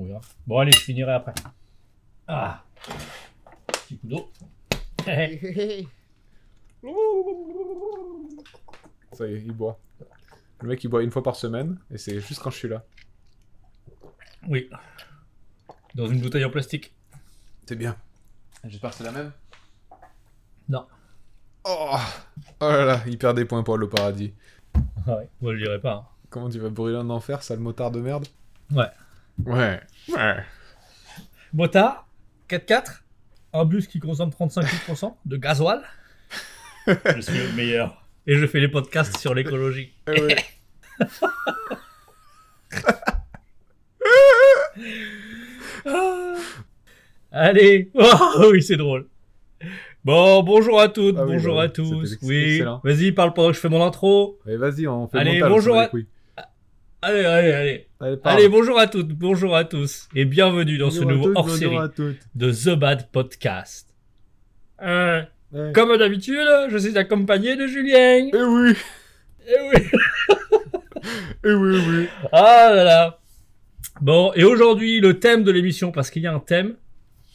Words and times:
On 0.00 0.04
verra. 0.04 0.20
Bon, 0.46 0.58
allez, 0.58 0.72
je 0.72 0.78
finirai 0.80 1.12
après. 1.12 1.34
Ah 2.26 2.64
Petit 3.66 3.98
coup 3.98 4.06
d'eau. 4.06 4.30
Ça 9.12 9.26
y 9.26 9.34
est, 9.34 9.40
il 9.42 9.52
boit. 9.52 9.78
Le 10.62 10.68
mec, 10.68 10.82
il 10.84 10.88
boit 10.88 11.02
une 11.02 11.10
fois 11.10 11.22
par 11.22 11.36
semaine, 11.36 11.78
et 11.90 11.98
c'est 11.98 12.18
juste 12.20 12.40
quand 12.42 12.50
je 12.50 12.56
suis 12.56 12.68
là. 12.68 12.84
oui. 14.48 14.68
Dans 15.94 16.06
une 16.06 16.20
bouteille 16.20 16.44
en 16.44 16.50
plastique. 16.50 16.94
C'est 17.66 17.74
bien. 17.74 17.96
J'espère 18.64 18.90
que 18.90 18.96
c'est 18.96 19.04
la 19.04 19.10
même. 19.12 19.32
Non. 20.68 20.86
Oh, 21.64 21.96
oh 22.60 22.68
là 22.68 22.84
là, 22.84 23.00
il 23.08 23.18
perd 23.18 23.36
des 23.36 23.44
points 23.44 23.64
pour 23.64 23.76
le 23.76 23.88
paradis. 23.88 24.32
Ah 25.06 25.16
ouais. 25.16 25.28
Moi, 25.40 25.54
je 25.56 25.58
dirais 25.64 25.80
pas. 25.80 25.94
hein. 25.94 26.06
Comment 26.30 26.48
tu 26.48 26.60
vas 26.60 26.68
brûler 26.70 26.96
en 26.96 27.10
enfer, 27.10 27.42
sale 27.42 27.58
motard 27.58 27.90
de 27.90 28.00
merde? 28.00 28.26
Ouais. 28.72 28.86
Ouais. 29.46 29.80
Ouais. 30.08 30.36
Motard, 31.52 32.06
4x4, 32.48 33.02
un 33.52 33.64
bus 33.64 33.86
qui 33.86 33.98
consomme 33.98 34.30
35 34.30 34.62
litres 34.62 35.14
de 35.24 35.36
gasoil. 35.36 35.82
je 36.86 37.20
suis 37.20 37.38
le 37.38 37.52
meilleur. 37.54 38.06
Et 38.26 38.36
je 38.36 38.46
fais 38.46 38.60
les 38.60 38.68
podcasts 38.68 39.16
sur 39.18 39.34
l'écologie. 39.34 39.92
Eh 40.08 40.20
ouais. 40.20 40.36
Allez 47.32 47.90
Oh 47.94 48.48
oui, 48.50 48.62
c'est 48.62 48.76
drôle. 48.76 49.06
Bon, 50.04 50.42
bonjour 50.42 50.80
à 50.80 50.88
toutes, 50.88 51.16
Ah 51.18 51.24
oui, 51.26 51.32
bonjour 51.34 51.56
bah 51.56 51.62
à 51.64 51.68
tous. 51.68 52.16
Oui, 52.22 52.62
vas-y, 52.82 53.12
parle 53.12 53.34
pendant 53.34 53.48
que 53.50 53.54
je 53.54 53.60
fais 53.60 53.68
mon 53.68 53.84
intro. 53.84 54.38
Allez, 54.46 54.56
vas-y, 54.56 54.86
on 54.86 55.06
fait 55.08 55.18
Allez, 55.18 55.32
le 55.34 55.38
montage. 55.40 55.50
bonjour 55.52 55.74
à- 55.74 55.78
bat 55.78 55.84
les 55.84 55.90
couilles. 55.90 56.06
Allez, 57.02 57.24
allez, 57.24 57.52
allez. 57.52 57.86
Allez, 58.24 58.48
bonjour 58.48 58.78
à 58.78 58.86
toutes, 58.86 59.08
bonjour 59.08 59.56
à 59.56 59.64
tous. 59.64 60.08
Et 60.14 60.24
bienvenue 60.26 60.76
dans 60.78 60.90
ce 60.90 61.00
Bonjour 61.00 61.10
nouveau 61.28 61.32
hors-série 61.34 61.76
de 62.34 62.52
The 62.52 62.78
Bad 62.78 63.10
Podcast. 63.10 63.94
Euh, 64.82 65.22
Ouais. 65.52 65.72
comme 65.74 65.96
d'habitude, 65.96 66.46
je 66.68 66.78
suis 66.78 66.96
accompagné 66.96 67.56
de 67.56 67.66
Julien. 67.66 68.28
Eh 68.32 68.42
oui 68.42 68.72
Eh 69.48 69.52
oui. 69.72 69.82
Eh 71.44 71.52
oui, 71.54 71.78
oui 71.88 72.06
Ah 72.30 72.70
là 72.72 72.84
là. 72.84 73.18
Bon, 74.02 74.32
et 74.36 74.44
aujourd'hui, 74.44 75.00
le 75.00 75.18
thème 75.18 75.42
de 75.42 75.50
l'émission, 75.50 75.90
parce 75.90 76.10
qu'il 76.10 76.22
y 76.22 76.26
a 76.28 76.32
un 76.34 76.38
thème. 76.38 76.76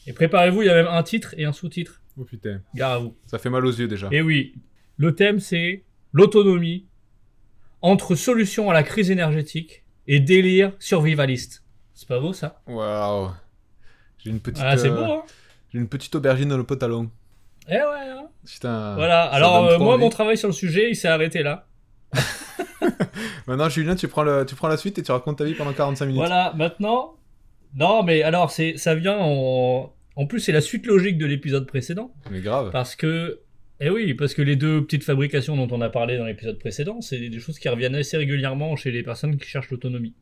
Et 0.07 0.13
préparez-vous, 0.13 0.61
il 0.61 0.67
y 0.67 0.69
a 0.69 0.75
même 0.75 0.87
un 0.87 1.01
titre 1.03 1.33
et 1.37 1.43
un 1.45 1.51
sous-titre. 1.51 2.01
Oh 2.17 2.23
putain, 2.23 2.61
Gare 2.75 2.91
à 2.91 2.99
vous. 2.99 3.17
ça 3.25 3.37
fait 3.39 3.49
mal 3.49 3.65
aux 3.65 3.71
yeux 3.71 3.87
déjà. 3.89 4.07
Et 4.11 4.21
oui, 4.21 4.53
le 4.97 5.13
thème 5.15 5.39
c'est 5.41 5.83
l'autonomie 6.13 6.85
entre 7.85 8.15
solution 8.15 8.71
à 8.71 8.73
la 8.73 8.81
crise 8.81 9.11
énergétique 9.11 9.83
et 10.07 10.19
délire 10.19 10.73
survivaliste. 10.79 11.63
C'est 11.93 12.07
pas 12.07 12.19
beau 12.19 12.33
ça? 12.33 12.59
Waouh 12.65 13.29
J'ai 14.17 14.31
une 14.31 14.39
petite... 14.39 14.63
Ah, 14.65 14.75
c'est 14.75 14.89
euh, 14.89 14.95
beau 14.95 15.03
hein 15.03 15.23
J'ai 15.71 15.77
une 15.77 15.87
petite 15.87 16.15
aubergine 16.15 16.49
dans 16.49 16.57
le 16.57 16.63
pantalon. 16.63 17.11
Eh 17.69 17.73
ouais. 17.73 17.79
hein. 17.79 18.27
Putain. 18.43 18.95
voilà, 18.95 19.21
alors 19.25 19.65
euh, 19.65 19.77
moi 19.77 19.93
envie. 19.93 20.03
mon 20.03 20.09
travail 20.09 20.35
sur 20.35 20.47
le 20.47 20.53
sujet 20.53 20.89
il 20.89 20.95
s'est 20.95 21.07
arrêté 21.07 21.43
là. 21.43 21.67
Maintenant, 23.47 23.69
Julien, 23.69 23.95
tu 23.95 24.07
prends, 24.07 24.23
le... 24.23 24.45
tu 24.47 24.55
prends 24.55 24.67
la 24.67 24.77
suite 24.77 24.97
et 24.97 25.03
tu 25.03 25.11
racontes 25.11 25.37
ta 25.37 25.43
vie 25.43 25.53
pendant 25.53 25.73
45 25.73 26.05
minutes. 26.07 26.19
Voilà, 26.19 26.53
maintenant. 26.55 27.15
Non 27.75 28.01
mais 28.01 28.23
alors 28.23 28.51
ça 28.51 28.95
vient 28.95 29.17
en. 29.19 29.93
En 30.15 30.25
plus 30.25 30.39
c'est 30.39 30.51
la 30.53 30.61
suite 30.61 30.87
logique 30.87 31.19
de 31.19 31.25
l'épisode 31.27 31.67
précédent. 31.67 32.11
Mais 32.31 32.41
grave. 32.41 32.71
Parce 32.71 32.95
que, 32.95 33.41
eh 33.79 33.89
oui, 33.89 34.13
parce 34.13 34.33
que 34.33 34.41
les 34.41 34.55
deux 34.55 34.83
petites 34.83 35.03
fabrications 35.03 35.55
dont 35.57 35.67
on 35.75 35.81
a 35.81 35.89
parlé 35.89 36.17
dans 36.17 36.25
l'épisode 36.25 36.57
précédent, 36.59 37.01
c'est 37.01 37.29
des 37.29 37.39
choses 37.39 37.59
qui 37.59 37.67
reviennent 37.69 37.95
assez 37.95 38.17
régulièrement 38.17 38.75
chez 38.75 38.91
les 38.91 39.03
personnes 39.03 39.37
qui 39.37 39.47
cherchent 39.47 39.69
l'autonomie. 39.69 40.13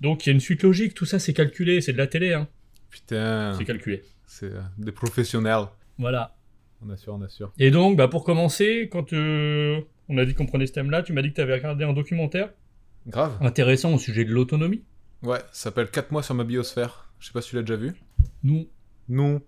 Donc 0.00 0.24
il 0.24 0.28
y 0.28 0.30
a 0.30 0.34
une 0.34 0.40
suite 0.40 0.62
logique, 0.62 0.94
tout 0.94 1.04
ça 1.06 1.18
c'est 1.18 1.32
calculé, 1.34 1.80
c'est 1.80 1.92
de 1.92 1.98
la 1.98 2.06
télé, 2.06 2.32
hein. 2.32 2.48
Putain. 2.90 3.54
C'est 3.58 3.64
calculé. 3.64 4.02
C'est 4.26 4.46
euh, 4.52 4.60
des 4.78 4.92
professionnels. 4.92 5.66
Voilà. 5.98 6.36
On 6.84 6.90
assure, 6.90 7.14
on 7.14 7.22
assure. 7.22 7.52
Et 7.58 7.70
donc, 7.70 7.96
bah, 7.96 8.08
pour 8.08 8.24
commencer, 8.24 8.88
quand 8.90 9.12
euh, 9.12 9.80
on 10.08 10.16
a 10.16 10.24
dit 10.24 10.34
qu'on 10.34 10.46
prenait 10.46 10.66
ce 10.66 10.72
thème-là, 10.72 11.02
tu 11.02 11.12
m'as 11.12 11.20
dit 11.22 11.30
que 11.30 11.34
tu 11.34 11.40
avais 11.40 11.54
regardé 11.54 11.84
un 11.84 11.92
documentaire 11.92 12.50
Grave. 13.06 13.36
intéressant 13.42 13.92
au 13.94 13.98
sujet 13.98 14.24
de 14.24 14.30
l'autonomie. 14.32 14.82
Ouais, 15.22 15.38
ça 15.52 15.64
s'appelle 15.64 15.90
4 15.90 16.10
mois 16.10 16.22
sur 16.22 16.34
ma 16.34 16.44
biosphère. 16.44 17.10
Je 17.18 17.26
sais 17.26 17.32
pas 17.32 17.42
si 17.42 17.50
tu 17.50 17.56
l'as 17.56 17.62
déjà 17.62 17.76
vu. 17.76 17.92
Nous, 18.42 18.66
Non. 19.08 19.42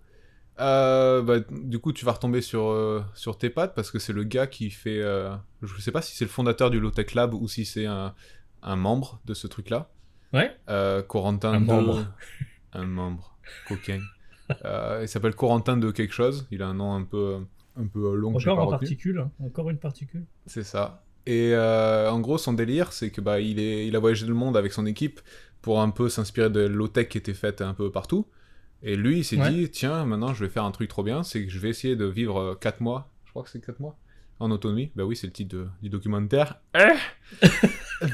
Euh, 0.62 1.22
bah, 1.22 1.40
du 1.50 1.78
coup, 1.78 1.92
tu 1.92 2.04
vas 2.04 2.12
retomber 2.12 2.40
sur, 2.40 2.66
euh, 2.70 3.02
sur 3.14 3.36
tes 3.36 3.50
pattes 3.50 3.74
parce 3.74 3.90
que 3.90 3.98
c'est 3.98 4.12
le 4.12 4.22
gars 4.24 4.46
qui 4.46 4.70
fait. 4.70 5.00
euh, 5.00 5.34
je 5.62 5.80
sais 5.80 5.90
pas 5.92 6.02
si 6.02 6.14
c'est 6.16 6.24
le 6.24 6.30
fondateur 6.30 6.70
du 6.70 6.78
Low 6.80 6.90
Tech 6.90 7.14
Lab 7.14 7.34
ou 7.34 7.48
si 7.48 7.64
c'est 7.64 7.86
un, 7.86 8.14
un 8.62 8.76
membre 8.76 9.20
de 9.24 9.34
ce 9.34 9.46
truc-là. 9.46 9.90
ouais, 10.32 10.56
Euh, 10.70 11.02
Corentin 11.02 11.52
Un 11.54 11.60
de- 11.60 11.66
membre. 11.66 12.06
Un 12.74 12.86
membre. 12.86 13.36
Coquin. 13.68 14.00
Il 15.02 15.08
s'appelle 15.08 15.34
Corentin 15.34 15.76
de 15.76 15.90
quelque 15.90 16.14
chose. 16.14 16.46
Il 16.50 16.62
a 16.62 16.68
un 16.68 16.74
nom 16.74 16.94
un 16.94 17.02
peu, 17.04 17.38
un 17.76 17.86
peu 17.86 18.14
long 18.14 18.34
encore 18.36 18.58
en 18.60 18.70
particule, 18.70 19.18
hein. 19.18 19.30
encore 19.44 19.68
une 19.70 19.78
particule. 19.78 20.24
C'est 20.46 20.62
ça. 20.62 21.02
Et 21.26 21.54
en 21.56 22.18
gros, 22.20 22.38
son 22.38 22.52
délire, 22.52 22.92
c'est 22.92 23.10
que 23.10 23.20
bah, 23.20 23.40
il, 23.40 23.58
est, 23.58 23.86
il 23.86 23.94
a 23.96 23.98
voyagé 23.98 24.26
le 24.26 24.34
monde 24.34 24.56
avec 24.56 24.72
son 24.72 24.86
équipe 24.86 25.20
pour 25.60 25.80
un 25.80 25.90
peu 25.90 26.08
s'inspirer 26.08 26.50
de 26.50 26.60
low-tech 26.66 27.08
qui 27.08 27.18
était 27.18 27.34
faite 27.34 27.60
un 27.62 27.74
peu 27.74 27.90
partout. 27.90 28.26
Et 28.82 28.96
lui, 28.96 29.18
il 29.18 29.24
s'est 29.24 29.36
Ouais. 29.36 29.50
dit, 29.50 29.70
tiens, 29.70 30.04
maintenant, 30.04 30.34
je 30.34 30.44
vais 30.44 30.50
faire 30.50 30.64
un 30.64 30.70
truc 30.72 30.88
trop 30.88 31.02
bien, 31.04 31.22
c'est 31.22 31.44
que 31.44 31.50
je 31.50 31.58
vais 31.58 31.68
essayer 31.70 31.94
de 31.96 32.04
vivre 32.06 32.54
4 32.60 32.80
mois, 32.80 33.10
je 33.24 33.30
crois 33.30 33.42
que 33.44 33.48
c'est 33.50 33.64
4 33.64 33.78
mois, 33.80 33.96
en 34.40 34.50
autonomie. 34.50 34.90
Bah 34.96 35.04
oui, 35.04 35.14
c'est 35.16 35.26
le 35.28 35.32
titre 35.32 35.56
de- 35.56 35.68
du 35.82 35.88
documentaire. 35.88 36.60
Eh. 36.74 36.88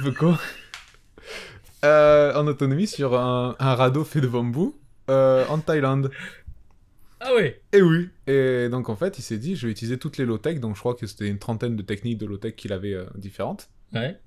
Euh, 1.85 2.35
en 2.35 2.47
autonomie 2.49 2.89
sur 2.89 3.15
un, 3.19 3.55
un 3.61 3.75
radeau 3.77 4.03
fait 4.05 4.21
de 4.21 4.27
bambou 4.27 4.77
euh, 5.11 5.47
en 5.47 5.59
Thaïlande. 5.59 6.11
Ah 7.21 7.33
ouais, 7.35 7.63
Et 7.73 7.81
oui. 7.83 8.09
Et 8.27 8.69
donc 8.69 8.89
en 8.89 8.97
fait, 8.97 9.19
il 9.19 9.23
s'est 9.23 9.39
dit, 9.39 9.55
je 9.55 9.67
vais 9.67 9.73
utiliser 9.73 9.97
toutes 9.99 10.17
les 10.19 10.25
low-tech, 10.25 10.59
donc 10.61 10.75
je 10.75 10.81
crois 10.81 10.95
que 10.95 11.07
c'était 11.07 11.29
une 11.29 11.39
trentaine 11.39 11.77
de 11.77 11.83
techniques 11.83 12.19
de 12.19 12.27
low-tech 12.27 12.57
qu'il 12.57 12.73
avait 12.73 12.95
euh, 12.95 13.07
différentes 13.15 13.71
ouais. 13.95 14.19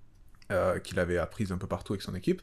euh, 0.52 0.80
qu'il 0.80 0.98
avait 1.00 1.18
apprises 1.18 1.52
un 1.52 1.58
peu 1.58 1.68
partout 1.68 1.92
avec 1.94 2.02
son 2.02 2.16
équipe. 2.16 2.42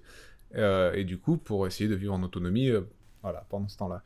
Euh, 0.57 0.93
et 0.95 1.05
du 1.05 1.19
coup, 1.19 1.37
pour 1.39 1.67
essayer 1.67 1.89
de 1.89 1.95
vivre 1.95 2.13
en 2.15 2.23
autonomie, 2.23 2.69
euh, 2.71 2.83
voilà, 3.23 3.45
pendant 3.49 3.69
ce 3.69 3.77
temps-là. 3.79 4.03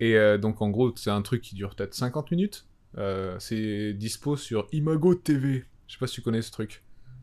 Et 0.00 0.16
euh, 0.16 0.38
donc, 0.38 0.60
en 0.62 0.70
gros, 0.70 0.92
c'est 0.96 1.10
un 1.10 1.22
truc 1.22 1.42
qui 1.42 1.54
dure 1.54 1.74
peut-être 1.74 1.94
50 1.94 2.30
minutes. 2.30 2.66
Euh, 2.98 3.36
c'est 3.38 3.92
dispo 3.94 4.36
sur 4.36 4.66
Imago 4.72 5.14
TV. 5.14 5.64
Je 5.86 5.92
sais 5.94 5.98
pas 5.98 6.06
si 6.06 6.14
tu 6.14 6.22
connais 6.22 6.42
ce 6.42 6.50
truc. 6.50 6.82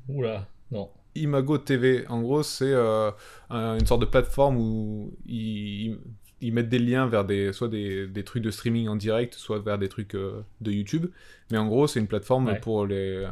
Oula, 0.09 0.47
non. 0.71 0.89
Imago 1.15 1.57
TV, 1.57 2.05
en 2.07 2.21
gros, 2.21 2.43
c'est 2.43 2.71
euh, 2.71 3.11
un- 3.49 3.77
une 3.77 3.85
sorte 3.85 4.01
de 4.01 4.05
plateforme 4.05 4.57
où 4.57 5.13
ils, 5.25 5.97
mettent 6.41 6.69
des 6.69 6.79
liens 6.79 7.07
vers 7.07 7.25
des, 7.25 7.51
soit 7.53 7.67
des, 7.67 8.07
des 8.07 8.23
trucs 8.23 8.43
de 8.43 8.51
streaming 8.51 8.87
en 8.87 8.95
direct, 8.95 9.33
soit 9.35 9.59
vers 9.59 9.77
des 9.77 9.89
trucs 9.89 10.15
euh, 10.15 10.41
de 10.61 10.71
YouTube. 10.71 11.07
Mais 11.51 11.57
en 11.57 11.67
gros, 11.67 11.87
c'est 11.87 11.99
une 11.99 12.07
plateforme 12.07 12.47
Ouais. 12.47 12.59
pour 12.59 12.85
les, 12.85 13.27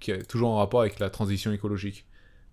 qui 0.00 0.12
est 0.12 0.22
toujours 0.28 0.50
en 0.50 0.56
rapport 0.58 0.80
avec 0.80 0.98
la 1.00 1.10
transition 1.10 1.50
écologique. 1.52 2.06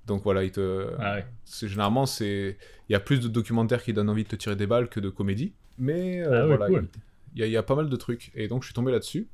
Donc 0.08 0.24
voilà, 0.24 0.44
ils 0.44 0.52
te, 0.52 0.88
Ah 1.00 1.16
ouais. 1.16 1.26
généralement 1.68 2.06
il 2.20 2.56
y 2.90 2.96
a 2.96 3.00
plus 3.00 3.20
de 3.20 3.28
documentaires 3.28 3.84
qui 3.84 3.94
donnent 3.94 4.10
envie 4.10 4.24
de 4.24 4.30
te 4.30 4.36
tirer 4.36 4.56
des 4.56 4.68
balles 4.68 4.90
que 4.90 5.00
de 5.00 5.10
comédies 5.10 5.54
mais 5.78 6.22
euh, 6.22 6.30
Ah 6.32 6.42
ouais, 6.42 6.48
voilà 6.58 6.68
cool. 6.68 6.88
il 7.36 7.40
y, 7.40 7.44
a- 7.44 7.48
il 7.48 7.52
y 7.52 7.58
a 7.58 7.64
pas 7.64 7.76
mal 7.76 7.88
de 7.90 7.96
trucs 7.96 8.32
et 8.36 8.48
donc 8.48 8.64
je 8.64 8.68
suis 8.68 8.74
tombé 8.74 8.92
là-dessus 8.92 9.28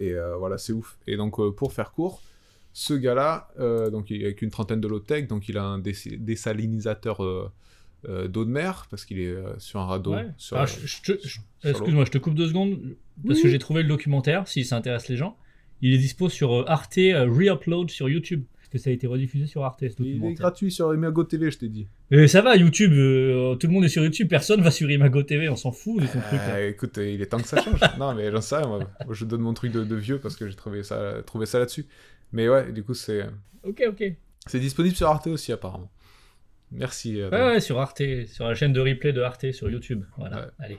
et 0.00 0.12
euh, 0.12 0.36
voilà 0.36 0.58
c'est 0.58 0.72
ouf 0.72 0.96
et 1.06 1.16
donc 1.16 1.38
euh, 1.38 1.50
pour 1.50 1.72
faire 1.72 1.90
court 1.92 2.22
ce 2.72 2.94
gars-là 2.94 3.48
donc 3.90 4.08
il 4.10 4.24
avec 4.24 4.40
une 4.42 4.50
trentaine 4.50 4.80
de 4.80 4.88
low 4.88 5.00
tech 5.00 5.26
donc 5.28 5.48
il 5.50 5.58
a 5.58 5.64
un 5.64 5.78
dés- 5.78 6.16
désalinisateur 6.18 7.18
d'eau 8.08 8.44
de 8.44 8.50
mer 8.50 8.86
parce 8.90 9.04
qu'il 9.04 9.20
est 9.20 9.36
sur 9.58 9.80
un 9.80 9.86
radeau 9.86 10.14
Ouais. 10.14 10.28
Ah. 10.52 10.64
Excuse-moi, 11.64 12.04
je 12.04 12.10
te 12.10 12.18
coupe 12.18 12.34
deux 12.34 12.48
secondes 12.48 12.78
parce 13.26 13.36
Oui. 13.38 13.42
que 13.42 13.48
j'ai 13.48 13.58
trouvé 13.58 13.82
le 13.82 13.88
documentaire. 13.88 14.48
Si 14.48 14.64
ça 14.64 14.76
intéresse 14.76 15.08
les 15.08 15.16
gens, 15.16 15.36
il 15.82 15.92
est 15.94 15.98
dispo 15.98 16.28
sur 16.28 16.68
Arte 16.68 16.94
Reupload 16.96 17.90
sur 17.90 18.08
YouTube 18.08 18.44
que 18.72 18.78
ça 18.78 18.90
a 18.90 18.92
été 18.92 19.06
rediffusé 19.06 19.46
sur 19.46 19.62
Arte 19.64 19.80
ce 19.88 20.02
il 20.02 20.24
est 20.24 20.32
gratuit 20.34 20.72
sur 20.72 20.92
Imago 20.94 21.22
TV 21.24 21.50
je 21.50 21.58
t'ai 21.58 21.68
dit 21.68 21.86
Mais 22.10 22.26
ça 22.26 22.40
va, 22.42 22.56
YouTube, 22.56 22.92
euh, 22.94 23.54
tout 23.56 23.66
le 23.68 23.72
monde 23.72 23.84
est 23.84 23.88
sur 23.88 24.02
YouTube, 24.02 24.28
personne 24.28 24.62
va 24.62 24.70
sur 24.70 24.90
Imago 24.90 25.22
TV, 25.22 25.48
on 25.48 25.56
s'en 25.56 25.70
fout 25.72 26.00
de 26.02 26.06
ton 26.06 26.20
truc. 26.20 26.40
Euh, 26.48 26.70
écoute, 26.70 26.98
euh, 26.98 27.08
il 27.10 27.20
est 27.22 27.26
temps 27.26 27.38
que 27.38 27.46
ça 27.46 27.62
change. 27.62 27.78
non, 27.98 28.14
mais 28.14 28.30
j'en 28.32 28.40
sais 28.40 28.56
rien, 28.56 28.66
moi. 28.66 28.78
Moi, 29.04 29.14
Je 29.14 29.24
donne 29.24 29.42
mon 29.42 29.54
truc 29.54 29.70
de, 29.72 29.84
de 29.84 29.94
vieux 29.96 30.18
parce 30.18 30.34
que 30.36 30.48
j'ai 30.48 30.56
trouvé 30.56 30.82
ça, 30.82 31.16
trouvé 31.26 31.46
ça 31.46 31.58
là-dessus. 31.58 31.86
Mais 32.32 32.48
ouais, 32.48 32.72
du 32.72 32.82
coup, 32.82 32.94
c'est 32.94 33.26
Ok, 33.62 33.82
ok. 33.86 34.02
c'est 34.46 34.58
disponible 34.58 34.96
sur 34.96 35.06
Arte 35.08 35.26
aussi, 35.28 35.52
apparemment. 35.52 35.90
Merci. 36.70 37.20
euh, 37.20 37.30
Ouais, 37.30 37.42
ouais, 37.54 37.60
sur 37.60 37.78
Arte, 37.78 38.02
sur 38.26 38.46
la 38.48 38.54
chaîne 38.54 38.72
de 38.72 38.80
replay 38.80 39.12
de 39.12 39.20
Arte 39.20 39.52
sur 39.52 39.68
YouTube. 39.70 40.04
Voilà, 40.16 40.38
Ouais. 40.38 40.46
allez. 40.58 40.78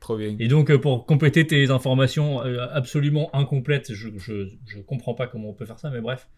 Trop 0.00 0.16
bien. 0.18 0.36
Et 0.38 0.48
donc, 0.48 0.70
euh, 0.70 0.78
pour 0.78 1.06
compléter 1.06 1.46
tes 1.46 1.70
informations 1.70 2.42
euh, 2.44 2.66
absolument 2.72 3.34
incomplètes, 3.34 3.92
je, 3.94 4.08
je, 4.18 4.48
je 4.66 4.78
comprends 4.80 5.14
pas 5.14 5.26
comment 5.26 5.48
on 5.50 5.52
peut 5.54 5.64
faire 5.66 5.78
ça, 5.78 5.88
mais 5.90 6.00
bref. 6.00 6.28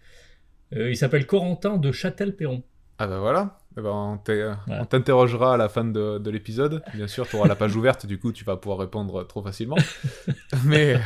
Euh, 0.74 0.90
il 0.90 0.96
s'appelle 0.96 1.26
Corentin 1.26 1.76
de 1.76 1.92
Châtel-Perron. 1.92 2.62
Ah 2.98 3.06
bah 3.06 3.18
voilà. 3.20 3.58
Eh 3.78 3.82
ben, 3.82 4.18
on 4.68 4.84
t'interrogera 4.86 5.54
à 5.54 5.56
la 5.58 5.68
fin 5.68 5.84
de, 5.84 6.18
de 6.18 6.30
l'épisode. 6.30 6.82
Bien 6.94 7.06
sûr, 7.06 7.28
tu 7.28 7.36
auras 7.36 7.46
la 7.46 7.54
page 7.56 7.76
ouverte, 7.76 8.06
du 8.06 8.18
coup, 8.18 8.32
tu 8.32 8.42
vas 8.44 8.56
pouvoir 8.56 8.78
répondre 8.78 9.26
trop 9.26 9.42
facilement. 9.42 9.76
mais 10.64 10.98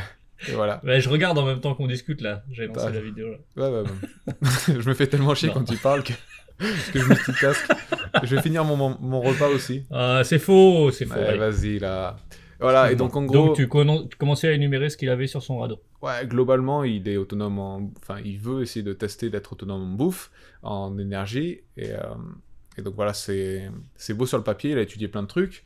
voilà. 0.53 0.79
Ouais, 0.85 1.01
je 1.01 1.09
regarde 1.09 1.37
en 1.37 1.45
même 1.45 1.59
temps 1.59 1.75
qu'on 1.75 1.87
discute 1.87 2.21
là. 2.21 2.43
J'ai 2.51 2.67
lancé 2.67 2.85
Ah. 2.87 2.89
la 2.91 3.01
vidéo 3.01 3.27
là. 3.31 3.37
Ouais, 3.57 3.69
ouais, 3.75 3.89
ouais. 3.89 4.49
je 4.81 4.87
me 4.89 4.93
fais 4.93 5.07
tellement 5.07 5.35
chier 5.35 5.49
Non. 5.49 5.55
quand 5.55 5.63
tu 5.65 5.75
parles 5.77 6.03
que, 6.03 6.13
que 6.93 6.99
je 6.99 7.05
multicasque. 7.09 7.71
je 8.23 8.35
vais 8.37 8.41
finir 8.41 8.63
mon, 8.63 8.77
mon, 8.77 8.97
mon 9.01 9.19
repas 9.21 9.47
aussi. 9.49 9.83
Ah, 9.91 10.21
c'est 10.23 10.39
faux, 10.39 10.91
c'est 10.91 11.05
faux. 11.05 11.15
Ouais, 11.15 11.37
vas-y 11.37 11.77
là. 11.79 12.15
Voilà, 12.61 12.91
et 12.91 12.95
donc 12.95 13.15
en 13.15 13.23
gros, 13.25 13.47
Donc 13.47 13.55
tu, 13.55 13.67
commençais 14.17 14.47
à 14.47 14.51
énumérer 14.53 14.89
ce 14.89 14.97
qu'il 14.97 15.09
avait 15.09 15.27
sur 15.27 15.41
son 15.41 15.59
radeau. 15.59 15.79
ouais, 16.01 16.25
globalement, 16.27 16.83
il 16.83 17.07
est 17.07 17.17
autonome 17.17 17.59
en. 17.59 17.91
Enfin, 17.97 18.19
il 18.23 18.37
veut 18.39 18.61
essayer 18.61 18.83
de 18.83 18.93
tester 18.93 19.29
d'être 19.29 19.53
autonome 19.53 19.81
en 19.81 19.95
bouffe, 19.95 20.31
en 20.61 20.97
énergie. 20.97 21.61
Et, 21.77 21.91
euh, 21.91 21.99
et 22.77 22.81
donc 22.81 22.95
voilà, 22.95 23.13
c'est 23.13 23.69
c'est 23.95 24.13
beau 24.13 24.25
sur 24.25 24.37
le 24.37 24.43
papier, 24.43 24.71
il 24.71 24.77
a 24.77 24.81
étudié 24.81 25.07
plein 25.07 25.23
de 25.23 25.27
trucs. 25.27 25.63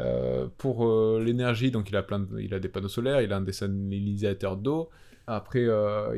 Euh, 0.00 0.48
pour 0.58 0.86
euh, 0.88 1.22
l'énergie, 1.24 1.70
donc 1.70 1.88
il 1.88 1.96
a, 1.96 2.02
plein 2.02 2.18
de- 2.20 2.40
il 2.40 2.52
a 2.52 2.58
des 2.58 2.68
panneaux 2.68 2.88
solaires, 2.88 3.20
il 3.22 3.32
a 3.32 3.36
un 3.36 3.40
désalinisateur 3.42 4.56
d'eau. 4.56 4.90
Après, 5.26 5.62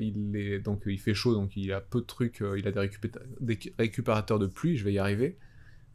il, 0.00 0.34
est, 0.36 0.58
donc, 0.58 0.82
il 0.86 0.98
fait 0.98 1.14
chaud, 1.14 1.34
donc 1.34 1.56
il 1.56 1.72
a 1.72 1.80
peu 1.80 2.00
de 2.00 2.06
trucs. 2.06 2.42
il 2.56 2.66
a 2.66 2.72
des, 2.72 2.80
récupé- 2.80 3.12
des 3.40 3.58
récupérateurs 3.78 4.38
de 4.40 4.46
pluie, 4.48 4.76
je 4.76 4.84
vais 4.84 4.94
y 4.94 4.98
arriver. 4.98 5.36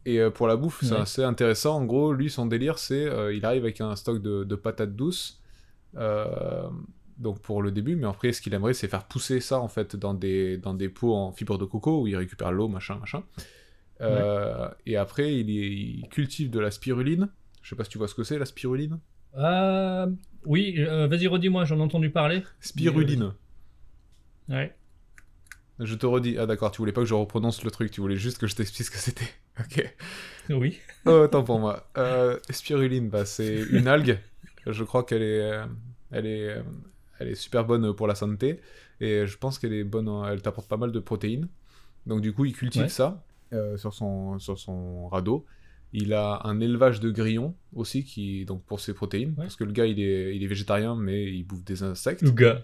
Et 0.06 0.19
euh, 0.19 0.31
pour 0.31 0.48
la 0.48 0.56
bouffe, 0.56 0.83
c'est 0.83 0.95
assez 0.95 1.24
intéressant. 1.24 1.77
En 1.77 1.86
gros, 1.86 2.12
lui, 2.13 2.30
son 2.30 2.45
délire, 2.48 2.80
c'est 2.80 3.06
euh, 3.06 3.33
il 3.33 3.45
arrive 3.45 3.63
avec 3.63 3.81
un 3.81 3.95
stock 3.95 4.21
de, 4.21 4.44
de 4.44 4.56
patates 4.56 4.95
douces. 4.95 5.42
euh, 5.95 6.68
donc 7.18 7.39
pour 7.39 7.62
le 7.62 7.71
début, 7.71 7.95
mais 7.95 8.07
après, 8.07 8.33
ce 8.33 8.42
qu'il 8.42 8.51
aimerait, 8.56 8.74
c'est 8.74 8.88
faire 8.88 9.03
pousser 9.06 9.42
ça 9.42 9.59
en 9.59 9.68
fait 9.68 9.95
dans 9.95 10.15
des, 10.15 10.57
dans 10.57 10.74
des 10.74 10.89
pots 10.89 11.13
en 11.13 11.31
fibre 11.31 11.59
de 11.59 11.65
coco 11.65 12.01
où 12.01 12.07
il 12.07 12.15
récupère 12.15 12.51
l'eau, 12.51 12.68
machin, 12.68 12.95
machin. 12.95 13.21
Euh, 14.01 14.68
Et 14.88 14.98
après, 14.98 15.36
il, 15.36 16.07
cultive 16.09 16.50
de 16.50 16.59
la 16.59 16.71
spiruline. 16.71 17.30
Je 17.62 17.69
sais 17.69 17.75
pas 17.75 17.83
si 17.83 17.92
tu 17.92 18.00
vois 18.00 18.07
ce 18.07 18.15
que 18.15 18.24
c'est, 18.24 18.39
la 18.39 18.45
spiruline. 18.45 18.98
Ah, 19.38 20.07
oui, 20.45 20.83
vas-y, 20.83 21.27
redis-moi, 21.27 21.65
j'en 21.65 21.77
ai 21.77 21.81
entendu 21.83 22.09
parler. 22.09 22.42
Spiruline. 22.59 23.33
Ouais. 24.50 24.75
Je 25.80 25.95
te 25.95 26.06
redis. 26.07 26.38
Ah 26.39 26.45
d'accord, 26.45 26.71
tu 26.71 26.77
voulais 26.80 26.92
pas 26.92 27.01
que 27.01 27.07
je 27.07 27.13
reprononce 27.13 27.63
le 27.63 27.71
truc, 27.71 27.92
tu 27.92 28.01
voulais 28.01 28.15
juste 28.15 28.38
que 28.39 28.48
je 28.48 28.56
t'explique 28.56 28.88
ce 28.88 28.92
que 28.92 28.98
c'était. 28.98 29.30
Ok. 29.59 29.95
Oui. 30.50 30.80
Oh, 31.06 31.27
tant 31.31 31.44
pour 31.44 31.59
moi. 31.59 31.89
Euh, 31.98 32.38
spiruline, 32.50 33.09
bah, 33.09 33.25
c'est 33.25 33.62
une 33.71 33.88
algue. 33.88 34.19
Je 34.68 34.83
crois 34.83 35.03
qu'elle 35.03 35.21
est, 35.24 35.42
euh, 35.42 35.65
elle 36.12 36.25
est, 36.25 36.50
euh, 36.50 36.63
elle 37.19 37.30
est 37.30 37.36
super 37.36 37.65
bonne 37.65 37.94
pour 37.95 38.07
la 38.07 38.15
santé. 38.15 38.59
Et 39.00 39.25
je 39.27 39.38
pense 39.38 39.59
qu'elle 39.59 39.74
est 39.74 39.83
bonne, 39.83 40.07
en- 40.07 40.27
elle 40.27 40.42
t'apporte 40.42 40.68
pas 40.69 40.77
mal 40.77 40.92
de 40.92 41.00
protéines. 41.00 41.48
Donc 42.06 42.21
du 42.21 42.33
coup, 42.33 42.45
il 42.45 42.53
cultive 42.53 42.83
Ouais. 42.83 42.89
ça 42.89 43.24
euh, 43.53 43.77
sur, 43.77 43.94
son, 43.94 44.39
sur 44.39 44.57
son 44.59 45.07
radeau. 45.07 45.45
Il 45.94 46.13
a 46.13 46.42
un 46.45 46.59
élevage 46.62 47.00
de 47.01 47.12
grillons 47.12 47.53
aussi, 47.75 48.03
qui, 48.06 48.45
donc 48.45 48.63
pour 48.63 48.80
ses 48.80 48.94
protéines. 48.94 49.36
Parce 49.36 49.56
que 49.56 49.63
le 49.65 49.71
gars, 49.74 49.86
il 49.86 50.00
est, 50.00 50.36
il 50.36 50.44
est 50.44 50.48
végétarien, 50.48 50.95
mais 50.95 51.25
il 51.25 51.44
bouffe 51.44 51.63
des 51.65 51.83
insectes. 51.83 52.21
Le 52.21 52.31
gars. 52.31 52.63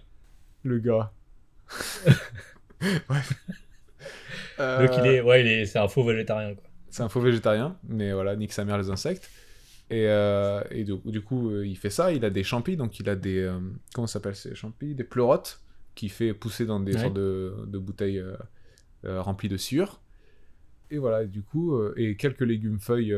Le 0.63 0.79
gars. 0.79 1.11
ouais. 2.81 2.87
Donc 4.59 4.97
il 4.99 5.05
est, 5.07 5.21
ouais, 5.21 5.41
il 5.41 5.47
est, 5.47 5.65
c'est 5.65 5.79
un 5.79 5.87
faux 5.87 6.03
végétarien 6.03 6.55
quoi. 6.55 6.63
C'est 6.97 7.03
un 7.03 7.09
faux 7.09 7.21
végétarien, 7.21 7.77
mais 7.87 8.11
voilà, 8.11 8.35
nique 8.35 8.51
sa 8.53 8.65
mère 8.65 8.77
les 8.79 8.89
insectes. 8.89 9.29
Et, 9.89 10.07
euh, 10.07 10.61
et 10.71 10.83
du, 10.83 10.95
du 11.05 11.21
coup, 11.21 11.49
euh, 11.51 11.65
il 11.65 11.77
fait 11.77 11.91
ça, 11.91 12.11
il 12.11 12.25
a 12.25 12.29
des 12.29 12.43
champis, 12.43 12.75
donc 12.75 12.99
il 12.99 13.07
a 13.07 13.15
des... 13.15 13.39
euh, 13.39 13.59
comment 13.93 14.07
ça 14.07 14.13
s'appelle 14.13 14.35
ces 14.35 14.55
champis? 14.55 14.95
Des 14.95 15.03
pleurotes, 15.03 15.61
qui 15.95 16.09
fait 16.09 16.33
pousser 16.33 16.65
dans 16.65 16.79
des 16.79 16.95
Ouais. 16.95 16.99
sortes 17.01 17.13
de, 17.13 17.53
de 17.67 17.77
bouteilles 17.77 18.19
euh, 19.05 19.21
remplies 19.21 19.47
de 19.47 19.57
sueur. 19.57 20.01
Et 20.89 20.97
voilà, 20.97 21.23
et 21.23 21.27
du 21.27 21.41
coup, 21.43 21.79
et 21.97 22.15
quelques 22.15 22.41
légumes 22.41 22.79
feuilles, 22.79 23.15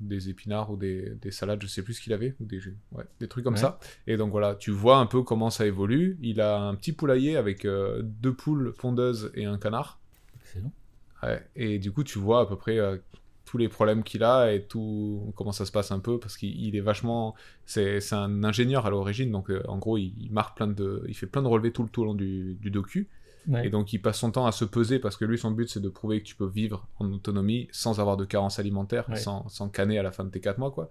des 0.00 0.28
épinards 0.30 0.70
ou 0.72 0.76
des, 0.76 1.10
des 1.22 1.30
salades, 1.30 1.62
je 1.62 1.68
sais 1.68 1.82
plus 1.82 1.94
ce 1.94 2.00
qu'il 2.02 2.12
avait, 2.12 2.34
ou 2.40 2.44
des, 2.46 2.58
ouais, 2.92 3.04
des 3.20 3.28
trucs 3.28 3.44
comme 3.44 3.54
Ouais. 3.54 3.60
ça. 3.60 3.78
Et 4.06 4.16
donc 4.16 4.30
voilà, 4.32 4.54
tu 4.56 4.72
vois 4.72 4.96
un 4.98 5.06
peu 5.06 5.22
comment 5.22 5.50
ça 5.50 5.66
évolue. 5.66 6.18
Il 6.22 6.40
a 6.40 6.58
un 6.60 6.74
petit 6.74 6.92
poulailler 6.92 7.36
avec 7.36 7.64
deux 7.66 8.34
poules 8.34 8.74
pondeuses 8.76 9.30
et 9.34 9.44
un 9.44 9.58
canard. 9.58 10.00
Excellent. 10.40 10.72
Et 11.56 11.78
du 11.78 11.92
coup, 11.92 12.04
tu 12.04 12.18
vois 12.18 12.40
à 12.40 12.46
peu 12.46 12.56
près 12.56 12.78
euh, 12.78 12.96
tous 13.44 13.58
les 13.58 13.68
problèmes 13.68 14.02
qu'il 14.02 14.22
a 14.24 14.52
et 14.52 14.62
tout 14.62 15.32
comment 15.36 15.52
ça 15.52 15.66
se 15.66 15.72
passe 15.72 15.90
un 15.92 15.98
peu 16.00 16.18
parce 16.18 16.36
qu'il 16.36 16.58
il 16.58 16.76
est 16.76 16.80
vachement. 16.80 17.34
C'est 17.66 18.00
un 18.12 18.44
ingénieur 18.44 18.86
à 18.86 18.90
l'origine, 18.90 19.30
donc 19.30 19.50
euh, 19.50 19.62
en 19.68 19.78
gros, 19.78 19.98
il, 19.98 20.14
il 20.18 20.32
marque 20.32 20.56
plein 20.56 20.66
de. 20.66 21.04
Il 21.08 21.14
fait 21.14 21.26
plein 21.26 21.42
de 21.42 21.48
relevés 21.48 21.72
tout 21.72 21.82
le, 21.82 21.88
tout 21.88 22.02
le 22.02 22.06
long 22.08 22.14
du, 22.14 22.54
du 22.60 22.70
docu. 22.70 23.08
Ouais. 23.46 23.66
Et 23.66 23.70
donc, 23.70 23.92
il 23.92 23.98
passe 24.00 24.18
son 24.20 24.30
temps 24.30 24.46
à 24.46 24.52
se 24.52 24.64
peser 24.64 24.98
parce 24.98 25.18
que 25.18 25.26
lui, 25.26 25.36
son 25.36 25.50
but, 25.50 25.68
c'est 25.68 25.80
de 25.80 25.90
prouver 25.90 26.20
que 26.22 26.26
tu 26.26 26.34
peux 26.34 26.48
vivre 26.48 26.88
en 26.98 27.12
autonomie 27.12 27.68
sans 27.72 28.00
avoir 28.00 28.16
de 28.16 28.24
carence 28.24 28.58
alimentaire, 28.58 29.06
Ouais. 29.10 29.16
sans, 29.16 29.46
sans 29.50 29.68
canner 29.68 29.98
à 29.98 30.02
la 30.02 30.12
fin 30.12 30.24
de 30.24 30.30
tes 30.30 30.40
4 30.40 30.56
mois, 30.58 30.70
quoi. 30.70 30.88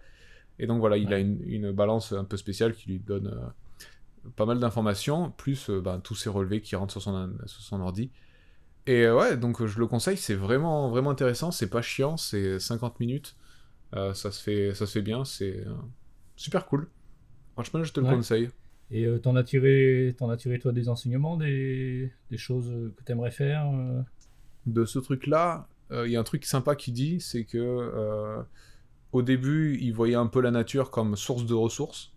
Et 0.59 0.67
donc, 0.67 0.79
voilà, 0.79 0.97
il 0.97 1.07
Ouais. 1.07 1.15
a 1.15 1.17
une, 1.17 1.41
une 1.47 1.71
balance 1.71 2.13
un 2.13 2.25
peu 2.25 2.37
spéciale 2.37 2.75
qui 2.75 2.89
lui 2.89 2.99
donne 2.99 3.25
euh, 3.27 4.29
pas 4.35 4.45
mal 4.45 4.59
d'informations, 4.59 5.31
plus 5.31 5.69
euh, 5.71 5.81
ben, 5.81 5.99
tous 5.99 6.13
ces 6.13 6.29
relevés 6.29 6.61
qui 6.61 6.75
rentrent 6.75 6.91
sur 6.91 7.01
son, 7.01 7.31
sur 7.47 7.61
son 7.61 7.81
ordi. 7.81 8.11
Et 8.85 9.03
euh, 9.05 9.15
ouais, 9.17 9.37
donc 9.37 9.61
euh, 9.61 9.67
je 9.67 9.79
le 9.79 9.87
conseille, 9.87 10.17
c'est 10.17 10.35
vraiment, 10.35 10.89
vraiment 10.89 11.11
intéressant, 11.11 11.51
c'est 11.51 11.69
pas 11.69 11.81
chiant, 11.81 12.17
c'est 12.17 12.59
50 12.59 12.99
minutes, 12.99 13.35
Euh, 13.95 14.13
ça, 14.13 14.31
se 14.31 14.41
fait, 14.43 14.73
ça 14.75 14.85
se 14.87 14.93
fait 14.93 15.01
bien, 15.03 15.25
c'est 15.25 15.65
super 16.35 16.65
cool. 16.67 16.89
Franchement, 17.53 17.83
je 17.83 17.93
te 17.93 17.99
le 17.99 18.07
Ouais. 18.07 18.15
conseille. 18.15 18.49
Et 18.91 19.05
euh, 19.05 19.19
t'en 19.19 19.35
as 19.35 19.43
tiré, 19.43 20.15
t'en 20.17 20.29
as 20.29 20.37
tiré 20.37 20.59
toi 20.59 20.71
des 20.71 20.89
enseignements, 20.89 21.37
des, 21.37 22.11
des 22.31 22.37
choses 22.37 22.71
que 22.97 23.03
t'aimerais 23.03 23.31
faire. 23.31 23.67
euh? 23.73 24.01
De 24.65 24.85
ce 24.85 24.99
truc-là, 24.99 25.67
il 25.91 26.07
y 26.09 26.15
a 26.15 26.19
un 26.19 26.23
truc 26.23 26.45
sympa 26.45 26.75
qui 26.75 26.91
dit, 26.91 27.21
c'est 27.21 27.45
que 27.45 28.43
au 29.13 29.21
début, 29.21 29.77
il 29.79 29.93
voyait 29.93 30.15
un 30.15 30.27
peu 30.27 30.41
la 30.41 30.51
nature 30.51 30.91
comme 30.91 31.15
source 31.15 31.45
de 31.45 31.53
ressources. 31.53 32.13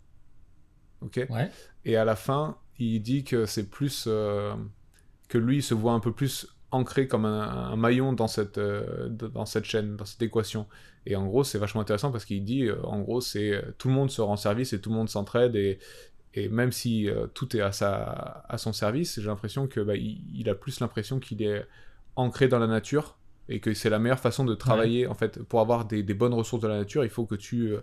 Ok? 1.00 1.20
Ouais. 1.28 1.50
Et 1.84 1.96
à 1.96 2.04
la 2.04 2.16
fin, 2.16 2.58
il 2.78 3.00
dit 3.00 3.24
que 3.24 3.46
c'est 3.46 3.68
plus 3.70 4.04
que 5.28 5.38
lui 5.38 5.56
il 5.58 5.62
se 5.62 5.74
voit 5.74 5.92
un 5.92 6.00
peu 6.00 6.12
plus 6.12 6.46
ancré 6.76 7.08
comme 7.08 7.24
un, 7.24 7.42
un 7.72 7.76
maillon 7.76 8.12
dans 8.12 8.28
cette 8.28 8.58
euh, 8.58 9.08
dans 9.08 9.46
cette 9.46 9.64
chaîne, 9.64 9.96
dans 9.96 10.04
cette 10.04 10.22
équation. 10.22 10.66
Et 11.06 11.16
en 11.16 11.26
gros, 11.26 11.44
c'est 11.44 11.58
vachement 11.58 11.80
intéressant 11.80 12.10
parce 12.10 12.24
qu'il 12.24 12.44
dit, 12.44 12.64
euh, 12.64 12.80
en 12.84 13.00
gros, 13.00 13.20
c'est 13.20 13.52
euh, 13.52 13.62
tout 13.78 13.88
le 13.88 13.94
monde 13.94 14.10
se 14.10 14.20
rend 14.20 14.36
service 14.36 14.72
et 14.72 14.80
tout 14.80 14.90
le 14.90 14.96
monde 14.96 15.08
s'entraide 15.08 15.56
et 15.56 15.78
et 16.34 16.50
même 16.50 16.70
si 16.70 17.08
tout 17.32 17.56
est 17.56 17.62
à 17.62 17.72
sa 17.72 18.44
à 18.48 18.58
son 18.58 18.74
service, 18.74 19.18
j'ai 19.18 19.26
l'impression 19.26 19.66
que 19.66 19.80
bah, 19.80 19.96
il, 19.96 20.22
il 20.34 20.50
a 20.50 20.54
plus 20.54 20.80
l'impression 20.80 21.18
qu'il 21.18 21.42
est 21.42 21.66
ancré 22.14 22.46
dans 22.46 22.58
la 22.58 22.66
nature 22.66 23.16
et 23.48 23.58
que 23.58 23.72
c'est 23.72 23.88
la 23.88 23.98
meilleure 23.98 24.20
façon 24.20 24.44
de 24.44 24.54
travailler 24.54 25.06
en 25.06 25.14
fait 25.14 25.42
pour 25.42 25.60
avoir 25.60 25.86
des, 25.86 26.02
des 26.02 26.12
bonnes 26.12 26.34
ressources 26.34 26.62
de 26.62 26.68
la 26.68 26.76
nature. 26.76 27.04
Il 27.04 27.10
faut 27.10 27.24
que 27.24 27.36
tu 27.36 27.74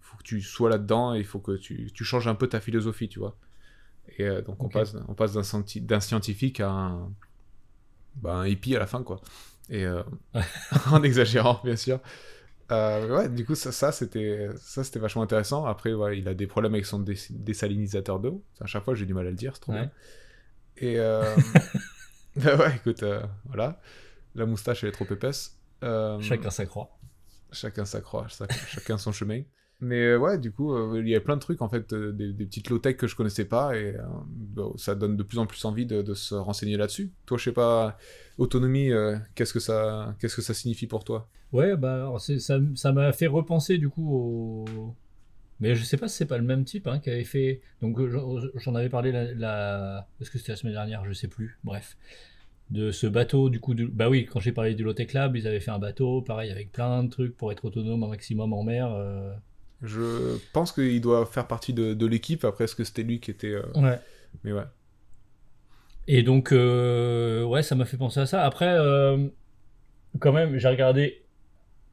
faut 0.00 0.16
que 0.16 0.22
tu 0.22 0.40
sois 0.40 0.70
là-dedans 0.70 1.14
et 1.14 1.18
il 1.18 1.24
faut 1.24 1.40
que 1.40 1.56
tu, 1.56 1.90
tu 1.92 2.04
changes 2.04 2.28
un 2.28 2.36
peu 2.36 2.46
ta 2.46 2.60
philosophie, 2.60 3.08
tu 3.08 3.18
vois. 3.18 3.36
Et 4.16 4.24
euh, 4.24 4.42
donc 4.42 4.62
on 4.62 4.68
passe, 4.68 4.96
on 5.08 5.14
passe 5.14 5.32
d'un 5.34 6.00
scientifique 6.00 6.60
à 6.60 6.70
un, 6.70 7.10
bah, 8.16 8.34
un 8.34 8.46
hippie 8.46 8.74
à 8.76 8.78
la 8.78 8.86
fin, 8.86 9.02
quoi. 9.02 9.20
Et 9.70 9.84
euh, 9.84 10.02
en 10.90 11.02
exagérant, 11.02 11.60
bien 11.64 11.76
sûr. 11.76 12.00
Euh, 12.70 13.16
ouais, 13.16 13.28
du 13.28 13.44
coup, 13.46 13.54
ça, 13.54 13.72
ça, 13.72 13.92
c'était, 13.92 14.48
vachement 14.96 15.22
intéressant. 15.22 15.64
Après, 15.64 15.92
ouais, 15.94 16.18
il 16.18 16.28
a 16.28 16.34
des 16.34 16.46
problèmes 16.46 16.74
avec 16.74 16.86
son 16.86 17.00
dés- 17.00 17.16
désalinisateur 17.30 18.20
d'eau. 18.20 18.44
À 18.60 18.66
chaque 18.66 18.84
fois, 18.84 18.94
j'ai 18.94 19.06
du 19.06 19.14
mal 19.14 19.26
à 19.26 19.30
le 19.30 19.36
dire, 19.36 19.52
c'est 19.54 19.60
trop 19.60 19.72
Ouais. 19.72 19.80
bien. 19.80 19.90
Et 20.76 20.96
bah 22.36 22.56
ouais, 22.56 22.76
écoute, 22.76 23.04
voilà. 23.46 23.80
La 24.34 24.46
moustache, 24.46 24.84
elle 24.84 24.90
est 24.90 24.92
trop 24.92 25.06
épaisse. 25.10 25.58
Chacun 26.20 26.50
sa 26.50 26.66
croix. 26.66 26.98
Chacun 27.50 27.84
sa 27.86 28.00
croix, 28.02 28.26
chac- 28.28 28.52
chacun 28.68 28.98
son 28.98 29.10
chemin. 29.12 29.42
Mais 29.80 30.00
euh, 30.00 30.18
ouais, 30.18 30.38
du 30.38 30.50
coup, 30.50 30.74
euh, 30.74 31.00
il 31.00 31.08
y 31.08 31.14
a 31.14 31.20
plein 31.20 31.36
de 31.36 31.40
trucs, 31.40 31.62
en 31.62 31.68
fait, 31.68 31.92
euh, 31.92 32.12
des, 32.12 32.32
petites 32.32 32.68
low-tech 32.68 32.96
que 32.96 33.06
je 33.06 33.14
connaissais 33.14 33.44
pas, 33.44 33.76
et 33.76 33.94
bah, 34.26 34.70
ça 34.76 34.94
donne 34.94 35.16
de 35.16 35.22
plus 35.22 35.38
en 35.38 35.46
plus 35.46 35.64
envie 35.64 35.86
de, 35.86 36.14
se 36.14 36.34
renseigner 36.34 36.76
là-dessus. 36.76 37.12
Toi, 37.26 37.38
je 37.38 37.44
sais 37.44 37.52
pas, 37.52 37.96
autonomie, 38.38 38.90
qu'est-ce 39.34 39.52
que 39.52 39.60
ça 39.60 40.16
qu'est-ce 40.20 40.36
que 40.36 40.42
ça 40.42 40.54
signifie 40.54 40.86
pour 40.86 41.04
toi? 41.04 41.28
Ouais, 41.52 41.76
bah 41.76 42.12
ça 42.18 42.58
ça 42.74 42.92
m'a 42.92 43.12
fait 43.12 43.26
repenser 43.26 43.78
du 43.78 43.88
coup 43.88 44.14
au. 44.14 44.94
Mais 45.60 45.74
je 45.74 45.82
sais 45.82 45.96
pas 45.96 46.06
si 46.08 46.16
c'est 46.16 46.26
pas 46.26 46.38
le 46.38 46.44
même 46.44 46.64
type 46.64 46.86
hein, 46.86 46.98
qui 46.98 47.10
avait 47.10 47.24
fait. 47.24 47.60
Donc 47.80 47.98
j'en- 48.08 48.74
avais 48.74 48.88
parlé 48.88 49.12
la. 49.12 50.06
Est-ce 50.20 50.30
que 50.30 50.38
c'était 50.38 50.52
la 50.52 50.56
semaine 50.56 50.74
dernière 50.74 51.04
Je 51.04 51.12
sais 51.12 51.28
plus. 51.28 51.58
Bref. 51.64 51.96
De 52.70 52.90
ce 52.90 53.06
bateau, 53.06 53.48
du 53.48 53.60
coup. 53.60 53.74
Bah 53.92 54.10
oui, 54.10 54.26
quand 54.26 54.40
j'ai 54.40 54.52
parlé 54.52 54.74
du 54.74 54.84
Lotec 54.84 55.14
Lab, 55.14 55.36
ils 55.36 55.46
avaient 55.46 55.60
fait 55.60 55.70
un 55.70 55.78
bateau, 55.78 56.20
pareil, 56.20 56.50
avec 56.50 56.70
plein 56.70 57.02
de 57.02 57.08
trucs 57.08 57.36
pour 57.36 57.50
être 57.50 57.64
autonome 57.64 58.02
un 58.02 58.08
maximum 58.08 58.52
en 58.52 58.62
mer. 58.62 58.94
Je 59.82 60.36
pense 60.52 60.72
qu'il 60.72 61.00
doit 61.00 61.24
faire 61.26 61.46
partie 61.46 61.72
de, 61.72 61.94
de 61.94 62.06
l'équipe, 62.06 62.44
après, 62.44 62.64
est-ce 62.64 62.74
que 62.74 62.84
c'était 62.84 63.02
lui 63.04 63.20
qui 63.20 63.30
était... 63.30 63.52
euh, 63.52 63.62
Ouais. 63.76 63.98
Mais 64.44 64.52
ouais. 64.52 64.64
Et 66.06 66.22
donc, 66.22 66.52
euh, 66.52 67.44
ouais, 67.44 67.62
ça 67.62 67.74
m'a 67.74 67.84
fait 67.84 67.96
penser 67.96 68.20
à 68.20 68.26
ça. 68.26 68.42
Après, 68.44 68.68
euh, 68.68 69.26
quand 70.20 70.32
même, 70.32 70.56
j'ai 70.58 70.68
regardé 70.68 71.22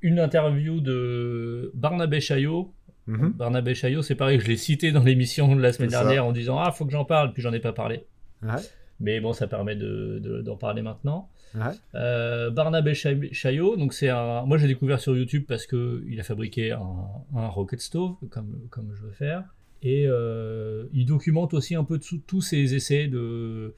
une 0.01 0.19
interview 0.19 0.79
de 0.79 1.71
Barnabé 1.73 2.21
Chaillot. 2.21 2.73
Mhm. 3.07 3.33
Barnabé 3.33 3.75
Chaillot, 3.75 4.01
c'est 4.01 4.15
pareil, 4.15 4.39
je 4.39 4.47
l'ai 4.47 4.57
cité 4.57 4.91
dans 4.91 5.03
l'émission 5.03 5.55
de 5.55 5.61
la 5.61 5.71
semaine 5.73 5.89
dernière 6.05 6.25
en 6.25 6.31
disant 6.31 6.57
Ah, 6.59 6.71
faut 6.71 6.85
que 6.85 6.91
j'en 6.91 7.05
parle, 7.05 7.33
puis 7.33 7.41
j'en 7.43 7.53
ai 7.53 7.59
pas 7.59 7.73
parlé. 7.73 8.05
Ouais. 8.41 8.55
Mais 8.99 9.19
bon, 9.19 9.33
ça 9.33 9.45
permet 9.47 9.75
de- 9.75 10.19
de- 10.19 10.41
d'en 10.41 10.55
parler 10.55 10.81
maintenant. 10.81 11.29
Ouais. 11.55 11.73
Euh, 11.95 12.49
Barnabé 12.51 12.93
Cha- 12.93 13.09
Chaillot, 13.31 13.77
donc 13.77 13.93
c'est 13.93 14.09
un. 14.09 14.43
Moi, 14.45 14.57
j'ai 14.57 14.67
découvert 14.67 14.99
sur 14.99 15.15
YouTube 15.17 15.45
parce 15.47 15.65
que 15.65 16.03
il 16.07 16.19
a 16.19 16.23
fabriqué 16.23 16.71
un, 16.71 17.07
un 17.35 17.47
rocket 17.47 17.79
stove, 17.79 18.15
comme, 18.29 18.67
comme 18.69 18.93
je 18.93 19.01
veux 19.03 19.11
faire. 19.11 19.43
Et 19.81 20.05
euh, 20.07 20.85
il 20.93 21.05
documente 21.05 21.53
aussi 21.53 21.75
un 21.75 21.83
peu 21.83 21.99
tous 22.27 22.41
ses 22.41 22.73
essais 22.75 23.07
de, 23.07 23.75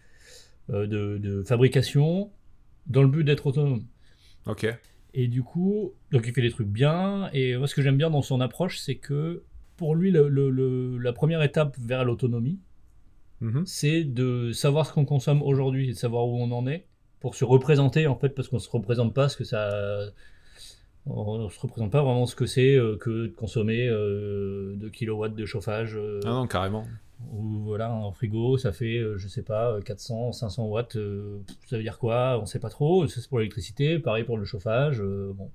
euh, 0.70 0.88
de, 0.88 1.18
de 1.18 1.44
fabrication 1.44 2.32
dans 2.88 3.02
le 3.04 3.10
but 3.10 3.24
d'être 3.24 3.46
autonome. 3.48 3.84
Ok. 4.46 4.66
Et 5.14 5.28
du 5.28 5.44
coup, 5.44 5.94
donc 6.12 6.26
il 6.28 6.34
fait 6.34 6.42
des 6.42 6.50
trucs 6.52 6.68
bien. 6.70 7.30
Et 7.34 7.58
moi, 7.58 7.68
ce 7.68 7.76
que 7.76 7.82
j'aime 7.82 7.98
bien 7.98 8.10
dans 8.10 8.22
son 8.22 8.40
approche, 8.42 8.80
c'est 8.80 8.96
que 8.96 9.44
pour 9.76 9.94
lui, 9.96 10.10
le- 10.12 10.30
le- 10.30 10.50
le- 10.50 10.98
la 10.98 11.14
première 11.14 11.44
étape 11.44 11.78
vers 11.80 12.06
l'autonomie, 12.06 12.60
Mhm. 13.42 13.66
c'est 13.68 14.04
de 14.04 14.52
savoir 14.52 14.88
ce 14.88 14.94
qu'on 14.94 15.06
consomme 15.06 15.44
aujourd'hui 15.44 15.90
et 15.90 15.94
de 15.94 15.98
savoir 15.98 16.26
où 16.28 16.38
on 16.42 16.52
en 16.52 16.66
est 16.66 16.87
pour 17.20 17.36
se 17.36 17.46
représenter 17.46 18.08
en 18.08 18.16
fait 18.16 18.30
parce 18.30 18.48
qu'on 18.48 18.60
se 18.60 18.70
représente 18.70 19.14
pas 19.14 19.28
ce 19.30 19.38
que 19.38 19.44
ça 19.44 19.70
on 21.06 21.50
se 21.50 21.60
représente 21.60 21.92
pas 21.92 22.02
vraiment 22.04 22.26
ce 22.26 22.36
que 22.36 22.46
c'est 22.46 22.76
euh, 22.76 22.98
que 22.98 23.28
de 23.28 23.34
consommer 23.34 23.88
euh, 23.88 24.76
2 24.78 24.90
kilowatts 24.90 25.36
de 25.36 25.46
chauffage 25.46 25.96
euh, 25.96 26.20
Ah 26.26 26.30
non, 26.30 26.48
carrément. 26.48 26.86
ou 27.32 27.60
voilà 27.64 27.90
un 27.90 28.12
frigo 28.12 28.58
ça 28.58 28.74
fait 28.74 28.98
euh, 28.98 29.18
je 29.18 29.28
sais 29.30 29.42
pas 29.44 29.72
euh, 29.72 29.82
400 29.82 30.34
500 30.34 30.66
watts 30.68 30.98
euh, 30.98 31.40
ça 31.70 31.78
veut 31.78 31.84
dire 31.84 31.98
quoi? 31.98 32.38
On 32.42 32.46
sait 32.46 32.60
pas 32.60 32.70
trop 32.70 33.08
c'est 33.08 33.26
pour 33.30 33.40
l'électricité 33.40 34.00
pareil 34.00 34.26
pour 34.26 34.38
le 34.38 34.46
chauffage 34.46 35.00
euh, 35.02 35.32
bon 35.34 35.50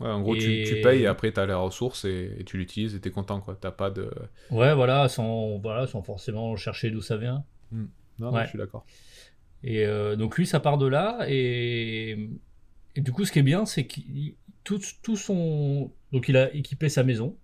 Ouais, 0.00 0.08
en 0.08 0.22
gros, 0.22 0.34
tu, 0.34 0.62
Et- 0.62 0.64
tu 0.64 0.80
payes 0.80 1.02
et 1.02 1.06
après, 1.06 1.30
tu 1.32 1.38
as 1.38 1.46
les 1.46 1.54
ressources 1.54 2.04
et, 2.04 2.32
et 2.40 2.44
tu 2.44 2.56
l'utilises 2.56 2.96
et 2.96 3.00
tu 3.00 3.08
es 3.08 3.10
content. 3.12 3.40
quoi. 3.40 3.56
T'as 3.60 3.70
pas 3.70 3.90
de. 3.90 4.10
ouais 4.50 4.74
voilà 4.74 5.08
sans 5.08 5.58
voilà 5.58 5.86
sans 5.86 6.02
forcément 6.02 6.56
chercher 6.56 6.90
d'où 6.90 7.00
ça 7.00 7.16
vient 7.16 7.44
Non, 7.70 7.86
non, 8.18 8.32
Ouais. 8.32 8.42
je 8.44 8.48
suis 8.48 8.58
d'accord. 8.58 8.84
Et 9.66 9.86
euh, 9.86 10.14
donc 10.14 10.36
lui, 10.36 10.46
ça 10.46 10.60
part 10.60 10.76
de 10.78 10.86
là. 10.86 11.24
Et, 11.28 12.28
et 12.96 13.00
du 13.00 13.10
coup, 13.12 13.24
ce 13.24 13.32
qui 13.32 13.38
est 13.38 13.42
bien, 13.42 13.64
c'est 13.66 13.86
qu'il 13.86 14.34
tout, 14.62 14.80
tout 15.02 15.16
son 15.16 15.90
donc 16.12 16.28
il 16.28 16.36
a 16.36 16.54
équipé 16.54 16.88
sa 16.88 17.02
maison. 17.02 17.36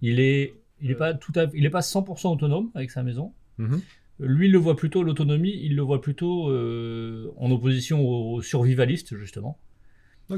Il 0.00 0.20
est 0.20 0.54
il 0.80 0.90
est 0.90 0.96
pas 0.96 1.12
tout 1.14 1.32
à, 1.36 1.46
il 1.54 1.64
est 1.66 1.70
pas 1.70 1.80
100% 1.80 2.32
autonome 2.32 2.70
avec 2.74 2.90
sa 2.90 3.02
maison. 3.02 3.32
Mhm. 3.58 3.80
Lui, 4.20 4.46
il 4.46 4.52
le 4.52 4.58
voit 4.58 4.76
plutôt 4.76 5.02
l'autonomie. 5.02 5.58
Il 5.62 5.74
le 5.76 5.82
voit 5.82 6.00
plutôt 6.00 6.48
euh, 6.50 7.32
en 7.36 7.50
opposition 7.50 8.00
aux 8.00 8.42
survivalistes 8.42 9.16
justement, 9.16 9.58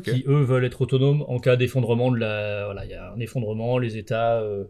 qui 0.03 0.25
eux 0.27 0.41
veulent 0.43 0.65
être 0.65 0.81
autonomes 0.81 1.23
en 1.29 1.39
cas 1.39 1.57
d'effondrement 1.57 2.11
de 2.11 2.19
la 2.19 2.65
voilà, 2.65 2.85
il 2.87 2.91
y 2.91 2.95
a 2.95 3.13
un 3.13 3.21
effondrement, 3.21 3.79
les 3.79 3.97
États 3.99 4.41
euh, 4.41 4.65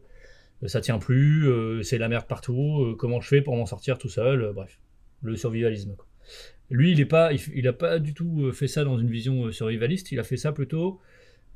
ça 0.67 0.81
tient 0.81 0.99
plus, 0.99 1.49
euh, 1.49 1.83
c'est 1.83 1.99
la 1.99 2.09
merde 2.09 2.27
partout. 2.27 2.83
euh, 2.83 2.97
comment 2.97 3.21
je 3.21 3.29
fais 3.29 3.43
pour 3.43 3.55
m'en 3.57 3.67
sortir 3.67 3.99
tout 3.99 4.09
seul 4.09 4.43
euh, 4.43 4.53
Bref, 4.53 4.81
le 5.23 5.37
survivalisme. 5.37 5.95
quoi. 5.97 6.07
Lui, 6.71 6.93
il 6.93 7.01
est 7.01 7.07
pas, 7.07 7.33
il, 7.33 7.73
pas 7.73 7.99
du 7.99 8.13
tout 8.13 8.45
euh, 8.45 8.53
fait 8.53 8.67
ça 8.67 8.85
dans 8.85 8.99
une 8.99 9.11
vision 9.11 9.47
euh, 9.47 9.53
survivaliste. 9.53 10.11
Il 10.11 10.19
a 10.19 10.25
fait 10.25 10.37
ça 10.37 10.53
plutôt 10.53 11.01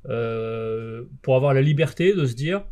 euh, 0.08 1.04
pour 1.22 1.36
avoir 1.36 1.52
la 1.52 1.62
liberté 1.62 2.14
de 2.14 2.26
se 2.26 2.34
dire, 2.34 2.64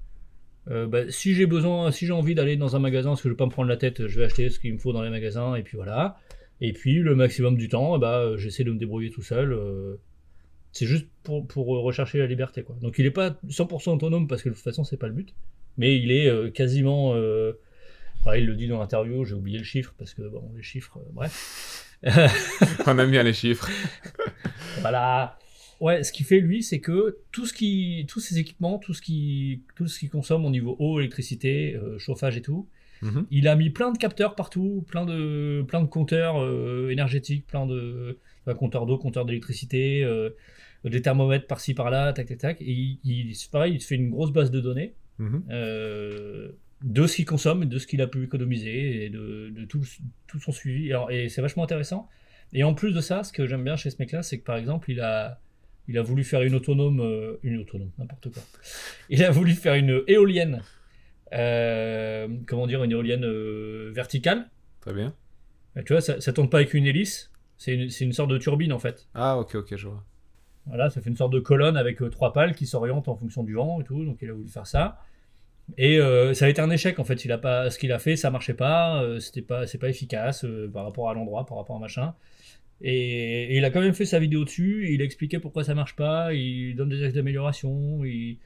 bah, 0.67 1.11
si 1.11 1.35
j'ai 1.35 1.47
besoin, 1.47 1.91
si 1.91 2.05
j'ai 2.05 2.13
envie 2.13 2.35
d'aller 2.35 2.57
dans 2.57 2.77
un 2.77 2.79
magasin, 2.79 3.11
parce 3.11 3.23
que 3.23 3.29
je 3.31 3.33
vais 3.33 3.39
pas 3.39 3.47
me 3.47 3.51
prendre 3.51 3.71
la 3.71 3.79
tête, 3.79 4.07
je 4.07 4.21
vais 4.21 4.27
acheter 4.27 4.51
ce 4.51 4.61
qu'il 4.61 4.75
me 4.75 4.79
faut 4.79 4.93
dans 4.93 5.01
les 5.01 5.09
magasins, 5.09 5.55
et 5.55 5.63
puis 5.63 5.77
voilà. 5.79 6.19
Et 6.61 6.75
puis 6.75 6.97
le 6.97 7.15
maximum 7.15 7.57
du 7.57 7.69
temps, 7.69 7.99
bah, 7.99 8.37
j'essaie 8.37 8.65
de 8.65 8.73
me 8.73 8.79
débrouiller 8.79 9.09
tout 9.09 9.23
seul. 9.23 9.59
c'est 10.73 10.85
juste 10.85 11.07
pour, 11.23 11.67
rechercher 11.67 12.19
la 12.19 12.27
liberté, 12.27 12.63
quoi. 12.63 12.77
Donc 12.83 12.99
il 12.99 13.07
est 13.07 13.11
pas 13.11 13.39
100% 13.49 13.95
autonome 13.95 14.29
parce 14.29 14.43
que 14.43 14.51
de 14.51 14.55
toute 14.55 14.63
façon 14.63 14.85
c'est 14.85 14.99
pas 14.99 15.07
le 15.07 15.15
but, 15.15 15.35
mais 15.79 15.97
il 15.97 16.13
est 16.13 16.53
quasiment. 16.53 17.17
il 17.17 18.45
le 18.45 18.55
dit 18.55 18.69
dans 18.69 18.79
l'interview, 18.79 19.25
j'ai 19.25 19.35
oublié 19.35 19.57
le 19.57 19.65
chiffre 19.65 19.95
parce 19.97 20.13
que 20.13 20.23
les 20.55 20.63
chiffres, 20.63 20.99
bref. 21.15 21.88
On 22.87 22.99
aime 22.99 23.11
bien 23.11 23.23
les 23.23 23.33
chiffres. 23.33 23.69
Voilà. 24.81 25.39
Ouais, 25.81 26.03
ce 26.05 26.13
qu'il 26.13 26.25
fait 26.27 26.41
lui, 26.41 26.63
c'est 26.63 26.81
que 26.81 27.19
tout 27.33 27.47
ce 27.47 27.53
qui, 27.53 28.05
tous 28.09 28.21
ces 28.21 28.39
équipements, 28.39 28.79
tout 28.79 28.95
ce 28.95 29.03
qui, 29.03 29.63
tout 29.77 29.87
ce 29.89 29.99
qui 29.99 30.09
consomme 30.09 30.45
au 30.45 30.51
niveau 30.51 30.77
eau, 30.79 30.99
électricité, 31.01 31.75
euh, 31.77 31.99
chauffage 31.99 32.37
et 32.37 32.43
tout, 32.43 32.69
Mhm. 33.01 33.27
il 33.31 33.47
a 33.47 33.55
mis 33.55 33.71
plein 33.71 33.93
de 33.93 33.99
capteurs 33.99 34.35
partout, 34.35 34.85
plein 34.89 35.05
de, 35.07 35.65
plein 35.69 35.81
de 35.83 35.87
compteurs 35.87 36.43
euh, 36.43 36.89
énergétiques, 36.91 37.47
plein 37.47 37.65
de 37.65 38.19
enfin, 38.45 38.57
compteurs 38.57 38.87
d'eau, 38.87 38.99
compteurs 38.99 39.25
d'électricité, 39.25 40.03
euh, 40.03 40.31
des 40.85 41.01
thermomètres 41.01 41.47
par-ci 41.47 41.75
par-là, 41.75 42.13
tac 42.13 42.27
tac 42.27 42.39
tac. 42.39 42.61
Et 42.61 42.99
il, 43.05 43.33
pareil, 43.53 43.75
il 43.75 43.81
se 43.81 43.87
fait 43.87 43.95
une 43.95 44.11
grosse 44.11 44.33
base 44.33 44.51
de 44.51 44.61
données 44.61 44.95
Mhm. 45.21 45.43
De 46.83 47.07
ce 47.07 47.17
qu'il 47.17 47.25
consomme, 47.25 47.65
et 47.65 47.67
de 47.67 47.79
ce 47.79 47.87
qu'il 47.87 48.01
a 48.03 48.07
pu 48.07 48.23
économiser 48.25 49.05
et 49.05 49.11
de, 49.11 49.51
de 49.51 49.65
tout, 49.65 49.83
tout 50.27 50.39
son 50.39 50.53
suivi. 50.53 50.93
Alors, 50.93 51.11
et 51.11 51.29
c'est 51.29 51.43
vachement 51.43 51.65
intéressant. 51.65 52.09
Et 52.53 52.63
en 52.65 52.73
plus 52.75 52.93
de 52.93 53.01
ça, 53.01 53.25
ce 53.25 53.33
que 53.33 53.47
j'aime 53.47 53.65
bien 53.65 53.77
chez 53.77 53.91
ce 53.91 53.97
mec-là, 53.99 54.23
c'est 54.23 54.39
que 54.39 54.45
par 54.45 54.57
exemple, 54.57 54.91
il 54.91 55.01
a, 55.01 55.41
il 55.89 55.99
a 55.99 56.03
voulu 56.03 56.25
faire 56.25 56.43
une 56.43 56.55
autonome, 56.55 57.01
euh, 57.01 57.39
une 57.43 57.59
autonome, 57.59 57.91
n'importe 57.99 58.33
quoi. 58.33 58.43
Il 59.11 59.25
a 59.25 59.31
voulu 59.31 59.53
faire 59.53 59.75
une 59.75 60.03
éolienne, 60.07 60.63
euh, 61.33 62.29
comment 62.47 62.67
dire, 62.67 62.85
une 62.85 62.93
éolienne 62.93 63.25
euh, 63.25 63.91
verticale. 63.93 64.49
Très 64.81 64.95
bien. 64.95 65.15
Tu 65.85 65.93
vois, 65.93 66.01
ça, 66.01 66.21
ça 66.21 66.33
tourne 66.33 66.49
pas 66.49 66.59
avec 66.59 66.75
une 66.75 66.87
hélice, 66.87 67.31
c'est 67.57 67.75
une, 67.75 67.91
une 68.01 68.13
sorte 68.13 68.31
de 68.31 68.39
turbine 68.39 68.73
en 68.73 68.79
fait. 68.79 69.09
Ah, 69.15 69.39
ok, 69.39 69.57
ok, 69.57 69.77
je 69.77 69.89
vois. 69.89 70.05
Voilà, 70.67 70.91
ça 70.91 71.01
fait 71.01 71.11
une 71.11 71.17
sorte 71.17 71.33
de 71.33 71.41
colonne 71.41 71.77
avec 71.77 71.99
trois 72.11 72.33
pales 72.33 72.55
qui 72.55 72.67
s'orientent 72.67 73.09
en 73.09 73.17
fonction 73.17 73.43
du 73.43 73.55
vent 73.55 73.81
et 73.81 73.85
tout. 73.85 74.05
Donc 74.05 74.19
il 74.23 74.31
a 74.31 74.33
voulu 74.33 74.49
faire 74.49 74.67
ça. 74.67 75.01
Et 75.77 76.01
euh, 76.01 76.35
ça 76.35 76.47
a 76.47 76.49
été 76.49 76.61
un 76.61 76.71
échec 76.71 76.99
en 76.99 77.05
fait. 77.05 77.25
Il 77.25 77.33
a 77.33 77.39
pas, 77.39 77.71
ce 77.71 77.79
qu'il 77.79 77.93
a 77.93 77.99
fait, 77.99 78.17
ça 78.17 78.31
marchait 78.31 78.55
pas. 78.55 79.03
euh, 79.03 79.21
c'était 79.21 79.43
pas, 79.43 79.67
c'est 79.67 79.79
pas 79.79 79.89
efficace 79.89 80.45
euh, 80.45 80.71
par 80.73 80.85
rapport 80.85 81.11
à 81.11 81.15
l'endroit, 81.15 81.47
par 81.47 81.59
rapport 81.59 81.77
à 81.77 81.79
machin. 81.79 82.15
Et, 82.81 83.57
il 83.57 83.65
a 83.65 83.71
quand 83.71 83.81
même 83.81 83.95
fait 83.95 84.05
sa 84.05 84.19
vidéo 84.19 84.45
dessus. 84.45 84.89
Il 84.93 85.03
a 85.03 85.05
expliqué 85.05 85.39
pourquoi 85.39 85.65
ça 85.65 85.75
marche 85.75 85.97
pas. 85.97 86.33
Il 86.33 86.75
donne 86.77 86.89
des 86.89 87.03
axes 87.03 87.15
d'amélioration. 87.15 88.05
Il, 88.05 88.39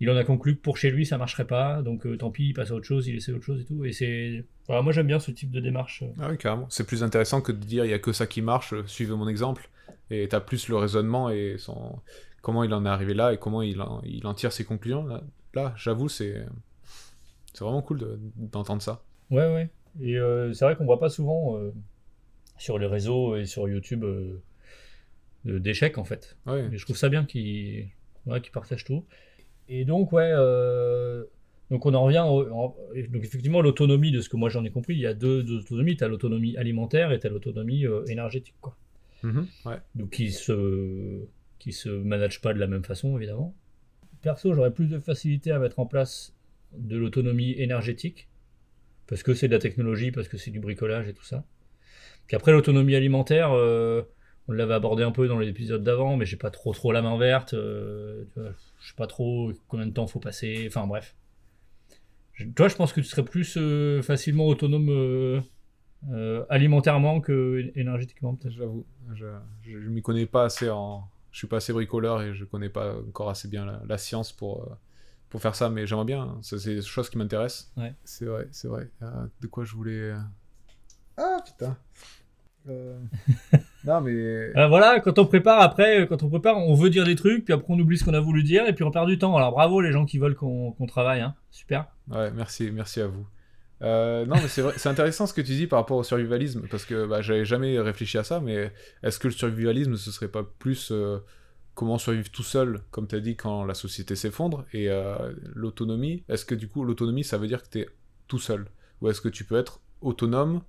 il 0.00 0.10
en 0.10 0.16
a 0.16 0.24
conclu 0.24 0.56
que 0.56 0.60
pour 0.60 0.76
chez 0.76 0.90
lui 0.90 1.06
ça 1.06 1.18
marcherait 1.18 1.46
pas. 1.46 1.82
Donc 1.82 2.06
euh, 2.06 2.16
tant 2.16 2.30
pis, 2.30 2.48
il 2.48 2.52
passe 2.54 2.70
à 2.70 2.74
autre 2.74 2.86
chose. 2.86 3.06
Il 3.06 3.16
essaie 3.16 3.32
autre 3.32 3.44
chose 3.44 3.62
et 3.62 3.64
tout. 3.64 3.84
Et 3.84 3.92
c'est, 3.92 4.44
voilà, 4.66 4.82
moi 4.82 4.92
j'aime 4.92 5.06
bien 5.06 5.18
ce 5.18 5.30
type 5.30 5.50
de 5.50 5.60
démarche. 5.60 6.04
Ah 6.20 6.28
oui, 6.30 6.38
carrément. 6.38 6.66
C'est 6.70 6.86
plus 6.86 7.02
intéressant 7.02 7.40
que 7.40 7.52
de 7.52 7.58
dire 7.58 7.84
il 7.84 7.90
y 7.90 7.94
a 7.94 7.98
que 7.98 8.12
ça 8.12 8.26
qui 8.26 8.42
marche, 8.42 8.74
suivez 8.86 9.14
mon 9.14 9.28
exemple. 9.28 9.68
Et 10.10 10.26
t'as 10.28 10.40
plus 10.40 10.68
le 10.68 10.76
raisonnement 10.76 11.30
et 11.30 11.56
comment 12.42 12.64
il 12.64 12.74
en 12.74 12.84
est 12.84 12.88
arrivé 12.88 13.14
là 13.14 13.32
et 13.32 13.36
comment 13.38 13.62
il 13.62 13.80
en, 13.80 14.02
il 14.04 14.26
en 14.26 14.34
tire 14.34 14.52
ses 14.52 14.64
conclusions. 14.64 15.04
Là, 15.04 15.22
là 15.54 15.74
j'avoue, 15.76 16.08
c'est 16.08 16.44
c'est 17.52 17.64
vraiment 17.64 17.82
cool 17.82 17.98
de- 17.98 18.18
d'entendre 18.36 18.82
ça. 18.82 19.02
Ouais, 19.30 19.52
ouais. 19.52 19.68
Et 20.00 20.16
euh, 20.18 20.52
c'est 20.52 20.64
vrai 20.64 20.76
qu'on 20.76 20.84
voit 20.84 21.00
pas 21.00 21.08
souvent 21.08 21.56
euh, 21.58 21.72
sur 22.58 22.78
les 22.78 22.86
réseaux 22.86 23.36
et 23.36 23.44
sur 23.46 23.68
YouTube 23.68 24.04
euh, 24.04 24.40
d'échecs 25.44 25.98
en 25.98 26.04
fait. 26.04 26.36
Ouais. 26.46 26.68
Et 26.72 26.78
je 26.78 26.84
trouve 26.84 26.96
ça 26.96 27.08
bien 27.08 27.24
qu'ils 27.24 27.88
ouais, 28.26 28.40
partagent 28.52 28.84
tout. 28.84 29.04
Et 29.68 29.84
donc, 29.84 30.12
ouais, 30.12 30.30
donc 31.70 31.86
on 31.86 31.94
en 31.94 32.02
revient. 32.04 32.24
au- 32.26 32.50
en- 32.52 32.76
donc, 33.10 33.24
effectivement, 33.24 33.60
l'autonomie, 33.60 34.10
de 34.10 34.20
ce 34.20 34.28
que 34.28 34.36
moi 34.36 34.48
j'en 34.48 34.64
ai 34.64 34.70
compris, 34.70 34.94
il 34.94 35.00
y 35.00 35.06
a 35.06 35.14
deux, 35.14 35.42
deux 35.42 35.58
autonomies. 35.58 35.96
Tu 35.96 36.04
as 36.04 36.08
l'autonomie 36.08 36.56
alimentaire 36.56 37.12
et 37.12 37.20
tu 37.20 37.26
as 37.26 37.30
l'autonomie 37.30 37.84
énergétique. 38.08 38.56
Quoi. 38.60 38.76
Mhm, 39.22 39.46
ouais. 39.66 39.78
Donc, 39.94 40.10
qui 40.10 40.30
se, 40.32 41.20
qui 41.58 41.72
se 41.72 41.88
managent 41.88 42.40
pas 42.40 42.52
de 42.52 42.58
la 42.58 42.66
même 42.66 42.84
façon, 42.84 43.16
évidemment. 43.16 43.54
Perso, 44.22 44.54
j'aurais 44.54 44.72
plus 44.72 44.86
de 44.86 44.98
facilité 44.98 45.50
à 45.50 45.58
mettre 45.58 45.78
en 45.78 45.86
place 45.86 46.34
de 46.76 46.96
l'autonomie 46.96 47.52
énergétique, 47.52 48.28
parce 49.06 49.22
que 49.22 49.34
c'est 49.34 49.48
de 49.48 49.52
la 49.52 49.58
technologie, 49.58 50.12
parce 50.12 50.28
que 50.28 50.36
c'est 50.36 50.50
du 50.50 50.60
bricolage 50.60 51.08
et 51.08 51.14
tout 51.14 51.24
ça. 51.24 51.44
Qu'après, 52.28 52.52
l'autonomie 52.52 52.94
alimentaire, 52.94 53.50
euh, 53.52 54.02
on 54.46 54.52
l'avait 54.52 54.74
abordé 54.74 55.02
un 55.02 55.10
peu 55.10 55.26
dans 55.26 55.38
l'épisode 55.38 55.82
d'avant, 55.82 56.16
mais 56.16 56.26
j'ai 56.26 56.36
pas 56.36 56.50
trop 56.50 56.72
trop 56.72 56.92
la 56.92 57.02
main 57.02 57.18
verte. 57.18 57.54
euh, 57.54 58.24
je 58.36 58.88
sais 58.88 58.96
pas 58.96 59.06
trop 59.06 59.52
combien 59.68 59.86
de 59.86 59.92
temps 59.92 60.06
faut 60.06 60.20
passer. 60.20 60.64
Enfin, 60.68 60.86
bref. 60.86 61.16
Toi, 62.56 62.68
je 62.68 62.76
pense 62.76 62.92
que 62.92 63.00
tu 63.00 63.06
serais 63.06 63.24
plus 63.24 63.56
euh, 63.58 64.00
facilement 64.02 64.46
autonome 64.46 64.88
euh, 66.10 66.44
alimentairement 66.48 67.20
que 67.20 67.70
énergétiquement, 67.74 68.34
peut-être. 68.34 68.54
J'avoue, 68.54 68.86
je, 69.14 69.26
je, 69.62 69.80
je 69.80 69.88
m'y 69.88 70.02
connais 70.02 70.26
pas 70.26 70.44
assez 70.44 70.70
en. 70.70 71.04
Je 71.32 71.38
suis 71.38 71.46
pas 71.46 71.58
assez 71.58 71.72
bricoleur 71.72 72.22
et 72.22 72.34
je 72.34 72.44
connais 72.44 72.68
pas 72.68 72.94
encore 72.96 73.30
assez 73.30 73.48
bien 73.48 73.64
la, 73.64 73.80
la 73.86 73.98
science 73.98 74.32
pour, 74.32 74.64
euh, 74.64 74.74
pour 75.28 75.40
faire 75.40 75.54
ça, 75.54 75.70
mais 75.70 75.86
j'aimerais 75.86 76.04
bien. 76.04 76.22
hein. 76.22 76.38
C'est 76.42 76.62
des 76.64 76.82
choses 76.82 77.08
qui 77.10 77.18
m'intéressent. 77.18 77.70
Ouais. 77.76 77.94
C'est 78.04 78.24
vrai, 78.26 78.48
c'est 78.50 78.68
vrai. 78.68 78.88
Euh, 79.02 79.26
de 79.40 79.46
quoi 79.46 79.64
je 79.64 79.74
voulais. 79.74 79.92
euh, 80.10 80.18
Ah 81.16 81.38
putain. 81.44 81.76
Euh, 82.68 82.98
non 83.84 84.00
mais. 84.02 84.12
Euh, 84.12 84.66
voilà, 84.68 85.00
quand 85.00 85.18
on 85.18 85.24
prépare, 85.26 85.60
après, 85.62 86.06
quand 86.08 86.22
on 86.22 86.28
prépare, 86.28 86.58
on 86.58 86.74
veut 86.74 86.90
dire 86.90 87.04
des 87.04 87.14
trucs, 87.16 87.44
puis 87.44 87.54
après 87.54 87.66
on 87.72 87.78
oublie 87.78 87.96
ce 87.96 88.04
qu'on 88.04 88.12
a 88.14 88.20
voulu 88.20 88.42
dire, 88.42 88.66
et 88.66 88.74
puis 88.74 88.84
on 88.84 88.90
perd 88.90 89.06
du 89.08 89.16
temps. 89.18 89.36
Alors 89.36 89.52
bravo 89.52 89.80
les 89.80 89.92
gens 89.92 90.04
qui 90.04 90.18
veulent 90.18 90.34
qu'on 90.34 90.72
qu'on 90.72 90.86
travaille, 90.86 91.20
hein. 91.22 91.34
super. 91.50 91.86
Ouais, 92.10 92.30
merci, 92.32 92.70
merci 92.70 93.00
à 93.00 93.06
vous. 93.06 93.26
Euh, 93.82 94.26
non, 94.26 94.36
mais 94.36 94.48
c'est 94.48 94.88
intéressant 94.88 95.26
ce 95.26 95.32
que 95.32 95.40
tu 95.40 95.52
dis 95.52 95.66
par 95.66 95.78
rapport 95.78 95.96
au 95.96 96.02
survivalisme, 96.02 96.66
parce 96.70 96.84
que 96.84 97.06
bah, 97.06 97.22
j'avais 97.22 97.44
jamais 97.44 97.78
réfléchi 97.80 98.18
à 98.18 98.24
ça, 98.24 98.40
mais 98.40 98.72
est-ce 99.02 99.18
que 99.18 99.28
le 99.28 99.32
survivalisme, 99.32 99.96
ce 99.96 100.10
serait 100.10 100.28
pas 100.28 100.44
plus 100.44 100.90
euh, 100.92 101.18
comment 101.74 101.96
survivre 101.98 102.30
tout 102.30 102.42
seul, 102.42 102.80
comme 102.90 103.06
tu 103.06 103.14
as 103.16 103.20
dit, 103.20 103.36
quand 103.36 103.64
la 103.64 103.74
société 103.74 104.16
s'effondre, 104.16 104.66
et 104.72 104.90
euh, 104.90 105.32
l'autonomie, 105.54 106.24
est-ce 106.28 106.44
que 106.44 106.54
du 106.54 106.68
coup, 106.68 106.84
l'autonomie, 106.84 107.24
ça 107.24 107.38
veut 107.38 107.48
dire 107.48 107.62
que 107.62 107.68
tu 107.70 107.78
es 107.80 107.88
tout 108.28 108.38
seul? 108.38 108.66
Ou 109.00 109.08
est-ce 109.08 109.20
que 109.22 109.30
tu 109.30 109.44
peux 109.44 109.56
être 109.56 109.80
autonome 110.02 110.62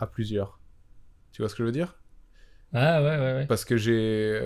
à 0.00 0.06
plusieurs? 0.06 0.58
Tu 1.32 1.42
vois 1.42 1.48
ce 1.48 1.54
que 1.54 1.62
je 1.62 1.66
veux 1.66 1.72
dire? 1.72 1.96
Ah 2.74 3.02
ouais, 3.02 3.08
ouais, 3.08 3.32
ouais. 3.34 3.46
parce 3.46 3.64
que 3.64 3.76
j'ai 3.76 4.40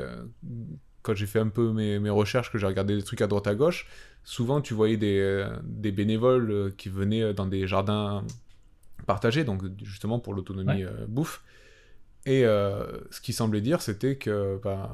quand 1.06 1.14
j'ai 1.20 1.26
fait 1.34 1.40
un 1.40 1.48
peu 1.48 1.72
mes, 1.72 1.98
mes 2.00 2.10
recherches 2.10 2.50
que 2.52 2.58
j'ai 2.58 2.66
regardé 2.66 2.96
des 2.96 3.02
trucs 3.02 3.22
à 3.22 3.28
droite 3.28 3.46
à 3.46 3.54
gauche 3.54 3.86
souvent 4.24 4.60
tu 4.60 4.74
voyais 4.74 4.96
des, 4.96 5.18
euh, 5.20 5.48
des 5.62 5.92
bénévoles 5.92 6.50
euh, 6.50 6.70
qui 6.76 6.88
venaient 6.88 7.22
euh, 7.22 7.32
dans 7.32 7.46
des 7.46 7.66
jardins 7.66 8.24
partagés 9.06 9.44
donc 9.44 9.62
justement 9.82 10.18
pour 10.18 10.34
l'autonomie 10.34 10.84
Ouais. 10.84 11.06
bouffe 11.08 11.42
et 12.26 12.44
euh, 12.44 12.86
ce 13.10 13.20
qui 13.20 13.32
semblait 13.32 13.60
dire 13.60 13.80
c'était 13.82 14.16
que 14.16 14.60
ben, 14.64 14.90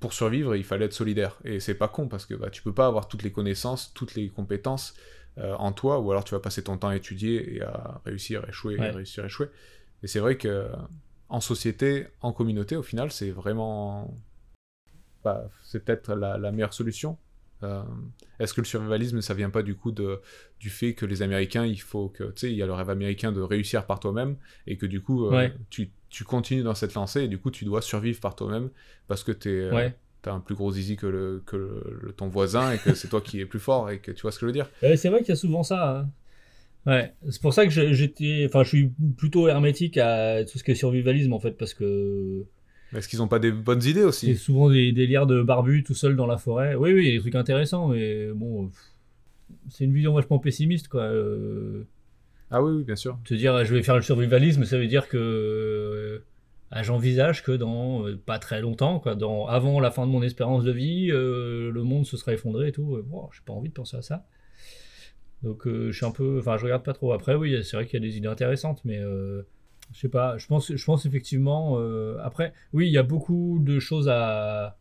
pour 0.00 0.12
survivre, 0.12 0.56
il 0.56 0.64
fallait 0.64 0.86
être 0.86 0.92
solidaire. 0.92 1.36
Et 1.44 1.60
c'est 1.60 1.76
pas 1.76 1.86
con 1.86 2.08
parce 2.08 2.26
que 2.26 2.34
bah, 2.34 2.50
tu 2.50 2.60
peux 2.62 2.74
pas 2.74 2.88
avoir 2.88 3.06
toutes 3.06 3.22
les 3.22 3.30
connaissances, 3.30 3.92
toutes 3.94 4.16
les 4.16 4.30
compétences 4.30 4.94
euh, 5.38 5.54
en 5.54 5.70
toi, 5.70 6.00
ou 6.00 6.10
alors 6.10 6.24
tu 6.24 6.34
vas 6.34 6.40
passer 6.40 6.64
ton 6.64 6.76
temps 6.76 6.88
à 6.88 6.96
étudier 6.96 7.54
et 7.56 7.62
à 7.62 8.00
réussir 8.04 8.44
échouer, 8.48 8.80
Ouais. 8.80 8.90
réussir 8.90 9.24
échouer. 9.24 9.46
Et 10.02 10.08
c'est 10.08 10.18
vrai 10.18 10.36
que 10.38 10.66
en 11.28 11.40
société, 11.40 12.08
en 12.20 12.32
communauté, 12.32 12.74
au 12.76 12.82
final, 12.82 13.12
c'est 13.12 13.30
vraiment. 13.30 14.12
C'est 15.62 15.84
peut-être 15.84 16.14
la, 16.14 16.38
la 16.38 16.52
meilleure 16.52 16.74
solution. 16.74 17.16
Euh, 17.62 17.82
Est-ce 18.38 18.52
que 18.52 18.60
le 18.60 18.66
survivalisme, 18.66 19.20
ça 19.22 19.32
vient 19.34 19.48
pas 19.50 19.62
du 19.62 19.74
coup 19.76 19.90
de, 19.90 20.20
du 20.60 20.68
fait 20.70 20.92
que 20.94 21.06
les 21.06 21.22
Américains, 21.22 21.64
il 21.64 21.80
faut 21.80 22.08
que. 22.08 22.24
Tu 22.24 22.32
sais, 22.36 22.50
il 22.52 22.56
y 22.56 22.62
a 22.62 22.66
le 22.66 22.72
rêve 22.74 22.90
américain 22.90 23.32
de 23.32 23.40
réussir 23.40 23.86
par 23.86 23.98
toi-même, 24.00 24.36
et 24.66 24.76
que 24.76 24.84
du 24.86 25.00
coup, 25.00 25.26
euh, 25.26 25.30
Ouais. 25.30 25.52
tu, 25.70 25.90
tu 26.10 26.24
continues 26.24 26.62
dans 26.62 26.74
cette 26.74 26.94
lancée, 26.94 27.22
et 27.22 27.28
du 27.28 27.38
coup, 27.38 27.50
tu 27.50 27.64
dois 27.64 27.80
survivre 27.82 28.20
par 28.20 28.36
toi-même, 28.36 28.68
parce 29.08 29.24
que 29.24 29.32
tu 29.32 29.50
es. 29.50 29.70
Ouais. 29.72 29.94
T'as 30.22 30.32
un 30.32 30.40
plus 30.40 30.56
gros 30.56 30.72
zizi 30.72 30.96
que, 30.96 31.06
le, 31.06 31.42
que 31.46 31.56
le- 32.02 32.12
ton 32.12 32.26
voisin 32.28 32.72
et 32.72 32.78
que 32.78 32.94
c'est 32.94 33.06
toi 33.08 33.20
qui 33.20 33.40
es 33.40 33.46
plus 33.46 33.60
fort 33.60 33.90
et 33.90 34.00
que 34.00 34.10
tu 34.10 34.22
vois 34.22 34.32
ce 34.32 34.38
que 34.40 34.46
je 34.46 34.46
veux 34.46 34.52
dire. 34.52 34.68
C'est 34.96 35.08
vrai 35.08 35.20
qu'il 35.20 35.28
y 35.28 35.32
a 35.32 35.36
souvent 35.36 35.62
ça. 35.62 35.98
hein. 36.00 36.10
Ouais, 36.84 37.12
c'est 37.30 37.40
pour 37.42 37.52
ça 37.54 37.64
que 37.66 37.70
j'étais, 37.70 38.44
enfin, 38.48 38.62
je 38.64 38.68
suis 38.68 38.90
plutôt 39.16 39.46
hermétique 39.48 39.98
à 39.98 40.44
tout 40.44 40.58
ce 40.58 40.64
qui 40.64 40.72
est 40.72 40.74
survivalisme 40.76 41.32
en 41.32 41.38
fait, 41.40 41.52
parce 41.52 41.74
que 41.74 42.44
Est-ce 42.96 43.08
qu'ils 43.08 43.22
ont 43.22 43.28
pas 43.28 43.38
des 43.38 43.52
bonnes 43.52 43.82
idées 43.82 44.00
c'est 44.00 44.04
aussi 44.04 44.36
souvent 44.36 44.70
des 44.70 44.90
délires 44.92 45.26
de 45.26 45.42
barbu 45.42 45.82
tout 45.84 45.94
seul 45.94 46.16
dans 46.16 46.26
la 46.26 46.38
forêt. 46.38 46.74
Oui, 46.74 46.92
oui, 46.92 47.02
il 47.04 47.08
y 47.08 47.10
a 47.10 47.14
des 47.14 47.20
trucs 47.20 47.34
intéressants, 47.34 47.88
mais 47.88 48.28
bon, 48.32 48.70
c'est 49.68 49.84
une 49.84 49.92
vision 49.92 50.14
vachement 50.14 50.38
pessimiste, 50.38 50.88
quoi. 50.88 51.02
Euh, 51.02 51.84
Ah 52.50 52.62
oui, 52.62 52.72
oui, 52.78 52.84
bien 52.84 52.96
sûr. 52.96 53.18
te 53.24 53.34
dire, 53.34 53.64
je 53.64 53.74
vais 53.74 53.82
faire 53.82 53.96
le 53.96 54.02
survivalisme, 54.02 54.64
ça 54.64 54.78
veut 54.78 54.86
dire 54.86 55.08
que 55.08 55.18
euh, 55.18 56.24
ah, 56.70 56.82
j'envisage 56.82 57.42
que 57.42 57.52
dans 57.52 58.06
euh, 58.06 58.16
pas 58.16 58.38
très 58.38 58.60
longtemps, 58.60 58.98
quoi, 58.98 59.14
dans 59.14 59.46
avant 59.46 59.78
la 59.78 59.90
fin 59.90 60.06
de 60.06 60.10
mon 60.10 60.22
espérance 60.22 60.64
de 60.64 60.72
vie, 60.72 61.10
euh, 61.10 61.70
le 61.70 61.82
monde 61.82 62.06
se 62.06 62.16
sera 62.16 62.32
effondré 62.32 62.68
et 62.68 62.72
tout. 62.72 63.02
Bon, 63.06 63.28
j'ai 63.32 63.42
pas 63.44 63.52
envie 63.52 63.68
de 63.68 63.74
penser 63.74 63.96
à 63.96 64.02
ça. 64.02 64.24
Donc 65.42 65.62
je 65.66 65.92
suis 65.92 66.06
un 66.06 66.10
peu, 66.10 66.38
enfin 66.40 66.56
je 66.56 66.64
regarde 66.64 66.82
pas 66.82 66.94
trop. 66.94 67.12
Après 67.12 67.34
oui, 67.34 67.62
c'est 67.62 67.76
vrai 67.76 67.86
qu'il 67.86 68.02
y 68.02 68.02
a 68.02 68.08
des 68.08 68.16
idées 68.16 68.26
intéressantes, 68.26 68.80
mais 68.84 69.00
je 69.92 70.00
sais 70.00 70.08
pas. 70.08 70.36
Je 70.38 70.46
pense, 70.46 70.74
je 70.74 70.84
pense 70.84 71.06
effectivement. 71.06 71.78
euh, 71.78 72.18
après, 72.22 72.52
oui, 72.72 72.86
il 72.86 72.92
y 72.92 72.98
a 72.98 73.02
beaucoup 73.02 73.58
de 73.60 73.78
choses 73.78 74.08
à, 74.08 74.78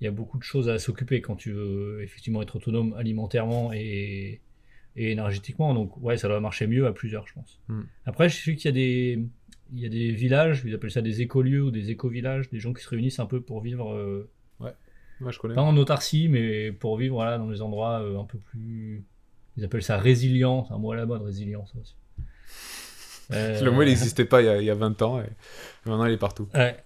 il 0.00 0.04
y 0.04 0.08
a 0.08 0.10
beaucoup 0.10 0.38
de 0.38 0.42
choses 0.42 0.68
à 0.68 0.78
s'occuper 0.78 1.20
quand 1.20 1.36
tu 1.36 1.52
veux 1.52 2.02
effectivement 2.02 2.42
être 2.42 2.56
autonome 2.56 2.94
alimentairement 2.94 3.72
et, 3.72 4.40
et 4.96 5.12
énergétiquement. 5.12 5.74
Donc 5.74 5.96
ouais, 5.98 6.16
ça 6.16 6.28
doit 6.28 6.40
marcher 6.40 6.66
mieux 6.66 6.86
à 6.86 6.92
plusieurs, 6.92 7.26
je 7.28 7.34
pense. 7.34 7.60
Hmm. 7.68 7.82
Après, 8.04 8.28
je 8.28 8.36
sais 8.36 8.54
qu'il 8.56 8.66
y 8.66 8.68
a 8.68 8.72
des, 8.72 9.24
il 9.72 9.80
y 9.80 9.86
a 9.86 9.88
des 9.88 10.10
villages, 10.12 10.62
ils 10.66 10.74
appellent 10.74 10.90
ça 10.90 11.02
des 11.02 11.22
écolieux 11.22 11.62
ou 11.64 11.70
des 11.70 11.90
éco-villages, 11.90 12.50
des 12.50 12.58
gens 12.58 12.72
qui 12.72 12.82
se 12.82 12.88
réunissent 12.88 13.20
un 13.20 13.26
peu 13.26 13.40
pour 13.40 13.60
vivre, 13.62 13.94
euh, 13.94 14.28
Moi, 15.20 15.30
je 15.30 15.38
connais. 15.38 15.54
pas 15.54 15.62
en 15.62 15.76
autarcie, 15.76 16.28
mais 16.28 16.72
pour 16.72 16.96
vivre 16.96 17.14
voilà, 17.14 17.38
dans 17.38 17.48
des 17.48 17.62
endroits 17.62 18.00
euh, 18.02 18.18
un 18.18 18.24
peu 18.24 18.38
plus. 18.38 19.04
Ils 19.56 19.64
appellent 19.64 19.82
ça 19.82 19.98
résilient, 19.98 20.64
c'est 20.64 20.74
un 20.74 20.78
mot 20.78 20.92
à 20.92 20.96
la 20.96 21.06
mode, 21.06 21.22
résilient, 21.22 21.64
ça 21.66 21.78
aussi. 21.78 21.94
Euh, 23.30 23.60
Le 23.62 23.70
mot, 23.70 23.82
il 23.82 23.86
n'existait 23.88 24.24
pas 24.24 24.42
il 24.42 24.46
y, 24.46 24.48
a, 24.48 24.58
il 24.60 24.64
y 24.64 24.70
a 24.70 24.74
20 24.74 25.00
ans 25.02 25.20
et 25.20 25.26
maintenant, 25.86 26.06
il 26.06 26.12
est 26.12 26.18
partout. 26.18 26.48
Ouais. 26.54 26.76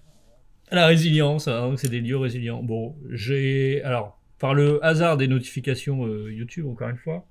La 0.71 0.87
résilience, 0.87 1.49
hein, 1.49 1.75
c'est 1.77 1.89
des 1.89 2.01
lieux 2.01 2.17
résilients. 2.17 2.63
Bon, 2.63 2.97
j'ai. 3.11 3.83
Alors, 3.85 4.21
par 4.39 4.53
le 4.55 4.85
hasard 4.85 5.17
des 5.17 5.29
notifications 5.29 6.05
euh, 6.07 6.33
YouTube, 6.33 6.67
encore 6.67 6.89
une 6.89 6.97
fois, 6.97 7.25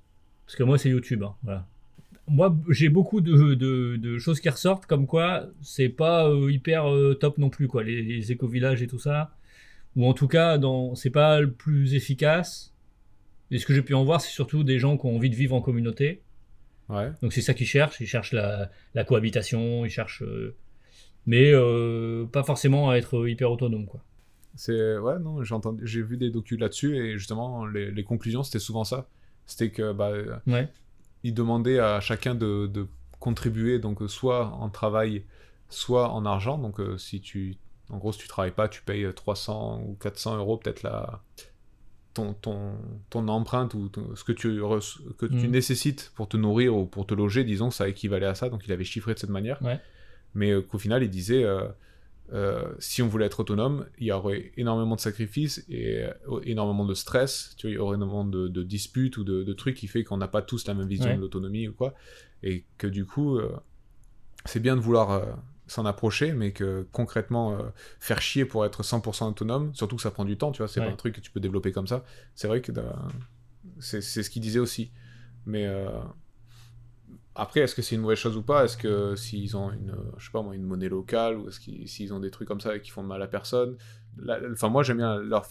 parce 0.46 0.56
que 0.56 0.62
moi, 0.62 0.78
c'est 0.78 0.88
YouTube, 0.88 1.22
hein, 1.22 1.34
voilà. 1.42 1.66
Moi, 2.28 2.56
j'ai 2.70 2.88
beaucoup 2.88 3.20
de, 3.20 3.54
de- 3.54 3.96
de 3.96 4.18
choses 4.18 4.40
qui 4.40 4.48
ressortent, 4.48 4.86
comme 4.86 5.06
quoi 5.06 5.44
c'est 5.62 5.88
pas 5.88 6.26
euh, 6.28 6.50
hyper 6.50 6.90
euh, 6.92 7.14
top 7.14 7.38
non 7.38 7.50
plus, 7.50 7.68
quoi, 7.68 7.84
les, 7.84 8.02
les 8.02 8.32
éco-villages 8.32 8.82
et 8.82 8.86
tout 8.88 8.98
ça. 8.98 9.30
Ou 9.94 10.06
en 10.06 10.12
tout 10.12 10.26
cas, 10.28 10.58
dans... 10.58 10.94
c'est 10.96 11.10
pas 11.10 11.40
le 11.40 11.52
plus 11.52 11.94
efficace. 11.94 12.74
Et 13.52 13.58
ce 13.58 13.66
que 13.66 13.72
j'ai 13.74 13.82
pu 13.82 13.94
en 13.94 14.04
voir, 14.04 14.20
c'est 14.20 14.32
surtout 14.32 14.64
des 14.64 14.78
gens 14.80 14.96
qui 14.98 15.06
ont 15.06 15.14
envie 15.14 15.30
de 15.30 15.36
vivre 15.36 15.54
en 15.54 15.60
communauté. 15.60 16.20
Ouais. 16.88 17.10
Donc 17.22 17.32
c'est 17.32 17.42
ça 17.42 17.54
qu'ils 17.54 17.66
cherchent. 17.66 18.00
Ils 18.00 18.06
cherchent 18.06 18.32
la, 18.32 18.70
la 18.94 19.04
cohabitation, 19.04 19.84
ils 19.84 19.90
cherchent. 19.90 20.22
euh, 20.22 20.54
mais 21.26 21.50
euh, 21.52 22.24
pas 22.26 22.44
forcément 22.44 22.90
à 22.90 22.96
être 22.96 23.28
hyper 23.28 23.50
autonome, 23.50 23.86
quoi. 23.86 24.00
C'est 24.54 24.96
ouais 24.98 25.18
non 25.18 25.42
j'ai 25.44 25.54
entendu 25.54 25.86
j'ai 25.86 26.00
vu 26.02 26.16
des 26.16 26.30
docus 26.30 26.58
là-dessus 26.58 26.96
et 26.96 27.18
justement 27.18 27.66
les, 27.66 27.90
les 27.90 28.04
conclusions 28.04 28.42
c'était 28.42 28.58
souvent 28.58 28.84
ça 28.84 29.06
c'était 29.44 29.70
que 29.70 29.92
bah 29.92 30.12
Ouais. 30.46 30.68
ils 31.24 31.34
demandaient 31.34 31.78
à 31.78 32.00
chacun 32.00 32.34
de, 32.34 32.66
de 32.66 32.86
contribuer 33.20 33.78
donc 33.78 34.00
euh, 34.00 34.08
soit 34.08 34.46
en 34.46 34.70
travail 34.70 35.24
soit 35.68 36.08
en 36.10 36.24
argent 36.24 36.56
donc 36.56 36.80
euh, 36.80 36.96
si 36.96 37.20
tu 37.20 37.56
en 37.90 37.98
gros 37.98 38.12
si 38.12 38.20
tu 38.20 38.28
travailles 38.28 38.50
pas 38.52 38.66
tu 38.68 38.80
payes 38.82 39.06
300 39.14 39.82
ou 39.86 39.94
400 40.00 40.38
euros 40.38 40.56
peut-être 40.56 40.82
la 40.82 41.20
ton, 42.16 42.32
ton, 42.34 42.58
ton 43.10 43.28
empreinte 43.28 43.74
ou 43.74 43.88
ton- 43.88 44.14
ce 44.16 44.24
que 44.24 44.32
tu 44.32 44.48
que 45.20 45.26
tu 45.26 45.44
Mhm. 45.46 45.50
nécessites 45.58 46.02
pour 46.16 46.26
te 46.28 46.36
nourrir 46.36 46.74
ou 46.76 46.86
pour 46.86 47.04
te 47.06 47.14
loger 47.14 47.44
disons 47.44 47.70
ça 47.70 47.88
équivalait 47.88 48.26
à 48.26 48.34
ça 48.34 48.48
donc 48.52 48.62
il 48.66 48.72
avait 48.72 48.84
chiffré 48.92 49.14
de 49.14 49.18
cette 49.18 49.30
manière 49.40 49.58
Ouais. 49.62 49.78
mais 50.34 50.50
euh, 50.52 50.62
qu'au 50.62 50.78
final 50.78 51.02
il 51.02 51.10
disait 51.10 51.44
euh, 51.44 51.68
euh, 52.32 52.64
si 52.80 53.02
on 53.02 53.08
voulait 53.08 53.26
être 53.26 53.38
autonome, 53.38 53.86
il 53.98 54.06
y 54.08 54.12
aurait 54.12 54.50
énormément 54.56 54.96
de 54.96 55.00
sacrifices 55.00 55.64
et 55.68 56.02
euh, 56.02 56.40
énormément 56.42 56.84
de 56.84 56.94
stress, 56.94 57.54
tu 57.56 57.66
vois, 57.66 57.70
il 57.72 57.74
y 57.74 57.78
aurait 57.78 57.96
énormément 57.96 58.24
de, 58.24 58.48
de 58.48 58.62
disputes 58.64 59.16
ou 59.18 59.22
de, 59.22 59.44
de 59.44 59.52
trucs 59.52 59.76
qui 59.76 59.86
fait 59.86 60.02
qu'on 60.02 60.16
n'a 60.16 60.26
pas 60.26 60.42
tous 60.42 60.66
la 60.66 60.74
même 60.74 60.88
vision 60.88 61.10
Ouais. 61.10 61.16
de 61.16 61.20
l'autonomie 61.20 61.68
ou 61.68 61.72
quoi, 61.72 61.94
et 62.42 62.64
que 62.78 62.88
du 62.88 63.04
coup, 63.06 63.38
c'est 64.44 64.58
bien 64.58 64.74
de 64.74 64.80
vouloir 64.80 65.08
s'en 65.66 65.84
approcher, 65.86 66.32
mais 66.32 66.52
que 66.52 66.86
concrètement, 66.92 67.54
euh, 67.58 67.62
faire 68.00 68.20
chier 68.22 68.44
pour 68.44 68.64
être 68.66 68.82
100% 68.82 69.28
autonome, 69.30 69.74
surtout 69.74 69.96
que 69.96 70.02
ça 70.02 70.10
prend 70.12 70.24
du 70.24 70.38
temps, 70.38 70.52
tu 70.52 70.58
vois, 70.58 70.68
c'est 70.68 70.80
Ouais. 70.80 70.84
pas 70.84 70.90
un 70.92 70.96
truc 70.96 71.14
que 71.16 71.20
tu 71.20 71.30
peux 71.30 71.40
développer 71.40 71.72
comme 71.72 71.86
ça, 71.88 72.04
c'est 72.34 72.48
vrai 72.48 72.60
que 72.62 72.72
c'est 73.80 74.00
c'est 74.00 74.22
ce 74.22 74.30
qu'il 74.30 74.42
disait 74.42 74.58
aussi, 74.58 74.92
mais... 75.46 75.66
euh, 75.66 75.88
après, 77.34 77.60
est-ce 77.60 77.74
que 77.74 77.82
c'est 77.82 77.94
une 77.94 78.00
mauvaise 78.00 78.18
chose 78.18 78.36
ou 78.36 78.42
pas? 78.42 78.64
Est-ce 78.64 78.76
que 78.78 79.14
s'ils 79.14 79.56
ont 79.56 79.70
une, 79.70 79.94
je 80.16 80.24
sais 80.24 80.30
pas 80.32 80.42
moi, 80.42 80.54
une 80.54 80.62
monnaie 80.62 80.88
locale 80.88 81.36
ou 81.36 81.48
est-ce 81.48 81.60
qu'ils 81.60 81.86
s'ils 81.88 82.14
ont 82.14 82.20
des 82.20 82.30
trucs 82.30 82.48
comme 82.48 82.60
ça 82.60 82.78
qui 82.78 82.90
font 82.90 83.02
de 83.02 83.08
mal 83.08 83.20
à 83.22 83.26
personne? 83.26 83.76
La- 84.16 84.40
Enfin, 84.52 84.68
moi 84.70 84.82
j'aime 84.82 84.96
bien 84.98 85.18
leur, 85.18 85.46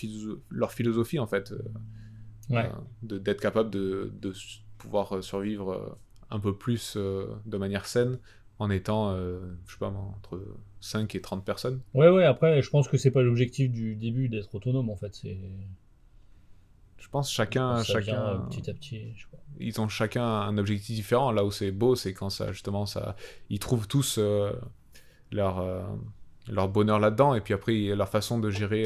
leur 0.49 0.71
philosophie 0.73 1.19
en 1.19 1.27
fait, 1.27 1.51
euh, 1.51 1.59
Ouais. 2.49 2.69
euh, 2.69 2.71
de- 3.03 3.17
d'être 3.19 3.41
capable 3.41 3.69
de, 3.71 4.11
de 4.21 4.33
pouvoir 4.77 5.23
survivre 5.23 5.97
un 6.31 6.39
peu 6.39 6.57
plus 6.57 6.97
de 6.97 7.57
manière 7.57 7.85
saine 7.85 8.19
en 8.59 8.69
étant, 8.69 9.11
euh, 9.11 9.39
je 9.67 9.73
sais 9.73 9.79
pas 9.79 9.87
entre 9.89 10.41
5 10.79 11.15
et 11.15 11.21
30 11.21 11.43
personnes. 11.45 11.81
Ouais, 11.93 12.09
ouais, 12.09 12.25
après, 12.25 12.61
je 12.61 12.69
pense 12.69 12.87
que 12.87 12.97
c'est 12.97 13.11
pas 13.11 13.21
l'objectif 13.23 13.71
du 13.71 13.95
début 13.95 14.29
d'être 14.29 14.53
autonome, 14.55 14.89
en 14.89 14.95
fait. 14.95 15.13
C'est. 15.15 15.37
Je 16.97 17.07
pense 17.09 17.31
chacun, 17.31 17.83
ça 17.83 17.93
vient, 17.99 18.01
chacun, 18.01 18.27
euh, 18.27 18.37
petit 18.49 18.69
à 18.69 18.73
petit, 18.73 19.13
je 19.15 19.21
sais 19.23 19.27
pas. 19.31 19.37
ils 19.59 19.79
ont 19.79 19.87
chacun 19.87 20.25
un 20.25 20.57
objectif 20.57 20.95
différent. 20.95 21.31
Là 21.31 21.45
où 21.45 21.51
c'est 21.51 21.71
beau, 21.71 21.95
c'est 21.95 22.13
quand 22.13 22.29
ça, 22.29 22.51
justement, 22.51 22.85
ça, 22.85 23.15
ils 23.49 23.59
trouvent 23.59 23.87
tous 23.87 24.17
euh, 24.17 24.51
leur, 25.31 25.59
euh, 25.59 25.83
leur 26.49 26.69
bonheur 26.69 26.99
là-dedans. 26.99 27.35
Et 27.35 27.41
puis 27.41 27.53
après, 27.53 27.73
leur 27.95 28.09
façon 28.09 28.39
de 28.39 28.49
gérer 28.49 28.85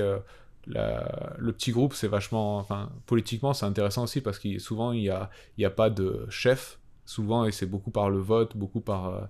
la- 0.67 1.35
le 1.37 1.53
petit 1.53 1.71
groupe, 1.71 1.93
c'est 1.93 2.07
vachement, 2.07 2.57
enfin, 2.57 2.91
politiquement, 3.05 3.53
c'est 3.53 3.65
intéressant 3.65 4.03
aussi 4.03 4.21
parce 4.21 4.39
que 4.39 4.59
souvent, 4.59 4.91
il 4.91 5.01
n'y 5.01 5.09
a, 5.09 5.29
il 5.57 5.61
y 5.61 5.65
a 5.65 5.69
pas 5.71 5.89
de 5.89 6.25
chef. 6.29 6.79
Souvent, 7.05 7.45
et 7.45 7.51
c'est 7.51 7.65
beaucoup 7.65 7.91
par 7.91 8.09
le 8.11 8.19
vote, 8.19 8.55
beaucoup 8.57 8.81
par, 8.81 9.29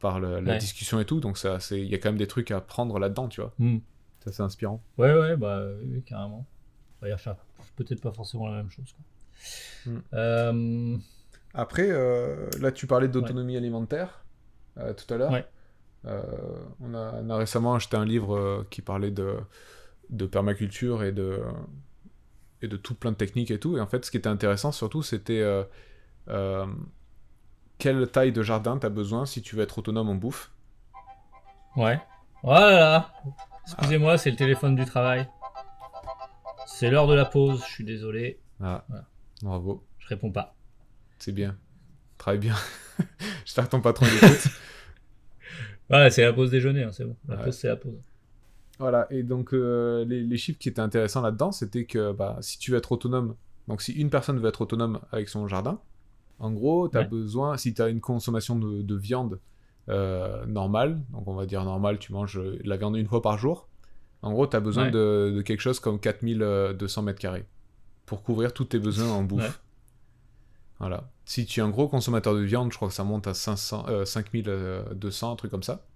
par 0.00 0.20
le- 0.20 0.40
la 0.40 0.52
Ouais. 0.52 0.58
discussion 0.58 1.00
et 1.00 1.04
tout. 1.04 1.20
Donc, 1.20 1.38
ça, 1.38 1.60
c'est, 1.60 1.80
il 1.80 1.86
y 1.88 1.94
a 1.94 1.98
quand 1.98 2.08
même 2.10 2.18
des 2.18 2.26
trucs 2.26 2.50
à 2.50 2.60
prendre 2.60 2.98
là-dedans, 2.98 3.28
tu 3.28 3.40
vois. 3.40 3.52
Hmm. 3.58 3.78
Ça, 4.24 4.32
c'est 4.32 4.42
inspirant. 4.42 4.82
Ouais, 4.98 5.12
ouais, 5.16 5.36
bah 5.36 5.62
oui, 5.80 5.88
oui, 5.94 6.02
carrément. 6.02 6.46
On 7.00 7.06
va 7.06 7.10
y 7.10 7.12
refaire 7.12 7.36
peut-être 7.76 8.00
pas 8.00 8.12
forcément 8.12 8.48
la 8.48 8.56
même 8.56 8.70
chose. 8.70 8.94
Quoi. 8.94 9.92
Hmm. 9.92 10.00
Euh, 10.14 10.96
Après, 11.54 11.88
euh, 11.90 12.48
là, 12.60 12.72
tu 12.72 12.86
parlais 12.86 13.08
d'autonomie 13.08 13.56
alimentaire 13.56 14.24
euh, 14.78 14.92
tout 14.94 15.12
à 15.14 15.16
l'heure. 15.16 15.32
Ouais. 15.32 15.46
Euh, 16.06 16.22
on, 16.80 16.94
a, 16.94 17.14
on 17.22 17.30
a 17.30 17.36
récemment 17.36 17.74
acheté 17.74 17.96
un 17.96 18.04
livre 18.04 18.36
euh, 18.36 18.66
qui 18.70 18.82
parlait 18.82 19.10
de, 19.10 19.36
de 20.10 20.26
permaculture 20.26 21.02
et 21.02 21.12
de, 21.12 21.40
et 22.62 22.68
de 22.68 22.76
tout 22.76 22.94
plein 22.94 23.10
de 23.12 23.16
techniques 23.16 23.50
et 23.50 23.58
tout. 23.58 23.76
Et 23.76 23.80
en 23.80 23.86
fait, 23.86 24.04
ce 24.04 24.10
qui 24.10 24.16
était 24.18 24.28
intéressant 24.28 24.70
surtout, 24.72 25.02
c'était 25.02 25.40
euh, 25.40 25.64
euh, 26.28 26.66
quelle 27.78 28.08
taille 28.10 28.32
de 28.32 28.42
jardin 28.42 28.78
tu 28.78 28.86
as 28.86 28.90
besoin 28.90 29.26
si 29.26 29.42
tu 29.42 29.56
veux 29.56 29.62
être 29.62 29.78
autonome 29.78 30.08
en 30.08 30.14
bouffe. 30.14 30.50
Ouais. 31.76 32.00
Voilà. 32.42 33.12
Excusez-moi, 33.66 34.16
c'est 34.18 34.30
le 34.30 34.36
téléphone 34.36 34.74
du 34.76 34.84
travail. 34.84 35.28
C'est 36.66 36.90
l'heure 36.90 37.06
de 37.06 37.14
la 37.14 37.24
pause, 37.24 37.62
je 37.66 37.70
suis 37.72 37.84
désolé, 37.84 38.40
Ah, 38.62 38.84
Voilà. 38.88 39.04
bravo, 39.42 39.84
je 39.98 40.08
réponds 40.08 40.30
pas. 40.32 40.54
c'est 41.18 41.32
bien. 41.32 41.56
Travaille 42.18 42.38
bien. 42.40 42.54
J'espère 43.44 43.64
que 43.64 43.70
ton 43.70 43.80
patron 43.80 44.06
l'écoute. 44.06 44.48
Ouais, 45.88 46.10
c'est 46.10 46.24
la 46.24 46.32
pause 46.32 46.50
déjeuner, 46.50 46.82
hein, 46.82 46.90
c'est 46.92 47.04
bon. 47.04 47.16
La 47.28 47.36
Ouais. 47.36 47.44
pause, 47.44 47.56
c'est 47.58 47.68
la 47.68 47.76
pause. 47.76 48.00
Voilà, 48.80 49.06
et 49.10 49.22
donc 49.22 49.54
euh, 49.54 50.04
les, 50.04 50.20
les 50.20 50.36
chiffres 50.36 50.58
qui 50.58 50.68
étaient 50.68 50.80
intéressants 50.80 51.20
là-dedans, 51.22 51.52
c'était 51.52 51.84
que 51.84 52.10
bah, 52.12 52.38
si 52.40 52.58
tu 52.58 52.72
veux 52.72 52.76
être 52.78 52.90
autonome, 52.90 53.36
donc 53.68 53.80
si 53.82 53.92
une 53.92 54.10
personne 54.10 54.38
veut 54.40 54.48
être 54.48 54.62
autonome 54.62 55.00
avec 55.12 55.28
son 55.28 55.46
jardin, 55.46 55.80
en 56.38 56.52
gros, 56.52 56.88
tu 56.88 56.96
as 56.98 57.00
Ouais. 57.00 57.06
besoin, 57.08 57.56
si 57.56 57.72
tu 57.74 57.82
as 57.82 57.88
une 57.88 58.00
consommation 58.00 58.56
de, 58.58 58.82
de 58.82 58.94
viande 58.96 59.40
euh, 59.88 60.44
normale, 60.46 61.02
donc 61.10 61.26
on 61.28 61.34
va 61.34 61.46
dire 61.46 61.64
normale, 61.64 61.98
tu 61.98 62.12
manges 62.12 62.36
de 62.42 62.60
la 62.64 62.76
viande 62.76 62.96
une 62.96 63.06
fois 63.06 63.22
par 63.22 63.38
jour, 63.38 63.68
En 64.22 64.32
gros, 64.32 64.46
tu 64.46 64.56
as 64.56 64.60
besoin 64.60 64.84
Ouais. 64.86 64.90
de, 64.90 65.32
de 65.36 65.42
quelque 65.42 65.60
chose 65.60 65.78
comme 65.78 66.00
4200 66.00 67.02
mètres 67.02 67.20
carrés 67.20 67.46
pour 68.06 68.22
couvrir 68.22 68.52
tous 68.52 68.64
tes 68.64 68.78
besoins 68.78 69.10
en 69.12 69.22
bouffe. 69.22 69.42
Ouais. 69.42 69.54
Voilà. 70.80 71.10
Si 71.24 71.46
tu 71.46 71.60
es 71.60 71.62
un 71.62 71.68
gros 71.70 71.88
consommateur 71.88 72.34
de 72.34 72.40
viande, 72.40 72.70
je 72.72 72.76
crois 72.76 72.88
que 72.88 72.94
ça 72.94 73.04
monte 73.04 73.26
à 73.26 73.34
500, 73.34 73.86
euh, 73.88 74.04
5200, 74.04 75.32
un 75.32 75.36
truc 75.36 75.50
comme 75.50 75.62
ça. 75.62 75.86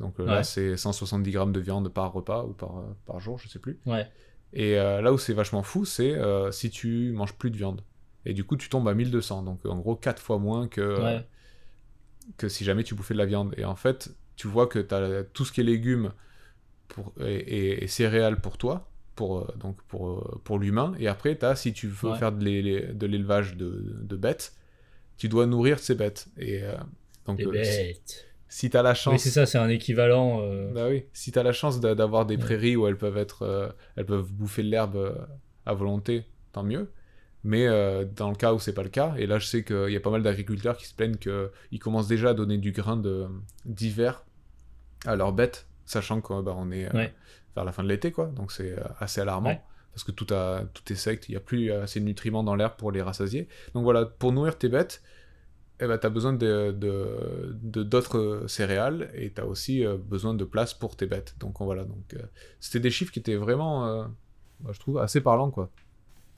Donc 0.00 0.18
euh, 0.20 0.26
là, 0.26 0.42
c'est 0.44 0.76
170 0.76 1.30
grammes 1.32 1.52
de 1.52 1.60
viande 1.60 1.88
par 1.88 2.12
repas 2.12 2.44
ou 2.44 2.52
par, 2.52 2.78
euh, 2.78 2.82
par 3.06 3.18
jour, 3.20 3.38
je 3.38 3.48
sais 3.48 3.58
plus. 3.58 3.78
Ouais. 3.86 4.06
Et 4.52 4.78
euh, 4.78 5.00
là 5.02 5.12
où 5.12 5.18
c'est 5.18 5.34
vachement 5.34 5.62
fou, 5.62 5.84
c'est 5.84 6.14
euh, 6.14 6.50
si 6.52 6.70
tu 6.70 7.12
manges 7.12 7.34
plus 7.34 7.50
de 7.50 7.56
viande. 7.56 7.82
Et 8.26 8.34
du 8.34 8.44
coup, 8.44 8.56
tu 8.56 8.68
tombes 8.68 8.88
à 8.88 8.94
1200. 8.94 9.42
Donc 9.42 9.64
en 9.66 9.78
gros, 9.78 9.96
4 9.96 10.20
fois 10.22 10.38
moins 10.38 10.68
que, 10.68 10.80
euh, 10.80 11.18
Ouais. 11.18 11.26
que 12.36 12.48
si 12.48 12.64
jamais 12.64 12.84
tu 12.84 12.94
bouffais 12.94 13.14
de 13.14 13.18
la 13.18 13.26
viande. 13.26 13.54
Et 13.56 13.64
en 13.64 13.76
fait, 13.76 14.10
tu 14.36 14.48
vois 14.48 14.66
que 14.66 14.78
tu 14.78 14.94
as 14.94 15.24
tout 15.24 15.44
ce 15.44 15.52
qui 15.52 15.60
est 15.60 15.64
légumes 15.64 16.12
pour, 16.88 17.12
et, 17.20 17.36
et- 17.36 17.84
et 17.84 17.88
céréales 17.88 18.40
pour 18.40 18.58
toi, 18.58 18.88
pour, 19.16 19.40
euh, 19.40 19.54
donc 19.58 19.82
pour, 19.88 20.10
euh, 20.10 20.40
pour 20.44 20.58
l'humain. 20.58 20.94
Et 20.98 21.08
après, 21.08 21.38
tu 21.38 21.44
as, 21.46 21.56
si 21.56 21.72
tu 21.72 21.88
veux 21.88 22.12
Ouais. 22.12 22.18
faire 22.18 22.32
de 22.32 22.44
l'é- 22.44 22.62
l'é- 22.62 22.92
de 22.94 23.06
l'élevage 23.06 23.56
de, 23.56 23.98
de 24.02 24.16
bêtes, 24.16 24.54
tu 25.18 25.28
dois 25.28 25.46
nourrir 25.46 25.78
ces 25.80 25.94
bêtes. 25.94 26.28
Et 26.38 26.62
euh, 26.64 26.74
donc, 27.26 27.38
Les 27.40 27.46
euh, 27.46 27.64
si, 27.64 27.82
bêtes. 27.84 28.26
si 28.48 28.70
tu 28.70 28.76
as 28.76 28.82
la 28.82 28.92
Oui, 28.92 28.96
chance. 28.96 29.22
c'est 29.22 29.30
ça, 29.30 29.46
c'est 29.46 29.58
un 29.58 29.68
équivalent. 29.68 30.40
euh, 30.42 30.72
Bah 30.72 30.88
oui, 30.88 31.04
si 31.12 31.32
t'as 31.32 31.42
la 31.42 31.52
chance 31.52 31.80
d'a- 31.80 31.94
d'avoir 31.94 32.26
des 32.26 32.36
Ouais. 32.36 32.40
prairies 32.40 32.76
où 32.76 32.86
elles 32.86 32.98
peuvent 32.98 33.18
être, 33.18 33.74
elles 33.96 34.06
peuvent 34.06 34.30
bouffer 34.32 34.62
de 34.62 34.68
l'herbe 34.70 35.26
à 35.66 35.74
volonté, 35.74 36.24
tant 36.52 36.62
mieux. 36.62 36.90
Mais 37.50 37.66
euh, 37.66 38.04
dans 38.04 38.28
le 38.28 38.36
cas 38.36 38.52
où 38.52 38.58
c'est 38.58 38.74
pas 38.74 38.82
le 38.82 38.90
cas, 38.90 39.14
et 39.16 39.26
là 39.26 39.38
je 39.38 39.46
sais 39.46 39.64
qu'il 39.64 39.88
y 39.90 39.96
a 39.96 40.00
pas 40.00 40.10
mal 40.10 40.22
d'agriculteurs 40.22 40.76
qui 40.76 40.86
se 40.86 40.94
plaignent 40.94 41.16
qu'ils 41.16 41.78
commencent 41.80 42.08
déjà 42.08 42.30
à 42.30 42.34
donner 42.34 42.58
du 42.58 42.72
grain 42.72 43.00
d'hiver 43.64 44.22
à 45.06 45.16
leurs 45.16 45.32
bêtes, 45.32 45.66
sachant 45.86 46.20
qu'on 46.20 46.42
bah, 46.42 46.54
est 46.72 46.84
euh, 46.86 46.98
Ouais. 46.98 47.14
vers 47.54 47.64
la 47.64 47.72
fin 47.72 47.82
de 47.82 47.88
l'été, 47.88 48.12
quoi. 48.12 48.26
Donc 48.26 48.52
c'est 48.52 48.72
euh, 48.78 48.82
assez 48.98 49.20
alarmant. 49.22 49.48
Ouais. 49.50 49.62
Parce 49.94 50.04
que 50.04 50.12
tout, 50.12 50.26
a, 50.32 50.64
tout 50.74 50.92
est 50.92 50.96
sec, 50.96 51.24
il 51.28 51.32
n'y 51.32 51.36
a 51.36 51.40
plus 51.40 51.72
assez 51.72 52.00
de 52.00 52.04
nutriments 52.04 52.44
dans 52.44 52.54
l'herbe 52.54 52.74
pour 52.76 52.92
les 52.92 53.00
rassasier. 53.02 53.48
Donc 53.74 53.82
voilà, 53.84 54.04
pour 54.04 54.30
nourrir 54.32 54.58
tes 54.58 54.68
bêtes, 54.68 55.02
eh 55.80 55.86
ben, 55.86 55.96
tu 55.96 56.06
as 56.06 56.10
besoin 56.10 56.34
de 56.34 56.72
de- 56.72 57.56
de- 57.62 57.82
d'autres 57.82 58.44
céréales 58.46 59.10
et 59.14 59.32
tu 59.32 59.40
as 59.40 59.46
aussi 59.46 59.84
euh, 59.86 59.96
besoin 59.96 60.34
de 60.34 60.44
place 60.44 60.74
pour 60.74 60.96
tes 60.96 61.06
bêtes. 61.06 61.34
Donc 61.40 61.56
voilà, 61.60 61.84
donc 61.84 62.14
euh, 62.14 62.18
c'était 62.60 62.80
des 62.80 62.90
chiffres 62.90 63.12
qui 63.12 63.20
étaient 63.20 63.36
vraiment, 63.36 63.86
euh, 63.86 64.04
bah, 64.60 64.70
je 64.74 64.78
trouve, 64.80 64.98
assez 64.98 65.20
parlants, 65.22 65.50
quoi. 65.50 65.70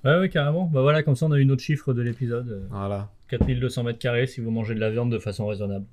Ouais, 0.04 0.18
ouais, 0.18 0.28
carrément. 0.28 0.64
Bah 0.66 0.80
voilà, 0.82 1.02
comme 1.02 1.16
ça, 1.16 1.26
on 1.26 1.32
a 1.32 1.38
une 1.38 1.50
autre 1.50 1.62
chiffre 1.62 1.92
de 1.92 2.02
l'épisode. 2.02 2.48
euh, 2.50 2.66
Voilà. 2.70 3.10
4200 3.28 3.84
mètres 3.84 3.98
carrés 3.98 4.26
si 4.26 4.40
vous 4.40 4.50
mangez 4.50 4.74
de 4.74 4.80
la 4.80 4.90
viande 4.90 5.12
de 5.12 5.18
façon 5.18 5.46
raisonnable. 5.46 5.84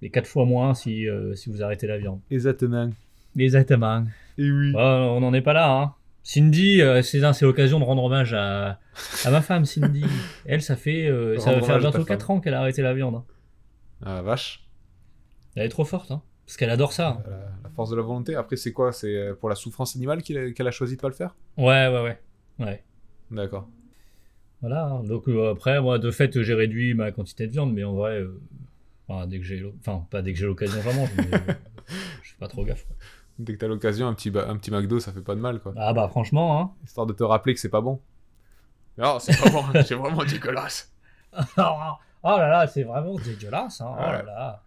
Et 0.00 0.10
4 0.10 0.26
fois 0.26 0.44
moins 0.46 0.74
si, 0.74 1.08
euh, 1.08 1.34
si 1.34 1.50
vous 1.50 1.62
arrêtez 1.62 1.86
la 1.86 1.98
viande. 1.98 2.20
Exactement. 2.30 2.90
Exactement. 3.36 4.04
Et 4.38 4.50
oui. 4.50 4.72
Bah, 4.72 5.00
on 5.10 5.20
n'en 5.20 5.32
est 5.34 5.42
pas 5.42 5.52
là, 5.52 5.70
hein. 5.70 5.94
Cindy, 6.24 6.80
euh, 6.82 7.02
c'est 7.02 7.20
c'est 7.32 7.44
l'occasion 7.44 7.80
de 7.80 7.84
rendre 7.84 8.04
hommage 8.04 8.32
à, 8.32 8.78
à 9.24 9.30
ma 9.30 9.40
femme, 9.42 9.64
Cindy. 9.64 10.04
Elle, 10.46 10.62
ça 10.62 10.76
fait, 10.76 11.06
euh, 11.08 11.36
ça 11.38 11.52
va 11.52 11.62
faire 11.62 11.78
bientôt 11.78 11.98
femme. 11.98 12.04
4 12.06 12.30
ans 12.30 12.40
qu'elle 12.40 12.54
a 12.54 12.60
arrêté 12.60 12.80
la 12.82 12.94
viande. 12.94 13.16
hein. 13.16 13.24
Ah, 14.04 14.22
vache. 14.22 14.64
Elle 15.56 15.66
est 15.66 15.68
trop 15.68 15.84
forte, 15.84 16.10
hein. 16.12 16.22
Parce 16.46 16.56
qu'elle 16.56 16.70
adore 16.70 16.92
ça. 16.92 17.08
hein. 17.26 17.30
La, 17.64 17.70
force 17.70 17.90
de 17.90 17.96
la 17.96 18.02
volonté. 18.02 18.34
Après, 18.36 18.56
c'est 18.56 18.72
quoi? 18.72 18.92
C'est 18.92 19.30
pour 19.40 19.48
la 19.48 19.54
souffrance 19.54 19.96
animale 19.96 20.22
qu'il 20.22 20.38
a- 20.38 20.50
qu'elle 20.52 20.68
a 20.68 20.72
choisi 20.72 20.96
de 20.96 21.00
pas 21.00 21.08
le 21.08 21.14
faire? 21.14 21.34
Ouais, 21.56 21.88
ouais, 21.88 22.02
ouais. 22.02 22.18
Ouais. 22.58 22.82
D'accord. 23.32 23.68
Voilà. 24.60 24.84
hein. 24.84 25.02
Donc 25.02 25.28
euh, 25.28 25.52
après, 25.52 25.80
moi, 25.80 25.98
de 25.98 26.10
fait, 26.10 26.40
j'ai 26.42 26.54
réduit 26.54 26.94
ma 26.94 27.10
quantité 27.10 27.46
de 27.46 27.52
viande, 27.52 27.72
mais 27.72 27.82
en 27.84 27.94
vrai, 27.94 28.20
euh, 28.20 28.40
enfin, 29.08 29.26
dès 29.26 29.38
que 29.38 29.44
j'ai, 29.44 29.64
enfin, 29.80 30.06
pas 30.10 30.22
dès 30.22 30.32
que 30.32 30.38
j'ai 30.38 30.46
l'occasion, 30.46 30.80
j'en 30.82 30.94
mange. 30.94 31.10
Mais, 31.16 31.34
euh, 31.34 31.38
je 32.22 32.30
fais 32.30 32.38
pas 32.38 32.48
trop 32.48 32.64
gaffe. 32.64 32.86
quoi. 32.86 32.96
Dès 33.38 33.54
que 33.54 33.58
t'as 33.58 33.66
l'occasion, 33.66 34.06
un 34.06 34.14
petit, 34.14 34.30
un 34.34 34.56
petit 34.56 34.70
McDo, 34.70 35.00
ça 35.00 35.12
fait 35.12 35.22
pas 35.22 35.34
de 35.34 35.40
mal, 35.40 35.58
quoi. 35.60 35.72
Ah 35.76 35.92
bah 35.92 36.06
franchement, 36.08 36.60
hein. 36.60 36.70
Histoire 36.84 37.06
de 37.06 37.12
te 37.12 37.24
rappeler 37.24 37.54
que 37.54 37.60
c'est 37.60 37.70
pas 37.70 37.80
bon. 37.80 38.00
Non, 38.98 39.18
c'est 39.18 39.36
pas 39.42 39.50
bon, 39.50 39.62
c'est 39.84 39.94
vraiment 39.94 40.22
dégueulasse. 40.24 40.92
oh 41.36 41.40
là 41.58 42.48
là, 42.48 42.66
c'est 42.66 42.82
vraiment 42.82 43.16
dégueulasse. 43.16 43.80
Hein. 43.80 43.94
Oh 43.98 44.26
là. 44.26 44.62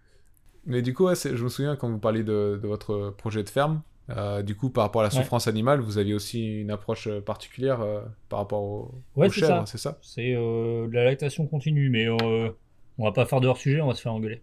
Mais 0.65 0.81
du 0.81 0.95
coup, 0.95 1.05
ouais, 1.05 1.13
je 1.15 1.43
me 1.43 1.47
souviens 1.49 1.75
quand 1.75 1.87
vous 1.89 1.99
parliez 1.99 2.23
de, 2.23 2.59
de 2.61 2.67
votre 2.67 3.11
projet 3.17 3.43
de 3.43 3.49
ferme, 3.49 3.81
euh, 4.09 4.43
du 4.43 4.55
coup, 4.55 4.69
par 4.69 4.83
rapport 4.85 5.01
à 5.01 5.05
la 5.05 5.11
Ouais. 5.11 5.29
souffrance 5.29 5.47
animale, 5.47 5.79
vous 5.81 5.97
aviez 5.97 6.13
aussi 6.13 6.61
une 6.61 6.71
approche 6.71 7.07
euh, 7.07 7.21
particulière 7.21 7.81
euh, 7.81 8.01
par 8.29 8.39
rapport 8.39 8.61
au, 8.63 9.03
Ouais, 9.15 9.27
aux 9.27 9.31
chèvres, 9.31 9.65
c'est 9.67 9.77
ça? 9.77 10.01
C'est 10.01 10.33
de 10.33 10.89
la 10.93 11.03
lactation 11.05 11.47
continue, 11.47 11.89
mais 11.89 12.07
on 12.09 12.55
va 13.03 13.11
pas 13.11 13.25
faire 13.25 13.41
de 13.41 13.47
hors 13.47 13.57
sujet, 13.57 13.81
on 13.81 13.87
va 13.87 13.95
se 13.95 14.01
faire 14.01 14.13
engueuler. 14.13 14.41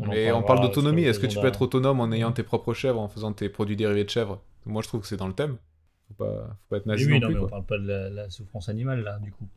en 0.00 0.06
Et 0.12 0.30
on 0.32 0.42
parle 0.44 0.60
d'autonomie, 0.60 1.02
est-ce 1.04 1.18
que 1.18 1.26
tu 1.26 1.38
peux 1.38 1.46
être 1.46 1.62
autonome 1.62 2.00
en 2.00 2.12
ayant 2.12 2.32
tes 2.32 2.42
propres 2.42 2.74
chèvres, 2.74 3.00
en 3.00 3.08
faisant 3.08 3.32
tes 3.32 3.48
produits 3.48 3.76
dérivés 3.76 4.04
de 4.04 4.10
chèvres? 4.10 4.42
Moi, 4.66 4.82
je 4.82 4.88
trouve 4.88 5.00
que 5.00 5.06
c'est 5.06 5.16
dans 5.16 5.26
le 5.28 5.34
thème. 5.34 5.58
Faut 6.08 6.14
pas, 6.14 6.48
faut 6.48 6.66
pas 6.70 6.76
être 6.78 6.86
Mais 6.92 7.04
nazi 7.04 7.06
oui, 7.06 7.18
non 7.18 7.20
non, 7.20 7.30
plus, 7.30 7.32
mais 7.32 7.38
on 7.38 7.46
parle 7.46 7.64
pas 7.66 7.78
de 7.78 7.86
la, 7.86 8.10
la 8.10 8.30
souffrance 8.30 8.68
animale 8.68 9.02
là, 9.02 9.18
du 9.18 9.32
coup. 9.32 9.48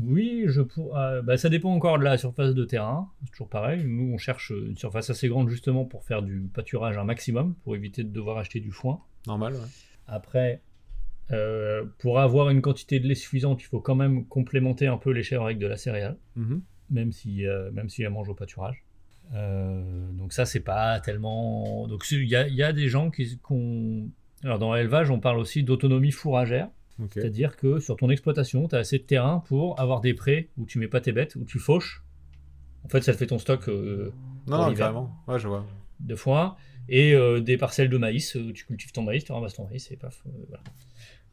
Oui, 0.00 0.44
je 0.46 0.62
pour... 0.62 0.96
euh, 0.96 1.22
bah, 1.22 1.36
ça 1.36 1.48
dépend 1.48 1.72
encore 1.72 1.98
de 1.98 2.04
la 2.04 2.16
surface 2.16 2.54
de 2.54 2.64
terrain. 2.64 3.10
C'est 3.24 3.30
toujours 3.32 3.48
pareil. 3.48 3.84
Nous, 3.84 4.12
on 4.14 4.18
cherche 4.18 4.50
une 4.50 4.76
surface 4.76 5.10
assez 5.10 5.28
grande 5.28 5.48
justement 5.48 5.84
pour 5.84 6.04
faire 6.04 6.22
du 6.22 6.48
pâturage 6.54 6.96
un 6.98 7.04
maximum, 7.04 7.54
pour 7.64 7.76
éviter 7.76 8.02
de 8.04 8.10
devoir 8.10 8.38
acheter 8.38 8.60
du 8.60 8.70
foin. 8.72 9.00
Normal, 9.26 9.52
ouais. 9.54 9.58
Après, 10.06 10.62
euh, 11.30 11.84
pour 11.98 12.20
avoir 12.20 12.48
une 12.50 12.62
quantité 12.62 13.00
de 13.00 13.06
lait 13.08 13.14
suffisante, 13.14 13.62
il 13.62 13.66
faut 13.66 13.80
quand 13.80 13.94
même 13.94 14.26
complémenter 14.26 14.86
un 14.86 14.96
peu 14.98 15.10
les 15.10 15.22
chèvres 15.22 15.44
avec 15.44 15.58
de 15.58 15.66
la 15.66 15.76
céréale, 15.76 16.16
Mhm. 16.36 16.62
même 16.90 17.12
si, 17.12 17.46
euh, 17.46 17.70
même 17.72 17.88
si 17.88 18.02
elles 18.02 18.10
mangent 18.10 18.28
au 18.30 18.34
pâturage. 18.34 18.84
Euh, 19.34 20.10
donc 20.12 20.32
ça, 20.32 20.44
c'est 20.44 20.60
pas 20.60 21.00
tellement... 21.00 21.86
Donc 21.86 22.04
il 22.10 22.24
y 22.24 22.30
y 22.30 22.62
a 22.62 22.72
des 22.72 22.88
gens 22.88 23.10
qui... 23.10 23.38
Alors 24.44 24.58
dans 24.58 24.74
l'élevage, 24.74 25.10
on 25.10 25.20
parle 25.20 25.38
aussi 25.38 25.62
d'autonomie 25.62 26.10
fourragère. 26.10 26.68
C'est-à-dire 27.10 27.56
que 27.56 27.80
sur 27.80 27.96
ton 27.96 28.10
exploitation, 28.10 28.68
tu 28.68 28.74
as 28.76 28.78
assez 28.78 28.98
de 28.98 29.04
terrain 29.04 29.40
pour 29.48 29.80
avoir 29.80 30.00
des 30.00 30.14
prés 30.14 30.50
où 30.58 30.66
tu 30.66 30.78
mets 30.78 30.88
pas 30.88 31.00
tes 31.00 31.12
bêtes, 31.12 31.34
où 31.36 31.44
tu 31.44 31.58
fauches. 31.58 32.02
En 32.84 32.88
fait, 32.88 33.00
ça 33.02 33.12
te 33.12 33.16
fait 33.18 33.26
ton 33.26 33.38
stock 33.38 33.68
euh, 33.68 34.12
Non, 34.46 34.66
non, 34.68 34.74
carrément. 34.74 35.14
Ouais, 35.26 35.38
je 35.38 35.48
vois. 35.48 35.64
de 36.00 36.14
foin. 36.14 36.56
Et 36.88 37.14
euh, 37.14 37.40
des 37.40 37.56
parcelles 37.56 37.88
de 37.88 37.96
maïs, 37.96 38.34
où 38.34 38.52
tu 38.52 38.66
cultives 38.66 38.92
ton 38.92 39.02
maïs, 39.02 39.24
tu 39.24 39.32
ramasses 39.32 39.54
ton 39.54 39.66
maïs 39.66 39.90
et 39.90 39.96
paf. 39.96 40.22
euh, 40.26 40.30
voilà. 40.48 40.62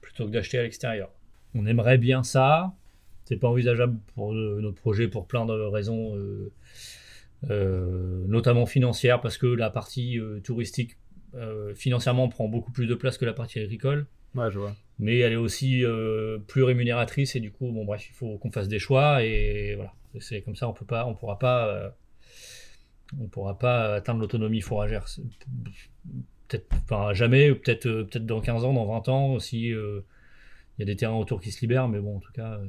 Plutôt 0.01 0.25
que 0.25 0.31
d'acheter 0.31 0.57
à 0.59 0.63
l'extérieur. 0.63 1.09
On 1.55 1.65
aimerait 1.65 1.97
bien 1.97 2.23
ça. 2.23 2.75
C'est 3.25 3.37
pas 3.37 3.47
envisageable 3.49 3.97
pour 4.15 4.33
euh, 4.33 4.59
notre 4.61 4.77
projet 4.77 5.07
pour 5.07 5.27
plein 5.27 5.45
de 5.45 5.53
raisons, 5.53 6.15
euh, 6.15 6.51
euh, 7.49 8.25
notamment 8.27 8.65
financières, 8.65 9.21
parce 9.21 9.37
que 9.37 9.47
la 9.47 9.69
partie 9.69 10.19
euh, 10.19 10.39
touristique 10.41 10.97
euh, 11.35 11.73
financièrement 11.75 12.27
prend 12.27 12.47
beaucoup 12.47 12.71
plus 12.71 12.87
de 12.87 12.95
place 12.95 13.17
que 13.17 13.25
la 13.25 13.33
partie 13.33 13.59
agricole 13.59 14.07
Ouais, 14.35 14.49
je 14.51 14.59
vois. 14.59 14.75
Mais 14.99 15.19
elle 15.19 15.33
est 15.33 15.37
aussi 15.37 15.83
euh, 15.85 16.37
plus 16.39 16.63
rémunératrice 16.63 17.35
et 17.35 17.39
du 17.39 17.51
coup 17.51 17.71
bon 17.71 17.85
bref 17.85 18.05
il 18.09 18.13
faut 18.13 18.37
qu'on 18.37 18.51
fasse 18.51 18.67
des 18.67 18.79
choix 18.79 19.23
et 19.23 19.75
voilà. 19.75 19.93
C'est 20.19 20.41
comme 20.41 20.55
ça 20.55 20.67
on 20.67 20.73
peut 20.73 20.85
pas 20.85 21.05
on 21.05 21.15
pourra 21.15 21.39
pas 21.39 21.67
euh, 21.67 21.89
on 23.19 23.27
pourra 23.27 23.57
pas 23.57 23.95
atteindre 23.95 24.19
l'autonomie 24.19 24.61
fourragère. 24.61 25.05
Peut-être 26.47 27.13
jamais 27.13 27.53
peut-être 27.53 27.85
euh, 27.85 28.03
peut-être 28.03 28.25
dans 28.25 28.41
15 28.41 28.65
ans 28.65 28.73
dans 28.73 28.85
20 28.85 29.09
ans 29.09 29.39
si 29.39 29.67
il 29.69 30.03
y 30.79 30.83
a 30.83 30.85
des 30.85 30.95
terrains 30.95 31.15
autour 31.15 31.39
qui 31.41 31.51
se 31.51 31.61
libèrent 31.61 31.87
mais 31.87 31.99
bon 31.99 32.17
en 32.17 32.19
tout 32.19 32.33
cas 32.33 32.59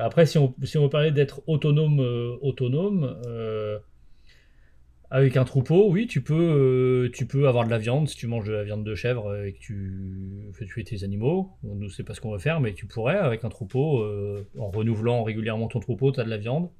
après 0.00 0.26
si 0.26 0.36
on 0.36 0.54
si 0.64 0.76
on 0.76 0.82
veut 0.82 0.90
parler 0.90 1.12
d'être 1.12 1.42
autonome 1.46 2.00
autonome 2.42 3.16
avec 5.10 5.36
un 5.36 5.44
troupeau, 5.44 5.90
oui, 5.90 6.06
tu 6.06 6.22
peux, 6.22 6.34
euh, 6.34 7.10
tu 7.12 7.26
peux 7.26 7.48
avoir 7.48 7.64
de 7.64 7.70
la 7.70 7.78
viande 7.78 8.08
si 8.08 8.16
tu 8.16 8.26
manges 8.26 8.46
de 8.46 8.52
la 8.52 8.64
viande 8.64 8.84
de 8.84 8.94
chèvre 8.94 9.42
et 9.44 9.54
que 9.54 9.58
tu 9.58 10.50
fais 10.52 10.66
tuer 10.66 10.84
tes 10.84 11.02
animaux. 11.04 11.56
Nous, 11.62 11.88
c'est 11.88 12.04
pas 12.04 12.14
ce 12.14 12.20
qu'on 12.20 12.32
veut 12.32 12.38
faire, 12.38 12.60
mais 12.60 12.74
tu 12.74 12.86
pourrais, 12.86 13.16
avec 13.16 13.44
un 13.44 13.48
troupeau, 13.48 14.00
euh, 14.00 14.46
en 14.58 14.70
renouvelant 14.70 15.22
régulièrement 15.22 15.68
ton 15.68 15.80
troupeau, 15.80 16.12
tu 16.12 16.20
as 16.20 16.24
de 16.24 16.30
la 16.30 16.36
viande, 16.36 16.70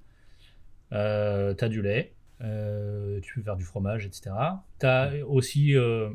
euh, 0.92 1.54
tu 1.54 1.64
as 1.64 1.68
du 1.68 1.80
lait, 1.80 2.14
euh, 2.42 3.20
tu 3.20 3.34
peux 3.34 3.42
faire 3.42 3.56
du 3.56 3.64
fromage, 3.64 4.06
etc. 4.06 4.30
Tu 4.78 4.86
as 4.86 5.10
aussi 5.26 5.74
euh, 5.74 6.10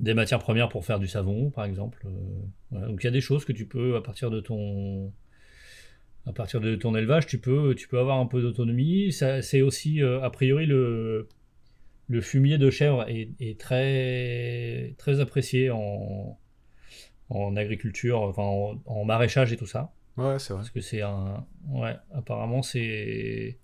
des 0.00 0.14
matières 0.14 0.40
premières 0.40 0.68
pour 0.68 0.84
faire 0.84 0.98
du 0.98 1.06
savon, 1.06 1.50
par 1.50 1.64
exemple. 1.64 2.06
Euh. 2.06 2.88
Donc 2.88 3.02
il 3.02 3.04
y 3.04 3.08
a 3.08 3.12
des 3.12 3.20
choses 3.20 3.44
que 3.44 3.52
tu 3.52 3.66
peux, 3.66 3.96
à 3.96 4.00
partir 4.00 4.30
de 4.30 4.40
ton, 4.40 5.12
à 6.26 6.32
partir 6.32 6.60
de 6.60 6.74
ton 6.74 6.94
élevage, 6.94 7.26
tu 7.26 7.38
peux, 7.38 7.74
tu 7.74 7.88
peux 7.88 7.98
avoir 7.98 8.18
un 8.18 8.26
peu 8.26 8.40
d'autonomie. 8.40 9.12
C'est 9.12 9.62
aussi, 9.62 10.02
euh, 10.02 10.22
a 10.22 10.30
priori, 10.30 10.66
le, 10.66 11.28
le 12.08 12.20
fumier 12.20 12.58
de 12.58 12.70
chèvre 12.70 13.08
est, 13.08 13.30
est 13.40 13.58
très, 13.60 14.94
très 14.98 15.20
apprécié 15.20 15.70
en, 15.70 16.38
en 17.28 17.56
agriculture, 17.56 18.20
enfin 18.22 18.42
en, 18.42 18.80
en 18.86 19.04
maraîchage 19.04 19.52
et 19.52 19.56
tout 19.56 19.66
ça. 19.66 19.92
Ouais, 20.16 20.38
c'est 20.38 20.52
vrai. 20.52 20.62
Parce 20.62 20.70
que 20.70 20.80
c'est 20.80 21.02
un. 21.02 21.44
Ouais, 21.68 21.96
apparemment, 22.12 22.62
c'est. 22.62 23.58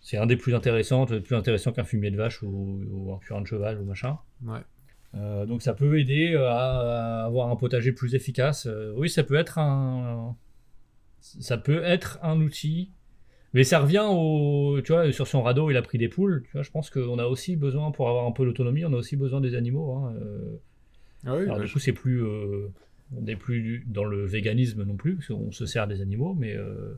C'est 0.00 0.18
un 0.18 0.26
des 0.26 0.36
plus 0.36 0.54
intéressants, 0.54 1.04
plus 1.04 1.34
intéressant 1.34 1.72
qu'un 1.72 1.82
fumier 1.82 2.12
de 2.12 2.16
vache 2.16 2.40
ou, 2.42 2.80
ou 2.92 3.12
un 3.12 3.18
purin 3.18 3.40
de 3.40 3.46
cheval 3.48 3.80
ou 3.80 3.84
machin. 3.84 4.18
Ouais. 4.44 4.60
Euh, 5.16 5.46
donc 5.46 5.62
ça 5.62 5.74
peut 5.74 5.98
aider 5.98 6.36
à, 6.36 7.22
à 7.22 7.24
avoir 7.24 7.48
un 7.50 7.56
potager 7.56 7.90
plus 7.90 8.14
efficace. 8.14 8.66
Euh, 8.66 8.92
oui, 8.96 9.10
ça 9.10 9.24
peut 9.24 9.34
être 9.34 9.58
un, 9.58 10.36
ça 11.40 11.58
peut 11.58 11.82
être 11.84 12.18
un 12.22 12.40
outil 12.40 12.90
Mais 13.54 13.64
ça 13.64 13.78
revient 13.80 14.04
au. 14.08 14.80
Tu 14.84 14.92
vois, 14.92 15.10
sur 15.12 15.26
son 15.26 15.42
radeau, 15.42 15.70
il 15.70 15.76
a 15.76 15.82
pris 15.82 15.98
des 15.98 16.08
poules. 16.08 16.42
Tu 16.46 16.52
vois, 16.52 16.62
je 16.62 16.70
pense 16.70 16.90
qu'on 16.90 17.18
a 17.18 17.26
aussi 17.26 17.56
besoin, 17.56 17.90
pour 17.90 18.08
avoir 18.08 18.26
un 18.26 18.32
peu 18.32 18.44
d'autonomie, 18.44 18.84
on 18.84 18.92
a 18.92 18.96
aussi 18.96 19.16
besoin 19.16 19.40
des 19.40 19.54
animaux. 19.54 19.92
Hein. 19.94 20.14
euh. 20.20 20.56
Ah 21.26 21.36
oui, 21.36 21.42
Alors, 21.44 21.56
bah, 21.56 21.62
du 21.62 21.68
je- 21.68 21.72
coup, 21.72 21.78
c'est 21.78 21.92
plus. 21.92 22.22
euh, 22.24 22.68
on 23.16 23.22
n'est 23.22 23.36
plus 23.36 23.84
dans 23.86 24.04
le 24.04 24.24
véganisme 24.26 24.82
non 24.84 24.96
plus, 24.96 25.16
parce 25.16 25.28
qu'on 25.28 25.52
se 25.52 25.66
sert 25.66 25.86
des 25.86 26.00
animaux, 26.00 26.34
mais. 26.34 26.54
euh, 26.54 26.94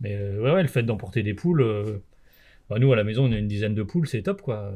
Mais 0.00 0.16
ouais, 0.16 0.52
ouais, 0.52 0.62
le 0.62 0.68
fait 0.68 0.82
d'emporter 0.82 1.22
des 1.22 1.34
poules. 1.34 1.62
euh, 1.62 1.98
bah, 2.70 2.78
nous, 2.78 2.92
à 2.92 2.96
la 2.96 3.04
maison, 3.04 3.24
on 3.28 3.32
a 3.32 3.38
une 3.38 3.48
dizaine 3.48 3.74
de 3.74 3.82
poules, 3.82 4.06
c'est 4.06 4.22
top, 4.22 4.42
quoi. 4.42 4.72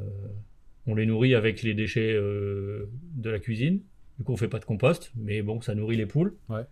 On 0.87 0.95
les 0.97 1.07
nourrit 1.07 1.35
avec 1.35 1.63
les 1.63 1.75
déchets 1.75 2.13
de 2.15 3.31
la 3.31 3.39
cuisine. 3.39 3.81
Du 4.19 4.25
coup, 4.25 4.33
on 4.33 4.37
fait 4.37 4.49
pas 4.49 4.59
de 4.59 4.65
compost, 4.65 5.13
mais 5.17 5.43
bon, 5.43 5.61
ça 5.61 5.75
nourrit 5.75 5.97
les 5.97 6.07
poules. 6.07 6.35
Ouais. 6.49 6.63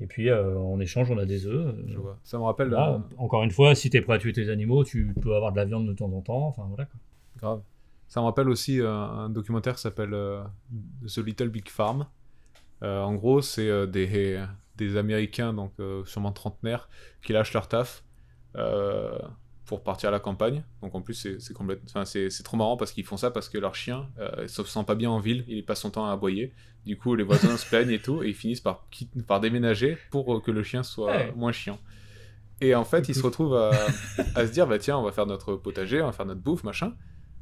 Et 0.00 0.06
puis, 0.06 0.28
euh, 0.28 0.58
en 0.58 0.80
échange, 0.80 1.10
on 1.10 1.18
a 1.18 1.24
des 1.24 1.46
œufs. 1.46 1.74
je 1.86 1.96
vois. 1.98 2.18
Ça 2.24 2.36
me 2.38 2.42
rappelle. 2.44 2.74
euh, 2.74 2.98
Encore 3.16 3.42
une 3.44 3.50
fois, 3.52 3.74
si 3.74 3.90
t'es 3.90 4.00
prêt 4.00 4.14
à 4.14 4.18
tuer 4.18 4.32
tes 4.32 4.48
animaux, 4.50 4.82
tu 4.84 5.14
peux 5.20 5.34
avoir 5.36 5.52
de 5.52 5.56
la 5.56 5.64
viande 5.64 5.86
de 5.86 5.92
temps 5.92 6.10
en 6.12 6.20
temps. 6.20 6.48
Enfin, 6.48 6.64
voilà, 6.68 6.84
quoi. 6.86 6.98
Grave. 7.38 7.62
Ça 8.08 8.20
me 8.20 8.26
rappelle 8.26 8.48
aussi 8.48 8.80
euh, 8.80 8.90
un 8.92 9.30
documentaire 9.30 9.74
qui 9.76 9.80
s'appelle 9.82 10.10
The 11.06 11.18
Little 11.18 11.48
Big 11.48 11.68
Farm. 11.68 12.06
En 12.82 13.14
gros, 13.14 13.40
c'est 13.40 13.86
des, 13.86 14.44
des 14.76 14.96
Américains, 14.98 15.54
donc 15.54 15.72
sûrement 16.04 16.32
trentenaires, 16.32 16.88
qui 17.22 17.32
lâchent 17.32 17.54
leur 17.54 17.66
taf 17.68 18.04
pour 19.66 19.82
partir 19.82 20.10
à 20.10 20.12
la 20.12 20.20
campagne. 20.20 20.62
Donc 20.82 20.94
en 20.94 21.00
plus, 21.02 21.14
c'est 21.38 21.54
complète- 21.54 21.80
enfin, 21.86 22.04
c'est 22.04 22.28
trop 22.42 22.56
marrant 22.56 22.76
parce 22.76 22.92
qu'ils 22.92 23.04
font 23.04 23.16
ça 23.16 23.30
parce 23.30 23.48
que 23.48 23.56
leur 23.58 23.74
chien 23.74 24.08
euh, 24.18 24.46
se 24.46 24.62
sent 24.64 24.84
pas 24.86 24.94
bien 24.94 25.10
en 25.10 25.20
ville, 25.20 25.44
il 25.48 25.64
passe 25.64 25.80
son 25.80 25.90
temps 25.90 26.06
à 26.06 26.12
aboyer. 26.12 26.52
Du 26.84 26.98
coup, 26.98 27.14
les 27.14 27.24
voisins 27.24 27.56
se 27.56 27.66
plaignent 27.66 27.90
et 27.90 27.98
tout, 27.98 28.22
et 28.22 28.28
ils 28.28 28.34
finissent 28.34 28.60
par, 28.60 28.86
par 29.26 29.40
déménager 29.40 29.96
pour 30.10 30.34
euh, 30.36 30.40
que 30.40 30.50
le 30.50 30.62
chien 30.62 30.82
soit 30.82 31.10
Ouais. 31.12 31.32
moins 31.34 31.52
chiant. 31.52 31.78
Et 32.60 32.74
en 32.74 32.84
fait, 32.84 33.08
ils 33.08 33.14
se 33.14 33.22
retrouvent 33.22 33.56
à, 33.56 33.70
à 34.34 34.46
se 34.46 34.52
dire, 34.52 34.66
bah 34.66 34.78
tiens, 34.78 34.98
on 34.98 35.02
va 35.02 35.10
faire 35.12 35.26
notre 35.26 35.54
potager, 35.56 36.02
on 36.02 36.06
va 36.06 36.12
faire 36.12 36.26
notre 36.26 36.40
bouffe, 36.42 36.62
machin. 36.62 36.94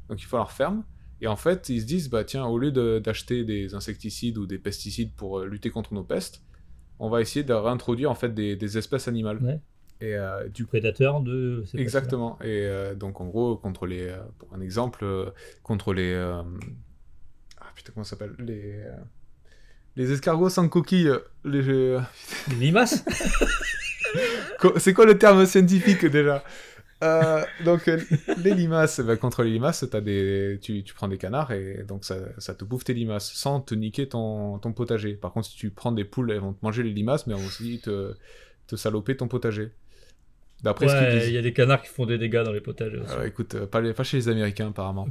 Donc 0.09 0.21
il 0.21 0.25
faut 0.25 0.37
leur 0.37 0.51
ferme. 0.51 0.83
Et 1.21 1.27
en 1.27 1.35
fait, 1.35 1.69
ils 1.69 1.81
se 1.81 1.85
disent, 1.85 2.09
bah 2.09 2.23
tiens, 2.23 2.45
au 2.45 2.57
lieu 2.57 2.71
de- 2.71 2.99
d'acheter 3.03 3.43
des 3.43 3.75
insecticides 3.75 4.37
ou 4.37 4.45
des 4.47 4.57
pesticides 4.59 5.13
pour 5.13 5.39
euh, 5.39 5.45
lutter 5.45 5.69
contre 5.69 5.93
nos 5.93 6.03
pestes, 6.03 6.41
on 6.99 7.09
va 7.09 7.21
essayer 7.21 7.43
de 7.43 7.53
réintroduire 7.53 8.09
en 8.11 8.15
fait 8.15 8.33
des, 8.33 8.55
des 8.55 8.77
espèces 8.77 9.07
animales. 9.09 9.39
Ouais. 9.43 9.59
Et 10.03 10.15
euh, 10.15 10.49
du 10.49 10.65
Prédateur 10.65 11.21
de. 11.21 11.63
exactement. 11.77 12.37
Et 12.41 12.65
euh, 12.65 12.93
donc 12.93 13.21
en 13.21 13.25
gros, 13.25 13.55
contre 13.55 13.85
les, 13.85 14.09
euh, 14.09 14.17
pour 14.37 14.53
un 14.53 14.59
exemple, 14.59 15.05
contre 15.63 15.93
les, 15.93 16.13
ah 16.13 16.43
putain 17.73 17.93
comment 17.93 18.03
ça 18.03 18.17
s'appelle, 18.17 18.35
les, 18.37 18.83
les 19.95 20.11
escargots 20.11 20.49
sans 20.49 20.67
coquille, 20.67 21.09
les, 21.45 21.97
limaces? 22.59 23.05
C'est 24.77 24.93
quoi 24.93 25.05
le 25.05 25.17
terme 25.17 25.45
scientifique 25.45 26.05
déjà? 26.05 26.43
Euh, 27.01 27.45
Donc 27.63 27.89
les 28.43 28.53
limaces, 28.53 28.99
bah, 28.99 29.15
contre 29.15 29.43
les 29.43 29.51
limaces, 29.51 29.85
as 29.89 30.01
des... 30.01 30.59
Tu, 30.61 30.83
tu 30.83 30.93
prends 30.93 31.07
des 31.07 31.17
canards 31.17 31.53
et 31.53 31.85
donc 31.87 32.03
ça, 32.03 32.17
ça 32.39 32.53
te 32.53 32.65
bouffe 32.65 32.83
tes 32.83 32.93
limaces 32.93 33.31
sans 33.31 33.61
te 33.61 33.73
niquer 33.73 34.09
ton, 34.09 34.59
ton 34.59 34.73
potager. 34.73 35.13
Par 35.13 35.31
contre, 35.31 35.47
si 35.47 35.55
tu 35.55 35.69
prends 35.69 35.93
des 35.93 36.03
poules, 36.03 36.29
elles 36.31 36.39
vont 36.39 36.53
te 36.53 36.63
manger 36.63 36.83
les 36.83 36.91
limaces, 36.91 37.25
mais 37.25 37.33
elles 37.33 37.39
vont 37.39 37.47
aussi 37.47 37.79
te, 37.79 38.15
te 38.67 38.75
saloper 38.75 39.15
ton 39.15 39.29
potager. 39.29 39.71
D'après 40.63 40.87
ce 40.87 40.93
qu'ils 40.97 41.19
disent. 41.19 41.27
il 41.29 41.33
y 41.33 41.37
a 41.37 41.41
des 41.41 41.53
canards 41.53 41.81
qui 41.81 41.89
font 41.89 42.05
des 42.05 42.17
dégâts 42.17 42.41
dans 42.43 42.51
les. 42.51 42.61
Ah 43.09 43.19
ouais, 43.19 43.27
écoute, 43.27 43.55
euh, 43.55 43.65
pas, 43.67 43.81
les- 43.81 43.93
pas 43.93 44.03
chez 44.03 44.17
les 44.17 44.29
Américains 44.29 44.69
apparemment. 44.69 45.07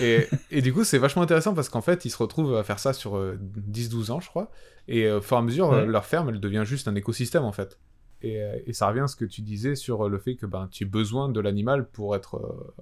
Et, 0.00 0.26
et 0.50 0.60
du 0.62 0.72
coup, 0.72 0.84
c'est 0.84 0.98
vachement 0.98 1.22
intéressant 1.22 1.54
parce 1.54 1.68
qu'en 1.68 1.80
fait, 1.82 2.04
ils 2.04 2.10
se 2.10 2.16
retrouvent 2.18 2.56
à 2.56 2.62
faire 2.64 2.78
ça 2.78 2.92
sur 2.92 3.16
euh, 3.16 3.38
10-12 3.70 4.10
ans, 4.10 4.20
je 4.20 4.28
crois. 4.28 4.50
Et 4.88 5.06
euh, 5.06 5.18
au 5.18 5.20
fur 5.20 5.36
et 5.36 5.40
à 5.40 5.42
mesure, 5.42 5.68
Ouais. 5.70 5.76
euh, 5.78 5.86
leur 5.86 6.04
ferme, 6.04 6.28
elle 6.30 6.40
devient 6.40 6.62
juste 6.66 6.88
un 6.88 6.94
écosystème, 6.94 7.44
en 7.44 7.52
fait. 7.52 7.78
Et, 8.22 8.40
euh, 8.42 8.56
et 8.66 8.72
ça 8.72 8.88
revient 8.88 9.00
à 9.00 9.08
ce 9.08 9.16
que 9.16 9.24
tu 9.24 9.40
disais 9.42 9.74
sur 9.76 10.06
euh, 10.06 10.08
le 10.08 10.18
fait 10.18 10.34
que 10.36 10.46
ben, 10.46 10.68
tu 10.70 10.84
as 10.84 10.86
besoin 10.88 11.28
de 11.28 11.40
l'animal 11.40 11.86
pour 11.88 12.14
être 12.16 12.36
euh, 12.36 12.74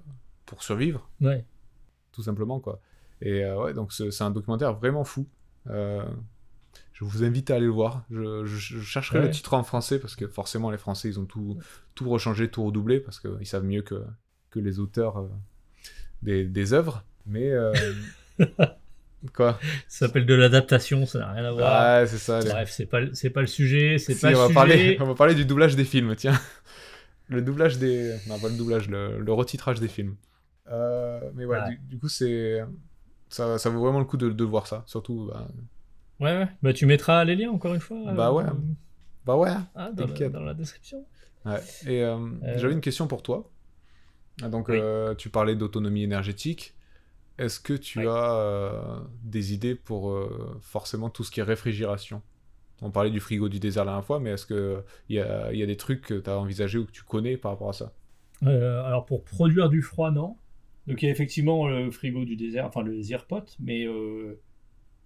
pour 0.47 0.63
survivre, 0.63 1.09
Ouais. 1.21 1.45
tout 2.13 2.23
simplement, 2.23 2.61
quoi. 2.61 2.81
Et 3.23 3.45
euh, 3.45 3.63
ouais, 3.63 3.75
donc 3.75 3.93
c'est 3.93 4.11
c'est 4.11 4.25
un 4.25 4.31
documentaire 4.31 4.75
vraiment 4.75 5.05
fou. 5.05 5.27
Euh, 5.69 6.03
je 7.01 7.05
vous 7.05 7.25
invite 7.25 7.51
à 7.51 7.57
aller 7.57 7.65
le 7.67 7.71
voir. 7.73 8.05
Je, 8.11 8.45
je- 8.45 8.79
je 8.79 8.81
chercherai 8.81 9.19
Ouais. 9.21 9.25
le 9.27 9.31
titre 9.31 9.55
en 9.55 9.63
français 9.65 9.99
parce 9.99 10.15
que 10.17 10.27
forcément, 10.29 10.71
les 10.71 10.79
Français, 10.79 11.09
ils 11.09 11.19
ont 11.19 11.25
tout, 11.25 11.59
tout 11.95 12.09
rechangé, 12.09 12.49
tout 12.49 12.65
redoublé 12.65 13.01
parce 13.01 13.19
qu'ils 13.21 13.47
savent 13.47 13.65
mieux 13.65 13.83
que, 13.83 14.03
que 14.51 14.59
les 14.61 14.79
auteurs 14.81 15.19
euh, 15.19 15.29
des, 16.23 16.45
des 16.45 16.73
œuvres. 16.73 17.05
Mais. 17.27 17.51
euh, 17.51 17.73
quoi? 19.35 19.59
Ça 19.89 20.07
s'appelle 20.07 20.27
de 20.27 20.35
l'adaptation, 20.35 21.07
ça 21.07 21.19
n'a 21.21 21.33
rien 21.33 21.45
à 21.45 21.53
voir. 21.53 22.01
Ouais, 22.01 22.07
c'est 22.07 22.19
ça. 22.19 22.41
les- 22.41 22.51
Bref, 22.51 22.71
c'est 22.71 22.87
pas, 22.87 23.01
c'est 23.13 23.31
pas 23.31 23.41
le 23.41 23.47
sujet, 23.47 23.99
c'est 23.99 24.15
Si, 24.15 24.21
pas 24.21 24.29
on, 24.31 24.33
va 24.37 24.43
sujet. 24.45 24.55
parler, 24.55 24.97
on 25.01 25.05
va 25.07 25.15
parler 25.15 25.35
du 25.35 25.45
doublage 25.45 25.77
des 25.77 25.85
films, 25.85 26.15
tiens. 26.17 26.39
Le 27.29 27.43
doublage 27.43 27.79
des. 27.79 28.17
Non, 28.29 28.39
pas 28.39 28.49
le 28.49 28.57
doublage, 28.57 28.89
le, 28.89 29.21
le 29.21 29.33
retitrage 29.33 29.79
des 29.81 29.89
films. 29.89 30.17
Euh, 30.71 31.21
mais 31.35 31.45
ouais, 31.45 31.59
Ouais. 31.59 31.69
Du, 31.71 31.79
du 31.91 31.99
coup, 31.99 32.09
c'est. 32.09 32.65
Ça, 33.29 33.59
ça 33.59 33.71
vaut 33.71 33.81
vraiment 33.81 34.01
le 34.01 34.05
coup 34.05 34.17
de, 34.17 34.31
de 34.31 34.45
voir 34.45 34.67
ça. 34.67 34.83
Surtout, 34.87 35.31
bah, 35.33 35.47
Ouais, 36.21 36.37
ouais. 36.37 36.49
Bah, 36.63 36.73
tu 36.73 36.87
mettras 36.87 37.25
les 37.25 37.35
liens 37.37 37.51
encore 37.51 37.75
une 37.75 37.81
fois. 37.81 37.99
Bah 38.15 38.29
euh, 38.29 38.33
ouais. 38.33 38.45
bah 39.25 39.37
ouais. 39.37 39.51
ah, 39.75 39.91
dans, 39.93 40.07
la, 40.07 40.09
t'inquiète. 40.09 40.33
dans 40.33 40.43
la 40.43 40.55
description. 40.55 41.05
Ouais. 41.45 41.61
Et 41.87 42.03
euh, 42.03 42.17
Euh, 42.43 42.59
j'avais 42.59 42.75
une 42.75 42.81
question 42.83 43.07
pour 43.07 43.23
toi. 43.23 43.51
Ah, 44.43 44.49
Donc, 44.49 44.69
Oui. 44.69 44.77
euh, 44.79 45.15
tu 45.15 45.31
parlais 45.31 45.57
d'autonomie 45.57 46.03
énergétique. 46.03 46.75
Est-ce 47.39 47.59
que 47.61 47.73
tu 47.73 48.07
as 48.09 48.35
euh, 48.37 49.01
des 49.23 49.55
idées 49.55 49.75
pour 49.75 50.11
euh, 50.11 50.59
forcément 50.61 51.09
tout 51.11 51.25
ce 51.25 51.31
qui 51.31 51.41
est 51.41 51.45
réfrigération? 51.45 52.23
On 52.83 52.91
parlait 52.91 53.11
du 53.11 53.21
frigo 53.21 53.49
du 53.49 53.61
désert 53.61 53.85
la 53.85 53.93
dernière 53.93 54.05
fois, 54.07 54.21
mais 54.21 54.31
est-ce 54.31 54.47
qu'il 54.47 54.83
y 55.17 55.21
a, 55.21 55.53
y 55.53 55.63
a 55.63 55.67
des 55.67 55.77
trucs 55.77 56.03
que 56.03 56.15
tu 56.21 56.29
as 56.31 56.39
envisagé 56.39 56.79
ou 56.79 56.87
que 56.87 56.93
tu 56.93 57.03
connais 57.03 57.37
par 57.39 57.53
rapport 57.53 57.71
à 57.71 57.73
ça? 57.75 57.93
Euh, 58.43 58.83
alors, 58.85 59.07
pour 59.07 59.25
produire 59.25 59.69
du 59.71 59.83
froid, 59.83 60.11
non. 60.11 60.37
Donc, 60.87 61.03
il 61.03 61.07
y 61.07 61.09
a 61.09 61.13
effectivement 61.13 61.69
le 61.69 61.91
frigo 61.91 62.25
du 62.25 62.37
désert, 62.37 62.67
enfin 62.67 62.83
le 62.83 63.01
Zirpot, 63.01 63.45
mais 63.59 63.85
euh, 63.87 64.41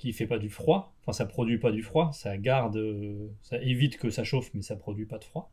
qui 0.05 0.12
fait 0.12 0.27
pas 0.27 0.38
du 0.38 0.51
froid. 0.51 0.95
Enfin, 1.01 1.12
ça 1.12 1.25
produit 1.25 1.57
pas 1.59 1.73
du 1.73 1.83
froid, 1.83 2.12
ça 2.12 2.37
garde, 2.37 2.77
euh, 2.77 3.29
ça 3.43 3.57
évite 3.62 3.97
que 3.97 4.11
ça 4.11 4.23
chauffe, 4.23 4.51
mais 4.53 4.61
ça 4.61 4.77
produit 4.77 5.07
pas 5.07 5.17
de 5.17 5.25
froid. 5.25 5.51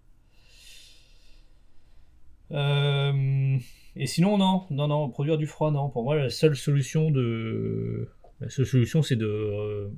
Euh, 2.52 3.58
et 3.96 4.08
sinon, 4.08 4.38
non, 4.38 4.66
non, 4.70 4.90
non, 4.90 5.10
produire 5.10 5.38
du 5.38 5.48
froid, 5.48 5.72
non. 5.72 5.90
Pour 5.90 6.04
moi, 6.04 6.18
la 6.18 6.30
seule 6.30 6.58
solution 6.58 7.12
de, 7.12 8.10
la 8.42 8.50
seule 8.50 8.66
solution, 8.66 9.02
c'est 9.02 9.16
de 9.16 9.26
euh, 9.26 9.90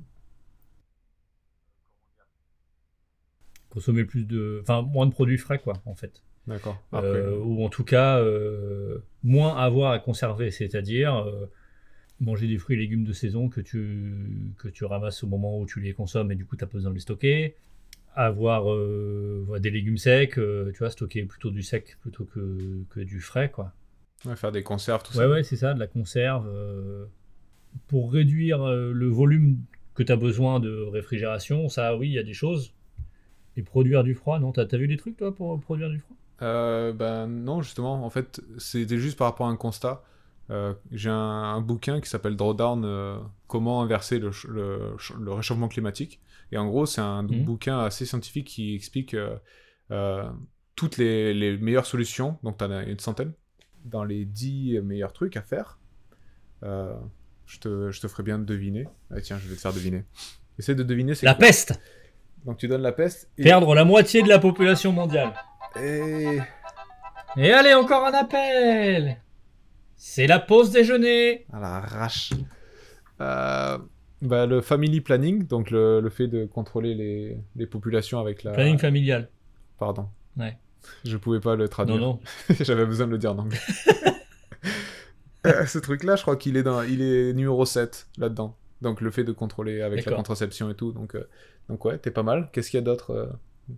consommer 3.70 4.04
plus 4.04 4.24
de, 4.24 4.60
enfin, 4.62 4.82
moins 4.82 5.06
de 5.06 5.12
produits 5.12 5.38
frais, 5.38 5.58
quoi, 5.58 5.82
en 5.84 5.96
fait. 5.96 6.22
D'accord. 6.46 6.80
Euh, 6.92 7.36
ou 7.38 7.64
en 7.64 7.70
tout 7.70 7.84
cas 7.84 8.22
moins 9.24 9.56
avoir 9.56 9.90
à 9.90 9.98
conserver, 9.98 10.52
c'est-à-dire 10.52 11.26
manger 12.20 12.46
des 12.48 12.58
fruits 12.58 12.76
et 12.76 12.78
légumes 12.80 13.04
de 13.04 13.12
saison 13.12 13.48
que 13.48 13.60
tu, 13.60 14.14
que 14.58 14.68
tu 14.68 14.84
ramasses 14.84 15.22
au 15.24 15.26
moment 15.26 15.58
où 15.58 15.66
tu 15.66 15.80
les 15.80 15.92
consommes 15.92 16.30
et 16.32 16.34
du 16.36 16.44
coup 16.46 16.56
tu 16.56 16.64
n'as 16.64 16.68
pas 16.68 16.78
besoin 16.78 16.90
de 16.90 16.94
les 16.96 17.00
stocker. 17.00 17.54
Avoir 18.16 18.72
euh, 18.72 19.58
des 19.60 19.70
légumes 19.70 19.98
secs, 19.98 20.38
euh, 20.38 20.70
tu 20.72 20.78
vois, 20.78 20.90
stocker 20.90 21.24
plutôt 21.24 21.50
du 21.50 21.62
sec 21.62 21.96
plutôt 22.00 22.24
que, 22.24 22.84
que 22.90 23.00
du 23.00 23.20
frais, 23.20 23.50
quoi. 23.50 23.72
ouais, 24.24 24.36
faire 24.36 24.52
des 24.52 24.62
conserves, 24.62 25.02
tout 25.02 25.16
Ouais, 25.18 25.24
ça. 25.24 25.30
ouais, 25.30 25.42
c'est 25.42 25.56
ça, 25.56 25.74
de 25.74 25.80
la 25.80 25.88
conserve. 25.88 26.46
euh, 26.48 27.06
pour 27.88 28.12
réduire 28.12 28.64
le 28.64 29.08
volume 29.08 29.58
que 29.94 30.04
tu 30.04 30.12
as 30.12 30.16
besoin 30.16 30.60
de 30.60 30.70
réfrigération, 30.92 31.68
ça, 31.68 31.96
oui, 31.96 32.08
il 32.08 32.12
y 32.12 32.18
a 32.18 32.22
des 32.22 32.32
choses. 32.34 32.72
Et 33.56 33.62
produire 33.62 34.04
du 34.04 34.14
froid, 34.14 34.38
non 34.38 34.52
T'as 34.52 34.62
as 34.70 34.76
vu 34.76 34.86
des 34.86 34.96
trucs, 34.96 35.16
toi, 35.16 35.34
pour 35.34 35.60
produire 35.60 35.90
du 35.90 35.98
froid? 35.98 36.16
Ben 36.40 37.26
non, 37.26 37.62
justement, 37.62 38.04
en 38.04 38.10
fait, 38.10 38.40
c'était 38.58 38.98
juste 38.98 39.18
par 39.18 39.28
rapport 39.28 39.46
à 39.46 39.50
un 39.50 39.56
constat. 39.56 40.04
Euh, 40.50 40.74
J'ai 40.90 41.10
un, 41.10 41.14
un 41.14 41.60
bouquin 41.60 42.00
qui 42.00 42.08
s'appelle 42.08 42.36
Drawdown, 42.36 42.84
euh, 42.84 43.18
comment 43.46 43.80
inverser 43.82 44.18
le, 44.18 44.30
ch- 44.32 44.46
le, 44.50 44.94
ch- 44.98 45.18
le 45.18 45.32
réchauffement 45.32 45.68
climatique. 45.68 46.20
Et 46.52 46.58
en 46.58 46.66
gros, 46.66 46.84
c'est 46.86 47.00
un 47.00 47.22
Mhm. 47.22 47.44
bouquin 47.44 47.78
assez 47.80 48.04
scientifique 48.06 48.46
qui 48.48 48.74
explique 48.74 49.16
euh, 49.90 50.30
toutes 50.76 50.96
les, 50.98 51.32
les 51.34 51.56
meilleures 51.56 51.86
solutions, 51.86 52.38
donc 52.42 52.58
tu 52.58 52.64
en 52.64 52.70
as 52.70 52.82
une 52.82 52.98
centaine, 52.98 53.32
dans 53.84 54.04
les 54.04 54.24
10 54.24 54.80
meilleurs 54.82 55.12
trucs 55.12 55.36
à 55.36 55.42
faire. 55.42 55.78
Je, 56.62 57.58
te, 57.60 57.90
je 57.90 58.00
te 58.00 58.08
ferai 58.08 58.22
bien 58.22 58.38
deviner. 58.38 58.88
Ah, 59.10 59.20
tiens, 59.20 59.38
je 59.38 59.48
vais 59.48 59.54
te 59.54 59.60
faire 59.60 59.72
deviner. 59.72 60.04
Essaie 60.58 60.74
de 60.74 60.82
deviner, 60.82 61.12
La 61.22 61.34
quoi 61.34 61.46
peste 61.46 61.78
Donc 62.44 62.56
tu 62.58 62.68
donnes 62.68 62.82
la 62.82 62.92
peste. 62.92 63.30
Et... 63.38 63.42
Perdre 63.44 63.74
la 63.74 63.84
moitié 63.84 64.22
de 64.22 64.28
la 64.28 64.38
population 64.38 64.92
mondiale. 64.92 65.32
et... 65.80 66.38
Et 67.36 67.52
allez, 67.52 67.74
encore 67.74 68.04
un 68.06 68.12
appel 68.12 69.20
C'est 70.06 70.26
la 70.26 70.38
pause 70.38 70.70
déjeuner 70.70 71.46
À 71.50 71.60
l'arrache. 71.60 72.34
Euh, 73.22 73.78
bah, 74.20 74.44
le 74.44 74.60
family 74.60 75.00
planning, 75.00 75.46
donc 75.46 75.70
le, 75.70 76.00
le 76.00 76.10
fait 76.10 76.28
de 76.28 76.44
contrôler 76.44 76.94
les, 76.94 77.38
les 77.56 77.66
populations 77.66 78.20
avec 78.20 78.42
la. 78.42 78.52
Planning 78.52 78.76
familial. 78.76 79.30
Pardon. 79.78 80.08
Ouais. 80.36 80.58
Je 81.06 81.16
pouvais 81.16 81.40
pas 81.40 81.56
le 81.56 81.68
traduire. 81.70 81.96
Non, 81.96 82.20
non. 82.48 82.54
J'avais 82.60 82.84
besoin 82.84 83.06
de 83.06 83.12
le 83.12 83.18
dire 83.18 83.32
en 83.32 83.38
anglais. 83.38 83.58
Euh, 85.46 85.66
Ce 85.66 85.78
truc-là, 85.78 86.16
je 86.16 86.22
crois 86.22 86.36
qu'il 86.36 86.56
est, 86.56 86.62
dans... 86.62 86.82
il 86.82 87.02
est 87.02 87.34
numéro 87.34 87.66
7 87.66 88.06
là-dedans. 88.16 88.56
Donc 88.80 89.02
le 89.02 89.10
fait 89.10 89.24
de 89.24 89.32
contrôler 89.32 89.82
avec 89.82 90.06
la 90.06 90.12
contraception 90.12 90.70
et 90.70 90.74
tout. 90.74 90.92
Donc, 90.92 91.14
euh, 91.14 91.28
donc 91.68 91.84
ouais, 91.84 91.98
t'es 91.98 92.10
pas 92.10 92.22
mal. 92.22 92.48
Qu'est-ce 92.50 92.70
qu'il 92.70 92.78
y 92.78 92.82
a 92.82 92.84
d'autre 92.84 93.10
euh 93.10 93.26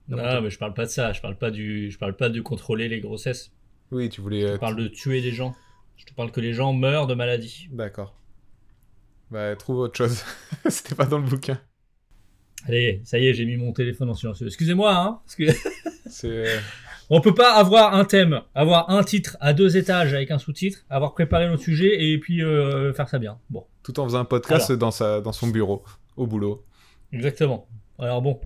Non, 0.09 0.41
mais 0.43 0.51
je 0.51 0.59
parle 0.59 0.75
pas 0.75 0.85
de 0.87 0.91
ça. 0.91 1.13
Je 1.13 1.21
parle 1.21 1.37
pas 1.37 1.51
du, 1.51 1.91
je 1.91 1.99
parle 1.99 2.15
pas 2.15 2.29
de 2.29 2.41
contrôler 2.41 2.89
les 2.89 3.01
grossesses. 3.01 3.51
Oui, 3.91 4.09
tu 4.09 4.21
voulais. 4.21 4.47
Je 4.47 4.57
parle 4.59 4.77
de 4.77 4.87
tuer 4.87 5.21
des 5.23 5.33
gens. 5.33 5.57
Je 5.97 6.05
te 6.05 6.15
parle 6.15 6.31
que 6.31 6.41
les 6.41 6.53
gens 6.53 6.73
meurent 6.73 7.07
de 7.07 7.15
maladie. 7.15 7.69
D'accord. 7.73 8.15
Bah, 9.31 9.57
trouve 9.57 9.79
autre 9.79 9.97
chose. 9.97 10.23
C'était 10.69 10.95
pas 10.95 11.07
dans 11.07 11.19
le 11.19 11.25
bouquin. 11.25 11.61
Allez, 12.67 13.01
ça 13.05 13.19
y 13.19 13.27
est, 13.27 13.35
j'ai 13.35 13.45
mis 13.45 13.57
mon 13.57 13.73
téléphone 13.73 14.11
en 14.11 14.15
silencieux. 14.15 14.47
Excusez-moi, 14.47 14.95
hein. 14.95 15.21
Parce 15.25 15.37
que 15.37 15.45
euh, 16.27 16.59
on 17.11 17.21
peut 17.21 17.35
pas 17.35 17.55
avoir 17.55 17.95
un 17.95 18.05
thème, 18.05 18.43
avoir 18.55 18.91
un 18.91 19.05
titre 19.05 19.37
à 19.41 19.53
deux 19.53 19.77
étages 19.77 20.13
avec 20.15 20.31
un 20.31 20.39
sous-titre, 20.39 20.85
avoir 20.91 21.15
préparé 21.15 21.47
notre 21.49 21.63
sujet 21.63 22.11
et 22.11 22.19
puis 22.19 22.43
euh, 22.43 22.93
faire 22.93 23.09
ça 23.09 23.19
bien. 23.19 23.39
Bon, 23.51 23.65
Tout 23.83 23.99
en 24.01 24.05
faisant 24.05 24.21
un 24.21 24.25
podcast 24.25 24.73
dans, 24.73 24.91
sa, 24.91 25.21
dans 25.21 25.33
son 25.33 25.49
bureau, 25.49 25.85
au 26.17 26.27
boulot. 26.27 26.65
exactement. 27.13 27.69
Alors 27.99 28.23
bon. 28.23 28.41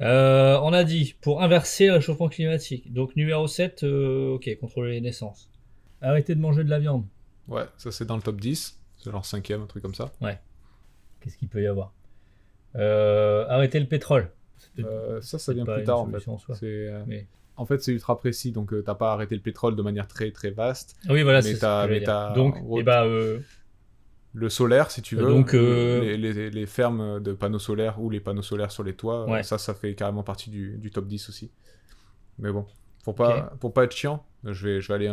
Euh, 0.00 0.58
on 0.62 0.72
a 0.72 0.82
dit 0.82 1.14
pour 1.20 1.42
inverser 1.42 1.86
le 1.86 1.94
réchauffement 1.94 2.28
climatique. 2.28 2.92
Donc 2.92 3.14
numéro 3.14 3.46
7, 3.46 3.84
euh, 3.84 4.34
ok, 4.34 4.50
contrôler 4.60 4.92
les 4.94 5.00
naissances. 5.00 5.50
Arrêter 6.04 6.34
de 6.34 6.40
manger 6.40 6.64
de 6.64 6.70
la 6.70 6.78
viande. 6.78 7.04
Ouais, 7.48 7.64
ça 7.76 7.90
c'est 7.92 8.04
dans 8.04 8.16
le 8.16 8.22
top 8.22 8.40
10. 8.40 8.78
C'est 8.98 9.10
genre 9.10 9.24
cinquième, 9.26 9.62
un 9.62 9.66
truc 9.66 9.82
comme 9.82 9.94
ça. 9.94 10.12
Qu'est-ce 11.20 11.36
qu'il 11.38 11.48
peut 11.48 11.62
y 11.62 11.66
avoir? 11.66 11.92
Euh, 12.76 13.46
Arrêter 13.48 13.80
le 13.80 13.86
pétrole. 13.86 14.30
Euh, 14.78 15.20
ça, 15.20 15.38
ça 15.38 15.52
vient 15.52 15.64
plus 15.64 15.84
tard 15.84 16.00
en 16.00 16.06
fait. 16.10 16.28
en 16.28 16.38
euh, 16.62 17.04
Mais- 17.06 17.26
En 17.56 17.66
fait, 17.66 17.80
c'est 17.82 17.92
ultra 17.92 18.18
précis, 18.18 18.50
donc 18.50 18.72
euh, 18.72 18.82
t'as 18.82 18.94
pas 18.96 19.12
arrêté 19.12 19.34
le 19.36 19.40
pétrole 19.40 19.76
de 19.76 19.82
manière 19.82 20.08
très 20.08 20.30
très 20.32 20.50
vaste. 20.50 20.96
Ah 21.08 21.12
oui, 21.12 21.22
voilà, 21.22 21.40
c'est 21.42 21.54
ce 21.54 21.60
t'as- 21.60 21.86
que 21.86 22.34
Donc, 22.34 22.60
gros, 22.60 22.80
euh, 22.80 23.40
Le 24.32 24.48
solaire, 24.48 24.90
si 24.90 25.02
tu 25.02 25.14
veux. 25.14 25.28
Donc, 25.28 25.52
les, 25.52 26.16
les- 26.16 26.50
les 26.50 26.66
fermes 26.66 27.22
de 27.22 27.32
panneaux 27.32 27.60
solaires 27.60 28.00
ou 28.00 28.10
les 28.10 28.18
panneaux 28.20 28.42
solaires 28.42 28.72
sur 28.72 28.82
les 28.82 28.94
toits, 28.94 29.26
Ouais. 29.30 29.44
ça, 29.44 29.58
ça 29.58 29.74
fait 29.74 29.94
carrément 29.94 30.24
partie 30.24 30.50
du, 30.50 30.76
du 30.78 30.90
top 30.90 31.06
10 31.06 31.28
aussi. 31.28 31.50
Mais 32.40 32.50
bon, 32.50 32.66
pour 33.04 33.14
pas, 33.14 33.52
pour 33.60 33.72
pas 33.72 33.84
être 33.84 33.94
chiant, 33.94 34.24
je 34.44 34.66
vais, 34.66 34.80
je 34.80 34.88
vais 34.88 34.94
aller, 34.94 35.08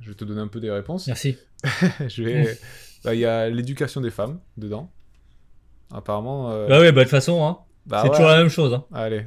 je 0.00 0.08
vais 0.08 0.14
te 0.14 0.24
donner 0.24 0.40
un 0.40 0.48
peu 0.48 0.60
des 0.60 0.70
réponses. 0.70 1.06
merci. 1.06 1.36
je 2.08 2.22
vais, 2.22 2.58
bah, 3.04 3.14
il 3.14 3.20
y 3.20 3.24
a 3.26 3.48
l'éducation 3.48 4.00
des 4.00 4.10
femmes 4.10 4.40
dedans. 4.56 4.90
Apparemment. 5.92 6.50
euh, 6.50 6.68
Bah 6.68 6.80
ouais, 6.80 6.92
bah 6.92 7.00
de 7.00 7.04
toute 7.04 7.10
façon, 7.10 7.44
hein, 7.44 7.58
bah 7.86 8.00
c'est 8.02 8.08
ouais. 8.10 8.14
toujours 8.16 8.30
la 8.30 8.38
même 8.38 8.48
chose. 8.50 8.74
Hein. 8.74 8.84
Allez, 8.92 9.26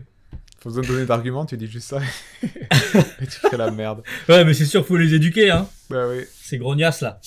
faut 0.60 0.70
besoin 0.70 0.84
de 0.84 0.88
donner 0.88 1.06
d'arguments, 1.06 1.46
tu 1.46 1.58
dis 1.58 1.68
juste 1.68 1.90
ça 1.90 2.00
et 2.44 3.26
tu 3.28 3.40
fais 3.50 3.58
la 3.58 3.72
merde. 3.72 4.04
Ouais, 4.30 4.46
mais 4.46 4.54
c'est 4.54 4.66
sûr, 4.66 4.86
faut 4.86 4.98
les 4.98 5.14
éduquer, 5.14 5.50
hein. 5.52 5.68
Bah 5.90 6.08
oui. 6.08 6.24
Ces 6.32 6.58
grognasses 6.58 7.02
là. 7.02 7.20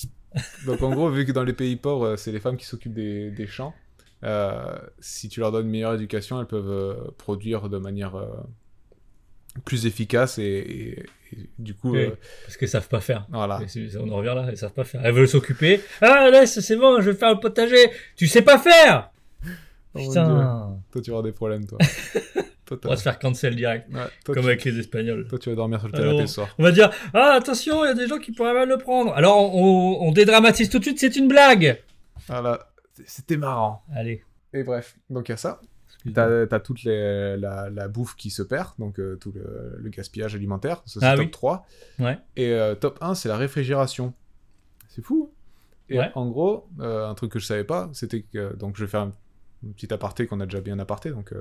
Donc 0.66 0.82
en 0.82 0.90
gros, 0.90 1.10
vu 1.10 1.24
que 1.26 1.32
dans 1.32 1.44
les 1.44 1.52
pays 1.52 1.76
pauvres, 1.76 2.06
euh, 2.06 2.16
c'est 2.16 2.32
les 2.32 2.40
femmes 2.40 2.56
qui 2.56 2.66
s'occupent 2.66 2.94
des, 2.94 3.30
des 3.30 3.46
champs, 3.46 3.74
euh, 4.24 4.76
si 5.00 5.28
tu 5.28 5.40
leur 5.40 5.52
donnes 5.52 5.66
une 5.66 5.70
meilleure 5.72 5.94
éducation, 5.94 6.40
elles 6.40 6.46
peuvent 6.46 6.70
euh, 6.70 6.94
produire 7.18 7.68
de 7.68 7.78
manière 7.78 8.14
euh, 8.16 8.26
plus 9.64 9.86
efficace 9.86 10.38
et, 10.38 10.42
et- 10.44 11.06
et 11.32 11.48
du 11.58 11.74
coup, 11.74 11.92
Oui. 11.92 12.00
euh, 12.04 12.10
Parce 12.44 12.56
qu'elles 12.56 12.68
savent 12.68 12.88
pas 12.88 13.00
faire. 13.00 13.26
voilà. 13.30 13.60
On 14.00 14.10
en 14.10 14.16
revient 14.16 14.34
là, 14.36 14.46
elles 14.48 14.56
savent 14.56 14.72
pas 14.72 14.84
faire. 14.84 15.00
Elles 15.04 15.12
veulent 15.14 15.26
s'occuper. 15.28 15.80
Ah, 16.00 16.30
laisse, 16.30 16.60
c'est 16.60 16.76
bon, 16.76 17.00
je 17.00 17.10
vais 17.10 17.16
faire 17.16 17.32
le 17.34 17.40
potager. 17.40 17.90
Tu 18.16 18.28
sais 18.28 18.42
pas 18.42 18.58
faire 18.58 19.10
Oh 19.94 19.98
Putain. 20.00 20.78
Toi, 20.92 21.02
tu 21.02 21.10
vas 21.10 21.16
avoir 21.18 21.22
des 21.24 21.32
problèmes, 21.32 21.66
toi. 21.66 21.78
On 22.84 22.88
va 22.88 22.96
se 22.96 23.02
faire 23.02 23.18
cancel 23.18 23.54
direct, 23.56 23.88
ouais, 23.92 24.00
toi, 24.24 24.34
comme 24.34 24.44
tu... 24.44 24.48
avec 24.48 24.64
les 24.64 24.78
Espagnols. 24.78 25.26
toi, 25.28 25.38
tu 25.38 25.50
vas 25.50 25.54
dormir 25.54 25.78
sur 25.80 25.88
le 25.88 25.92
canapé 25.92 26.26
ce 26.26 26.34
soir. 26.34 26.48
On 26.58 26.62
va 26.62 26.72
dire, 26.72 26.90
ah, 27.12 27.32
attention, 27.36 27.84
il 27.84 27.88
y 27.88 27.90
a 27.90 27.94
des 27.94 28.08
gens 28.08 28.18
qui 28.18 28.32
pourraient 28.32 28.54
mal 28.54 28.68
le 28.68 28.78
prendre. 28.78 29.12
Alors, 29.12 29.54
on, 29.54 29.98
on 30.08 30.12
dédramatise 30.12 30.70
tout 30.70 30.78
de 30.78 30.84
suite, 30.84 30.98
c'est 30.98 31.14
une 31.16 31.28
blague. 31.28 31.80
Voilà. 32.26 32.66
C'était 33.06 33.36
marrant. 33.36 33.82
Allez. 33.94 34.22
Et 34.54 34.62
bref, 34.62 34.96
donc 35.10 35.28
il 35.28 35.32
y 35.32 35.34
a 35.34 35.36
ça. 35.36 35.60
T'as 36.12 36.46
as 36.50 36.60
toute 36.60 36.82
les- 36.82 37.36
la, 37.38 37.70
la 37.70 37.88
bouffe 37.88 38.14
qui 38.16 38.28
se 38.30 38.42
perd, 38.42 38.70
donc 38.78 38.98
euh, 39.00 39.16
tout 39.16 39.32
le, 39.32 39.76
le 39.78 39.88
gaspillage 39.90 40.34
alimentaire. 40.34 40.82
Ça, 40.84 41.00
c'est 41.00 41.06
Ah 41.06 41.14
top 41.16 41.24
oui. 41.24 41.30
3. 41.30 41.66
Ouais. 42.00 42.18
Et 42.36 42.52
euh, 42.52 42.74
top 42.74 42.98
1, 43.00 43.14
c'est 43.14 43.28
la 43.28 43.36
réfrigération. 43.38 44.12
C'est 44.88 45.02
fou. 45.02 45.30
hein. 45.30 45.34
Et 45.88 45.98
Ouais. 45.98 46.10
en 46.14 46.28
gros, 46.28 46.68
euh, 46.80 47.08
un 47.08 47.14
truc 47.14 47.32
que 47.32 47.38
je 47.38 47.46
savais 47.46 47.64
pas, 47.64 47.88
c'était 47.94 48.22
que. 48.22 48.54
Donc 48.56 48.76
je 48.76 48.84
vais 48.84 48.90
faire 48.90 49.00
un, 49.00 49.12
un 49.66 49.70
petit 49.72 49.92
aparté 49.94 50.26
qu'on 50.26 50.40
a 50.40 50.44
déjà 50.46 50.60
bien 50.60 50.78
aparté, 50.78 51.10
donc 51.10 51.32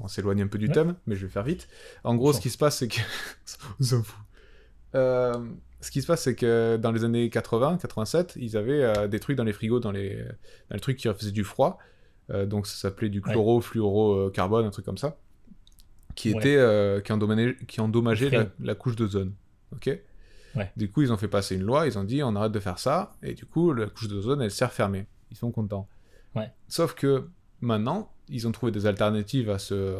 on 0.00 0.08
s'éloigne 0.08 0.42
un 0.42 0.46
peu 0.48 0.58
du 0.58 0.66
Ouais. 0.68 0.72
thème, 0.74 0.94
mais 1.06 1.16
je 1.16 1.26
vais 1.26 1.32
faire 1.32 1.42
vite. 1.44 1.68
En 2.04 2.14
gros, 2.16 2.32
ce 2.32 2.40
qui 2.40 2.50
se 2.50 2.58
passe, 2.58 2.78
c'est 2.78 2.88
que. 2.88 3.00
on 4.94 5.44
ce 5.80 5.90
qui 5.90 6.00
se 6.02 6.06
passe, 6.06 6.22
c'est 6.22 6.34
que 6.34 6.76
dans 6.78 6.90
les 6.90 7.04
années 7.04 7.28
80, 7.28 7.78
87, 7.78 8.34
ils 8.36 8.56
avaient 8.56 9.08
des 9.08 9.20
trucs 9.20 9.36
dans 9.36 9.44
les 9.44 9.52
frigos, 9.52 9.78
dans 9.80 9.92
les, 9.92 10.16
dans 10.24 10.74
les 10.74 10.80
trucs 10.80 10.96
qui 10.96 11.08
faisaient 11.12 11.32
du 11.32 11.44
froid. 11.44 11.78
Euh, 12.30 12.44
donc 12.46 12.66
ça 12.66 12.76
s'appelait 12.76 13.08
du 13.08 13.20
chloro-fluoro-carbone, 13.22 14.66
un 14.66 14.70
truc 14.70 14.84
comme 14.84 14.98
ça. 14.98 15.16
Qui 16.14 16.32
Ouais. 16.32 16.38
était. 16.38 16.56
euh, 16.56 17.00
qui 17.00 17.12
endommageait, 17.12 17.56
qui 17.68 17.80
endommageait 17.80 18.30
la, 18.30 18.46
la 18.60 18.74
couche 18.74 18.96
d'ozone. 18.96 19.32
Ok? 19.72 19.90
Ouais. 20.56 20.72
Du 20.76 20.90
coup, 20.90 21.02
ils 21.02 21.12
ont 21.12 21.16
fait 21.18 21.28
passer 21.28 21.54
une 21.56 21.62
loi, 21.62 21.86
ils 21.86 21.98
ont 21.98 22.04
dit 22.04 22.22
on 22.22 22.34
arrête 22.34 22.52
de 22.52 22.60
faire 22.60 22.78
ça, 22.78 23.12
et 23.22 23.34
du 23.34 23.44
coup, 23.44 23.72
la 23.74 23.86
couche 23.86 24.08
d'ozone, 24.08 24.40
elle 24.40 24.50
s'est 24.50 24.64
refermée. 24.64 25.06
Ils 25.30 25.36
sont 25.36 25.50
contents. 25.50 25.86
Ouais. 26.34 26.50
Sauf 26.68 26.94
que 26.94 27.24
maintenant, 27.60 28.10
ils 28.28 28.48
ont 28.48 28.52
trouvé 28.52 28.72
des 28.72 28.86
alternatives 28.86 29.50
à 29.50 29.58
ce. 29.58 29.98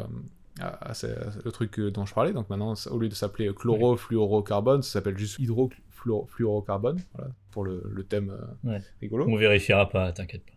à, 0.59 0.89
à 0.91 0.95
ce- 0.95 1.07
à 1.07 1.31
le 1.45 1.53
truc 1.53 1.79
dont 1.79 2.07
je 2.07 2.15
parlais. 2.15 2.33
Donc 2.33 2.49
maintenant, 2.49 2.73
au 2.91 2.99
lieu 2.99 3.11
de 3.11 3.15
s'appeler 3.15 3.53
chlorofluorocarbone, 3.55 4.81
ça 4.83 4.93
s'appelle 4.93 5.19
juste 5.19 5.39
hydrofluorocarbone, 5.39 6.99
voilà, 7.15 7.31
pour 7.51 7.63
le, 7.65 7.83
le 7.93 8.05
thème 8.05 8.31
euh, 8.31 8.71
Ouais. 8.71 8.81
rigolo. 9.03 9.27
On 9.29 9.37
vérifiera 9.37 9.87
pas, 9.89 10.13
t'inquiète 10.13 10.45
pas. 10.47 10.53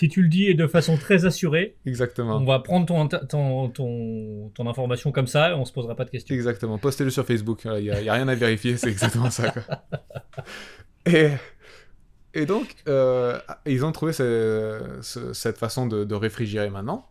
Si 0.00 0.08
tu 0.08 0.22
le 0.22 0.28
dis 0.28 0.46
et 0.46 0.54
de 0.54 0.66
façon 0.66 0.96
très 0.96 1.24
assurée, 1.26 1.76
Exactement. 1.86 2.36
on 2.38 2.44
va 2.44 2.58
prendre 2.58 2.86
ton, 2.86 3.06
ton, 3.06 3.68
ton, 3.68 4.50
ton 4.54 4.66
information 4.68 5.12
comme 5.12 5.26
ça 5.28 5.50
et 5.50 5.54
on 5.54 5.64
se 5.64 5.72
posera 5.72 5.94
pas 5.94 6.04
de 6.04 6.10
questions. 6.10 6.34
Exactement. 6.34 6.78
Postez-le 6.78 7.10
sur 7.10 7.24
Facebook. 7.24 7.62
Il 7.66 7.82
n'y 7.82 7.90
a, 7.90 8.12
rien 8.14 8.26
à 8.26 8.34
vérifier, 8.34 8.76
c'est 8.76 8.88
exactement 8.88 9.30
ça. 9.30 9.50
quoi. 9.50 9.62
Et, 11.06 11.30
et 12.34 12.44
donc, 12.46 12.74
euh, 12.88 13.38
ils 13.66 13.84
ont 13.86 13.92
trouvé 13.92 14.12
ce- 14.12 14.98
ce- 15.02 15.32
cette 15.32 15.56
façon 15.58 15.86
de, 15.86 16.04
de 16.04 16.14
réfrigérer 16.14 16.68
maintenant. 16.70 17.06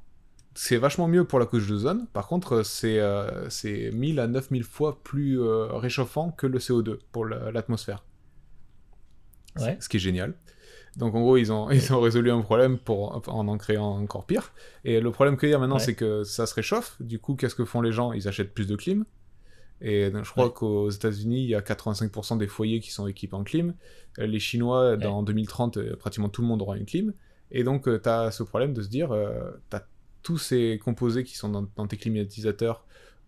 C'est 0.56 0.78
vachement 0.78 1.08
mieux 1.08 1.24
pour 1.26 1.40
la 1.40 1.46
couche 1.46 1.68
d'ozone. 1.68 2.06
Par 2.14 2.28
contre, 2.28 2.64
c'est 2.64 3.00
euh, 3.00 3.50
c'est 3.50 3.92
1000 3.94 4.20
à 4.20 4.28
9000 4.28 4.64
fois 4.64 5.02
plus 5.04 5.40
euh, 5.42 5.68
réchauffant 5.74 6.32
que 6.32 6.46
le 6.48 6.60
CO2 6.60 7.00
pour 7.12 7.26
la- 7.26 7.52
l'atmosphère. 7.52 8.04
Ouais. 9.60 9.78
Ce 9.80 9.90
qui 9.90 9.98
est 9.98 10.00
génial. 10.00 10.34
Donc 10.98 11.16
en 11.16 11.22
gros, 11.22 11.38
ils 11.38 11.52
ont, 11.52 11.70
ils 11.72 11.94
ont 11.94 12.00
résolu 12.02 12.32
un 12.32 12.42
problème 12.42 12.78
pour, 12.78 13.22
en 13.30 13.48
en 13.48 13.58
créant 13.58 13.98
encore 14.02 14.26
pire. 14.26 14.52
Et 14.84 15.00
le 15.00 15.12
problème 15.12 15.38
qu'il 15.38 15.50
y 15.50 15.54
a 15.54 15.60
maintenant, 15.60 15.76
Ouais. 15.76 15.82
c'est 15.82 15.96
que 15.96 16.24
ça 16.24 16.46
se 16.46 16.54
réchauffe. 16.54 16.96
Du 17.02 17.20
coup, 17.20 17.36
qu'est-ce 17.36 17.56
que 17.56 17.66
font 17.66 17.82
les 17.82 17.92
gens? 17.92 18.12
Ils 18.14 18.28
achètent 18.28 18.54
plus 18.54 18.68
de 18.68 18.76
clim. 18.76 19.06
Et 19.82 20.10
donc, 20.12 20.26
je 20.26 20.32
crois 20.32 20.48
Ouais. 20.48 20.54
qu'aux 20.54 20.90
États-Unis, 20.90 21.44
il 21.44 21.50
y 21.50 21.56
a 21.56 21.62
85% 21.62 22.38
des 22.38 22.48
foyers 22.48 22.80
qui 22.82 22.92
sont 22.92 23.08
équipés 23.08 23.36
en 23.36 23.44
clim. 23.46 23.76
Euh, 24.20 24.26
Les 24.28 24.40
Chinois, 24.40 24.98
dans 24.98 25.24
2030, 25.24 25.78
euh, 25.78 25.96
pratiquement 25.96 26.28
tout 26.30 26.42
le 26.42 26.48
monde 26.48 26.62
aura 26.62 26.76
une 26.78 26.86
clim. 26.86 27.14
Et 27.52 27.64
donc, 27.64 27.84
tu 27.86 28.10
as 28.10 28.32
ce 28.32 28.44
problème 28.44 28.74
de 28.74 28.82
se 28.82 28.90
dire, 28.90 29.10
tu 29.70 29.76
as 29.76 29.88
tous 30.22 30.38
ces 30.38 30.80
composés 30.84 31.24
qui 31.24 31.36
sont 31.38 31.50
dans, 31.50 31.66
dans 31.78 31.88
tes 31.88 31.96
climatisateurs 31.98 32.84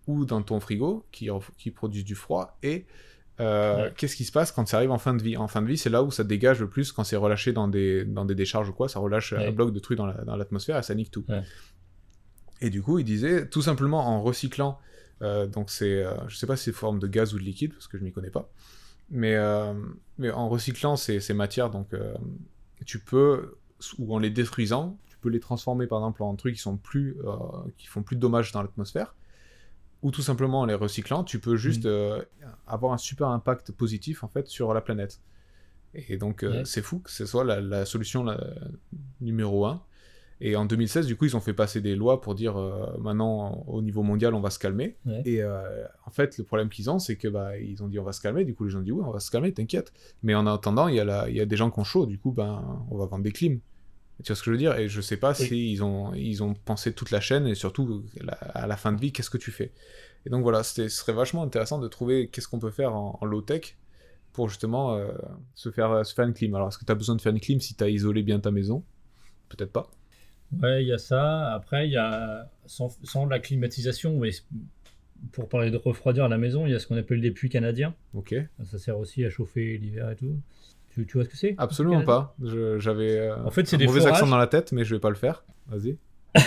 ou 0.08 0.26
dans 0.26 0.42
ton 0.42 0.60
frigo 0.60 1.06
qui, 1.12 1.30
qui 1.58 1.72
produisent 1.72 2.04
du 2.04 2.16
froid. 2.16 2.58
Et 2.64 2.86
euh, 3.42 3.84
Ouais. 3.86 3.94
qu'est-ce 3.98 4.16
qui 4.16 4.24
se 4.26 4.32
passe 4.32 4.52
quand 4.52 4.68
ça 4.68 4.78
arrive 4.78 4.92
en 4.92 4.98
fin 4.98 5.14
de 5.14 5.22
vie? 5.22 5.36
En 5.38 5.48
fin 5.48 5.62
de 5.62 5.68
vie, 5.68 5.78
c'est 5.78 5.90
là 5.90 6.04
où 6.04 6.12
ça 6.12 6.24
dégage 6.24 6.60
le 6.62 6.70
plus 6.70 6.92
quand 6.92 7.04
c'est 7.04 7.16
relâché 7.18 7.52
dans 7.54 7.68
des, 7.68 8.06
dans 8.06 8.24
des 8.26 8.36
décharges 8.36 8.70
ou 8.70 8.74
quoi. 8.74 8.88
Ça 8.88 9.00
relâche 9.00 9.34
Ouais. 9.34 9.48
un 9.48 9.52
bloc 9.52 9.74
de 9.74 9.80
trucs 9.80 9.98
dans 9.98 10.06
la- 10.06 10.24
dans 10.24 10.36
l'atmosphère 10.36 10.78
et 10.78 10.84
ça 10.84 10.94
nique 10.96 11.12
tout. 11.12 11.26
Ouais. 11.28 11.44
Et 12.62 12.70
du 12.70 12.82
coup, 12.82 13.00
il 13.00 13.06
disait, 13.06 13.48
tout 13.50 13.62
simplement 13.62 14.08
en 14.08 14.22
recyclant, 14.22 14.80
euh, 15.22 15.48
donc 15.48 15.70
c'est, 15.72 16.04
euh, 16.04 16.14
je 16.28 16.36
sais 16.38 16.46
pas 16.48 16.56
si 16.56 16.66
c'est 16.66 16.72
forme 16.72 17.00
de 17.00 17.08
gaz 17.08 17.34
ou 17.34 17.40
de 17.40 17.44
liquide, 17.44 17.74
parce 17.74 17.88
que 17.88 17.98
je 17.98 18.04
m'y 18.04 18.12
connais 18.12 18.30
pas, 18.30 18.50
mais, 19.10 19.36
euh, 19.36 19.74
mais 20.20 20.30
en 20.32 20.48
recyclant 20.48 20.96
ces, 20.96 21.20
ces 21.20 21.34
matières, 21.34 21.70
donc 21.72 21.90
tu 22.86 23.00
peux, 23.00 23.58
ou 23.98 24.14
en 24.16 24.20
les 24.20 24.30
détruisant, 24.30 24.98
tu 25.08 25.18
peux 25.18 25.30
les 25.30 25.40
transformer 25.40 25.88
par 25.88 26.00
exemple 26.00 26.22
en 26.24 26.36
trucs 26.36 26.56
qui 26.56 26.62
sont 26.62 26.78
plus, 26.78 27.18
qui 27.78 27.88
font 27.88 28.04
plus 28.04 28.16
de 28.16 28.22
dommages 28.22 28.52
dans 28.52 28.62
l'atmosphère, 28.62 29.16
ou 30.04 30.12
tout 30.12 30.22
simplement 30.22 30.62
en 30.62 30.66
les 30.66 30.74
recyclant, 30.76 31.24
tu 31.24 31.40
peux 31.40 31.56
juste 31.56 31.86
Mm. 31.86 31.90
euh, 31.90 32.22
avoir 32.68 32.94
un 32.94 32.98
super 32.98 33.28
impact 33.28 33.72
positif 33.72 34.24
en 34.24 34.28
fait 34.28 34.48
sur 34.48 34.74
la 34.74 34.82
planète. 34.82 35.20
Et 35.94 36.18
donc 36.18 36.44
euh, 36.44 36.64
c'est 36.66 36.82
fou 36.82 37.00
que 37.00 37.12
ce 37.12 37.26
soit 37.26 37.44
la, 37.44 37.60
la 37.62 37.86
solution 37.86 38.24
la- 38.24 38.40
numéro 39.20 39.66
un. 39.66 39.82
Et 40.44 40.56
en 40.56 40.66
2016, 40.66 41.06
du 41.06 41.16
coup, 41.16 41.26
ils 41.26 41.38
ont 41.38 41.40
fait 41.40 41.54
passer 41.54 41.82
des 41.82 41.96
lois 41.96 42.20
pour 42.20 42.34
dire 42.34 42.58
euh, 42.58 42.98
maintenant, 43.00 43.64
au 43.68 43.84
niveau 43.84 44.02
mondial, 44.02 44.34
on 44.34 44.40
va 44.40 44.50
se 44.50 44.58
calmer. 44.58 44.98
Ouais. 45.06 45.22
Et 45.24 45.44
en 45.44 46.10
fait, 46.10 46.36
le 46.40 46.44
problème 46.44 46.70
qu'ils 46.70 46.90
ont, 46.90 46.98
c'est 46.98 47.16
que 47.16 47.28
bah, 47.28 47.60
ils 47.60 47.84
ont 47.84 47.88
dit 47.88 48.00
on 48.00 48.04
va 48.04 48.12
se 48.12 48.22
calmer. 48.22 48.44
Du 48.44 48.56
coup, 48.56 48.64
les 48.64 48.72
gens 48.72 48.80
ont 48.80 48.82
dit 48.82 48.92
oui, 48.92 49.04
on 49.06 49.12
va 49.12 49.20
se 49.20 49.30
calmer, 49.30 49.54
t'inquiète. 49.54 49.94
Mais 50.24 50.34
en 50.34 50.48
attendant, 50.48 50.88
il 50.88 50.96
y, 50.96 51.00
a 51.00 51.06
la- 51.06 51.30
il 51.30 51.36
y 51.36 51.42
a 51.42 51.46
des 51.46 51.58
gens 51.58 51.70
qui 51.70 51.80
ont 51.80 51.84
chaud. 51.84 52.08
Du 52.08 52.18
coup, 52.18 52.32
ben, 52.32 52.84
on 52.90 52.98
va 52.98 53.06
vendre 53.06 53.24
des 53.24 53.32
clims. 53.32 53.60
Tu 54.24 54.28
vois 54.28 54.36
ce 54.36 54.42
que 54.42 54.46
je 54.46 54.52
veux 54.52 54.58
dire? 54.58 54.76
Et 54.78 54.88
je 54.88 55.02
sais 55.02 55.18
pas 55.18 55.34
Oui. 55.40 55.48
si 55.48 55.72
ils 55.72 55.84
ont, 55.84 56.14
ils 56.14 56.44
ont 56.44 56.54
pensé 56.54 56.94
toute 56.94 57.12
la 57.12 57.20
chaîne 57.20 57.48
et 57.48 57.56
surtout 57.56 58.04
la- 58.20 58.34
à 58.34 58.68
la 58.68 58.78
fin 58.78 58.92
de 58.94 59.02
vie, 59.02 59.12
qu'est-ce 59.12 59.30
que 59.30 59.38
tu 59.38 59.52
fais? 59.52 59.72
Et 60.26 60.30
donc 60.30 60.44
voilà, 60.44 60.64
ce 60.64 60.88
serait 60.88 61.14
vachement 61.14 61.44
intéressant 61.44 61.80
de 61.80 61.88
trouver 61.88 62.28
qu'est-ce 62.28 62.48
qu'on 62.48 62.60
peut 62.60 62.72
faire 62.72 62.94
en, 62.96 63.18
en 63.20 63.26
low-tech 63.26 63.78
pour 64.34 64.50
justement 64.50 64.96
euh, 64.96 65.12
se, 65.56 65.72
faire, 65.72 66.06
se 66.06 66.14
faire 66.14 66.26
une 66.26 66.34
clim. 66.34 66.54
Alors, 66.56 66.68
est-ce 66.70 66.78
que 66.78 66.86
tu 66.86 66.92
as 66.92 66.96
besoin 66.96 67.16
de 67.16 67.22
faire 67.22 67.32
une 67.34 67.40
clim 67.40 67.60
si 67.60 67.76
tu 67.76 67.84
as 67.84 67.90
isolé 67.90 68.22
bien 68.24 68.40
ta 68.40 68.52
maison? 68.52 68.84
Peut-être 69.50 69.72
pas. 69.72 69.90
Ouais, 70.62 70.84
il 70.84 70.88
y 70.88 70.94
a 70.94 70.98
ça. 70.98 71.54
Après, 71.54 71.88
il 71.88 71.92
y 71.92 71.98
a, 71.98 72.50
sans, 72.66 72.98
sans 73.04 73.26
la 73.26 73.40
climatisation, 73.40 74.18
mais 74.20 74.32
pour 75.32 75.50
parler 75.50 75.72
de 75.72 75.78
refroidir 75.78 76.28
la 76.30 76.38
maison, 76.38 76.66
il 76.66 76.72
y 76.72 76.76
a 76.76 76.80
ce 76.80 76.88
qu'on 76.88 76.98
appelle 76.98 77.22
des 77.22 77.32
puits 77.32 77.50
canadiens. 77.50 77.96
Ok. 78.14 78.36
Ça 78.66 78.78
sert 78.78 78.98
aussi 78.98 79.26
à 79.26 79.30
chauffer 79.30 79.78
l'hiver 79.78 80.10
et 80.12 80.16
tout. 80.16 80.38
Tu, 80.94 81.06
tu 81.08 81.14
vois 81.18 81.24
ce 81.24 81.30
que 81.30 81.38
c'est? 81.38 81.56
Absolument 81.58 82.04
pas. 82.04 82.36
J'avais 82.78 83.18
euh, 83.18 83.44
En 83.46 83.52
fait, 83.52 83.66
c'est 83.68 83.78
des 83.78 83.86
mauvais 83.86 84.00
forages. 84.02 84.16
accent 84.18 84.28
dans 84.28 84.38
la 84.38 84.48
tête, 84.48 84.72
mais 84.74 84.84
je 84.84 84.96
vais 84.96 85.00
pas 85.00 85.10
le 85.10 85.16
faire. 85.16 85.44
Vas-y. 85.68 85.98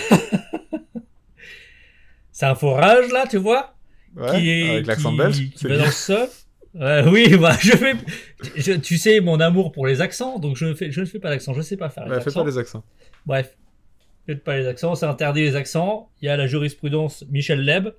C'est 2.33 2.47
un 2.47 2.55
forage, 2.55 3.11
là, 3.13 3.27
tu 3.31 3.37
vois? 3.37 3.75
Ouais, 4.17 4.31
qui 4.41 4.51
est, 4.51 4.71
avec 4.71 4.87
l'accent 4.87 5.13
belge. 5.13 5.51
qui 5.51 5.67
va 5.67 5.77
dans 5.79 5.85
le 5.85 5.91
sol. 5.91 6.29
Oui, 7.07 7.37
bah, 7.41 7.57
je 7.61 7.71
fais, 7.73 7.95
je- 8.57 8.73
tu 8.73 8.99
sais 8.99 9.21
mon 9.21 9.39
amour 9.41 9.71
pour 9.73 9.87
les 9.87 10.01
accents, 10.01 10.39
donc 10.41 10.57
je, 10.57 10.75
fais, 10.75 10.91
je 10.91 11.01
ne 11.01 11.07
fais 11.07 11.21
pas 11.21 11.31
d'accent, 11.31 11.55
je 11.55 11.63
sais 11.63 11.77
pas 11.77 11.89
faire 11.91 12.05
les 12.07 12.11
Ouais, 12.17 12.21
fais 12.21 12.33
pas 12.33 12.45
les 12.45 12.59
accents. 12.59 12.85
Bref, 13.27 13.57
faites 14.27 14.43
pas 14.43 14.57
les 14.57 14.67
accents, 14.67 14.95
c'est 14.97 15.07
interdit 15.07 15.43
les 15.43 15.55
accents. 15.57 16.11
Il 16.21 16.27
y 16.27 16.29
a 16.29 16.37
la 16.37 16.47
jurisprudence 16.49 17.25
Michel 17.31 17.61
Leb. 17.65 17.89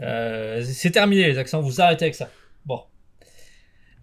Euh, 0.00 0.60
c'est 0.64 0.90
terminé 0.90 1.24
les 1.28 1.38
accents, 1.38 1.60
vous 1.60 1.80
arrêtez 1.80 2.06
avec 2.06 2.16
ça. 2.16 2.28
Bon. 2.66 2.80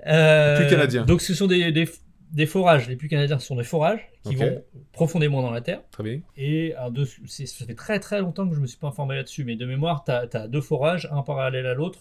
Euh, 0.08 0.58
Puits 0.60 0.70
canadiens. 0.70 1.06
Donc 1.06 1.22
ce 1.22 1.34
sont 1.34 1.48
des, 1.48 1.72
des, 1.72 1.88
des 2.32 2.46
forages, 2.46 2.88
les 2.90 2.96
puits 2.96 3.10
canadiens 3.10 3.40
sont 3.40 3.56
des 3.56 3.64
forages 3.64 4.08
qui 4.24 4.36
vont 4.36 4.64
profondément 4.94 5.42
dans 5.42 5.52
la 5.52 5.62
terre. 5.62 5.82
Très 5.92 6.04
bien. 6.04 6.20
Et 6.38 6.74
dessus, 6.92 7.22
c'est- 7.28 7.46
ça 7.46 7.66
fait 7.66 7.76
très 7.76 8.00
très 8.00 8.20
longtemps 8.22 8.48
que 8.48 8.56
je 8.56 8.60
me 8.60 8.68
suis 8.68 8.78
pas 8.78 8.88
informé 8.88 9.16
là-dessus, 9.16 9.44
mais 9.44 9.56
de 9.56 9.66
mémoire, 9.66 10.04
tu 10.06 10.12
as, 10.12 10.48
deux 10.48 10.62
forages, 10.62 11.08
un 11.12 11.22
parallèle 11.24 11.66
à 11.66 11.74
l'autre. 11.74 12.00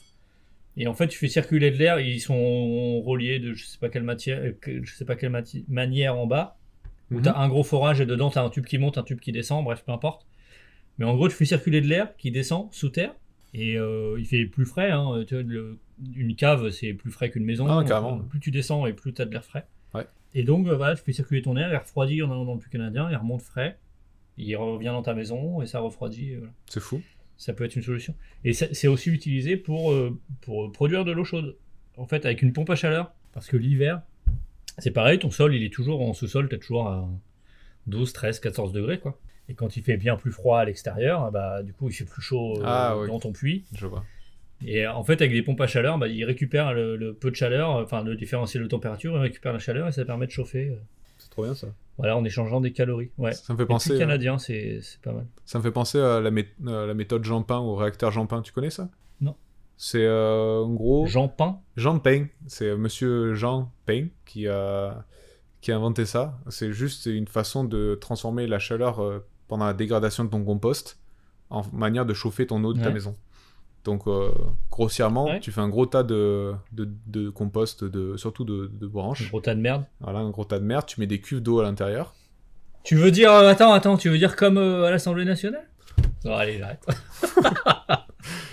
Et 0.77 0.87
en 0.87 0.95
fait, 0.95 1.09
tu 1.09 1.19
fais 1.19 1.29
circuler 1.29 1.71
de 1.71 1.77
l'air, 1.77 1.99
ils 2.01 2.21
sont 2.21 3.01
reliés 3.03 3.39
de 3.41 3.53
je 3.55 3.67
sais 3.67 3.79
pas 3.79 3.89
quelle 3.89 4.05
matière, 4.05 4.39
euh, 4.41 4.81
je 4.83 4.95
sais 4.95 5.05
pas 5.05 5.17
quelle 5.17 5.33
manière 5.69 6.17
en 6.17 6.27
bas. 6.27 6.57
Où 7.11 7.17
Mhm. 7.17 7.23
t'as 7.23 7.37
un 7.37 7.49
gros 7.49 7.65
forage 7.65 8.01
et 8.01 8.07
dedans 8.07 8.31
t'as 8.31 8.43
un 8.45 8.51
tube 8.51 8.65
qui 8.65 8.79
monte, 8.79 8.97
un 8.97 9.03
tube 9.03 9.19
qui 9.19 9.33
descend, 9.33 9.65
bref, 9.65 9.83
peu 9.85 9.91
importe. 9.93 10.27
Mais 10.99 11.05
en 11.07 11.15
gros, 11.17 11.29
tu 11.29 11.35
fais 11.35 11.45
circuler 11.45 11.81
de 11.81 11.87
l'air 11.89 12.15
qui 12.17 12.31
descend 12.31 12.69
sous 12.73 12.91
terre 12.91 13.15
et 13.55 13.77
euh, 13.79 14.17
il 14.19 14.27
fait 14.27 14.45
plus 14.47 14.65
frais. 14.67 14.91
Hein. 14.91 15.25
Tu 15.27 15.35
vois, 15.35 15.43
le- 15.43 15.79
une 16.15 16.35
cave, 16.35 16.71
c'est 16.71 16.95
plus 16.95 17.11
frais 17.11 17.31
qu'une 17.31 17.45
maison. 17.45 17.67
Ah, 17.69 17.85
carrément. 17.85 18.19
Plus 18.21 18.41
tu 18.41 18.51
descends 18.51 18.87
et 18.87 18.93
plus 18.93 19.13
t'as 19.13 19.25
de 19.27 19.33
l'air 19.33 19.45
frais. 19.45 19.67
Ouais. 19.95 20.07
Et 20.35 20.45
donc, 20.45 20.67
euh, 20.69 20.77
voilà, 20.77 20.95
tu 20.97 21.03
fais 21.03 21.13
circuler 21.13 21.43
ton 21.43 21.57
air, 21.57 21.71
il 21.73 21.77
refroidit 21.77 22.23
en 22.23 22.31
allant 22.31 22.45
dans 22.45 22.55
le 22.55 22.61
puits 22.61 22.71
canadien, 22.71 23.09
il 23.11 23.17
remonte 23.17 23.43
frais, 23.43 23.79
il 24.39 24.55
revient 24.57 24.87
dans 24.87 25.03
ta 25.03 25.15
maison 25.15 25.61
et 25.63 25.67
ça 25.67 25.81
refroidit. 25.81 26.37
voilà. 26.37 26.53
C'est 26.67 26.81
fou. 26.81 27.03
Ça 27.37 27.53
peut 27.55 27.65
être 27.65 27.75
une 27.77 27.83
solution. 27.83 28.15
Et 28.45 28.53
c'est 28.53 28.87
aussi 28.89 29.11
utilisé 29.11 29.57
pour, 29.57 29.93
euh, 29.93 30.19
pour 30.43 30.71
produire 30.73 31.05
de 31.05 31.13
l'eau 31.13 31.25
chaude. 31.25 31.57
En 31.97 32.07
fait, 32.07 32.25
avec 32.27 32.43
une 32.43 32.53
pompe 32.53 32.71
à 32.71 32.77
chaleur. 32.77 33.13
Parce 33.33 33.47
que 33.47 33.57
l'hiver, 33.57 34.03
c'est 34.79 34.91
pareil, 34.91 35.19
ton 35.19 35.31
sol, 35.31 35.55
il 35.55 35.63
est 35.63 35.73
toujours 35.73 36.03
en 36.03 36.13
sous-sol, 36.15 36.49
t'es 36.49 36.59
toujours 36.59 36.89
à 36.89 37.09
12, 37.87 38.13
13, 38.13 38.41
14 38.41 38.73
degrés, 38.73 38.99
quoi. 39.01 39.19
Et 39.51 39.55
quand 39.55 39.77
il 39.77 39.83
fait 39.83 39.97
bien 39.99 40.17
plus 40.17 40.31
froid 40.33 40.61
à 40.61 40.65
l'extérieur, 40.65 41.31
bah, 41.33 41.63
du 41.63 41.73
coup, 41.75 41.89
il 41.89 41.93
fait 41.93 42.05
plus 42.05 42.23
chaud 42.23 42.55
euh, 42.59 42.63
Ah, 42.65 42.97
dans 43.07 43.19
ton 43.19 43.33
puits. 43.33 43.65
Je 43.75 43.87
vois. 43.87 44.05
Et 44.65 44.87
euh, 44.87 44.93
en 44.93 45.03
fait, 45.05 45.15
avec 45.21 45.33
des 45.33 45.43
pompes 45.43 45.61
à 45.61 45.67
chaleur, 45.67 45.99
bah, 45.99 46.07
il 46.09 46.25
récupère 46.25 46.73
le, 46.73 46.97
le 46.97 47.13
peu 47.15 47.31
de 47.31 47.37
chaleur, 47.37 47.77
euh, 47.77 47.83
enfin, 47.83 48.03
le 48.03 48.15
différentiel 48.15 48.63
de 48.63 48.69
température, 48.69 49.15
il 49.17 49.21
récupère 49.21 49.53
la 49.53 49.59
chaleur 49.59 49.89
et 49.89 49.93
ça 49.93 50.05
permet 50.05 50.27
de 50.27 50.31
chauffer. 50.31 50.73
C'est 51.19 51.31
trop 51.31 51.43
bien 51.43 51.55
ça. 51.55 51.67
voilà, 51.99 52.17
en 52.17 52.25
échangeant 52.25 52.61
des 52.61 52.73
calories. 52.73 53.11
Ouais. 53.19 53.33
Ça 53.33 53.53
me 53.53 53.59
fait 53.59 53.67
penser. 53.67 53.93
euh, 53.93 53.99
canadiens, 53.99 54.39
c'est 54.39 54.81
pas 55.03 55.13
mal. 55.13 55.27
Ça 55.45 55.59
me 55.59 55.63
fait 55.65 55.71
penser 55.73 55.99
à 55.99 56.21
la, 56.21 56.31
mé- 56.31 56.47
euh, 56.67 56.87
la 56.87 56.95
méthode 56.95 57.25
Jean 57.25 57.43
Pain 57.43 57.59
au 57.59 57.75
réacteur 57.75 58.11
Jean 58.13 58.27
Pain. 58.27 58.41
Tu 58.43 58.53
connais 58.53 58.71
ça? 58.71 58.89
Non. 59.21 59.35
C'est 59.77 60.05
euh, 60.05 60.61
en 60.63 60.73
gros 60.75 61.07
Jean 61.07 61.29
Pain 61.29 61.59
Jean 61.77 61.99
Pain. 61.99 62.27
C'est 62.47 62.67
euh, 62.69 62.77
Monsieur 62.77 63.35
Jean 63.35 63.73
Pain 63.87 64.07
qui 64.27 64.47
a 64.47 65.05
qui 65.61 65.73
a 65.73 65.77
inventé 65.77 66.07
ça. 66.07 66.39
C'est 66.49 66.73
juste 66.73 67.05
une 67.07 67.27
façon 67.27 67.65
de 67.65 67.95
transformer 68.01 68.47
la 68.47 68.59
chaleur 68.59 69.03
euh, 69.03 69.27
pendant 69.51 69.67
la 69.67 69.75
dégradation 69.75 70.25
de 70.25 70.31
ton 70.31 70.43
compost 70.45 70.99
en 71.51 71.63
manière 71.73 72.07
de 72.07 72.15
chauffer 72.15 72.47
ton 72.47 72.65
eau 72.65 72.73
de 72.73 72.81
ta 72.81 72.87
Ouais. 72.87 72.95
maison. 72.95 73.15
Donc 73.85 74.07
euh, 74.07 74.31
grossièrement, 74.71 75.27
Ouais. 75.27 75.41
tu 75.41 75.51
fais 75.53 75.61
un 75.61 75.69
gros 75.69 75.85
tas 75.87 76.03
de, 76.03 76.53
de, 76.73 76.89
de 77.07 77.29
compost, 77.31 77.85
de, 77.85 78.17
surtout 78.17 78.45
de, 78.45 78.71
de 78.73 78.87
branches. 78.87 79.29
gros 79.31 79.41
tas 79.41 79.55
de 79.55 79.61
merde. 79.61 79.85
Voilà, 80.01 80.21
un 80.21 80.31
gros 80.31 80.45
tas 80.45 80.59
de 80.59 80.65
merde. 80.65 80.87
Tu 80.87 81.01
mets 81.01 81.07
des 81.07 81.21
cuves 81.21 81.41
d'eau 81.43 81.61
à 81.61 81.65
l'intérieur. 81.65 82.15
Tu 82.85 82.95
veux 82.97 83.11
dire, 83.11 83.31
euh, 83.33 83.49
attends, 83.51 83.73
attends, 83.75 83.97
tu 83.99 84.09
veux 84.09 84.17
dire 84.19 84.37
comme 84.37 84.57
euh, 84.59 84.85
à 84.87 84.91
l'Assemblée 84.91 85.25
nationale? 85.27 85.67
Non, 86.25 86.35
allez, 86.35 86.59
j'arrête. 86.59 86.87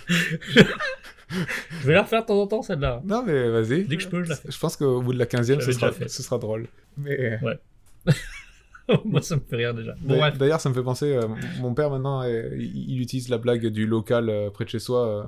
je 0.09 1.87
vais 1.87 1.93
la 1.93 2.01
refaire 2.03 2.21
de 2.21 2.27
temps 2.27 2.41
en 2.41 2.47
temps, 2.47 2.61
celle-là. 2.61 3.01
Non 3.05 3.23
mais 3.25 3.49
vas-y. 3.49 3.83
Dès 3.85 3.97
que 3.97 4.03
je 4.03 4.07
peux, 4.07 4.23
je 4.23 4.29
la 4.29 4.35
fais. 4.35 4.49
Je 4.51 4.57
pense 4.59 4.75
qu'au 4.77 5.01
bout 5.01 5.13
de 5.13 5.19
la 5.19 5.25
15e, 5.25 5.59
Je 5.59 5.65
ce 5.65 5.71
sera, 5.73 5.91
ce 5.91 6.23
sera 6.23 6.37
drôle. 6.37 6.67
Mais... 6.97 7.39
Moi, 9.05 9.21
ça 9.21 9.35
me 9.35 9.41
fait 9.41 9.55
rire 9.57 9.73
déjà. 9.73 9.95
Bon, 10.01 10.19
D'ailleurs- 10.37 10.61
ça 10.61 10.69
me 10.69 10.73
fait 10.73 10.83
penser, 10.83 11.13
euh, 11.15 11.27
mon 11.59 11.73
père 11.73 11.89
maintenant, 11.89 12.23
il, 12.23 12.89
il 12.91 13.01
utilise 13.01 13.29
la 13.29 13.37
blague 13.37 13.65
du 13.67 13.85
local 13.85 14.29
euh, 14.29 14.49
près 14.49 14.63
de 14.65 14.69
chez 14.69 14.79
soi 14.79 15.07
euh, 15.07 15.23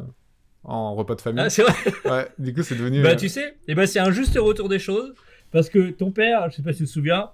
en 0.64 0.96
repas 0.96 1.16
de 1.16 1.22
famille. 1.22 1.44
Ah, 1.46 1.50
c'est 1.50 1.64
vrai. 1.64 1.74
Ouais, 2.06 2.28
du 2.40 2.54
coup, 2.54 2.64
c'est 2.64 2.76
devenu. 2.76 3.02
Bah, 3.04 3.16
tu 3.16 3.28
sais, 3.30 3.56
eh 3.68 3.76
ben, 3.76 3.86
c'est 3.86 4.00
un 4.00 4.12
juste 4.12 4.38
retour 4.38 4.70
des 4.70 4.80
choses. 4.80 5.14
Parce 5.52 5.70
que 5.70 5.90
ton 5.90 6.12
père, 6.12 6.50
je 6.52 6.58
sais 6.58 6.62
pas 6.62 6.72
si 6.74 6.80
tu 6.80 6.86
te 6.86 6.90
souviens, 6.90 7.32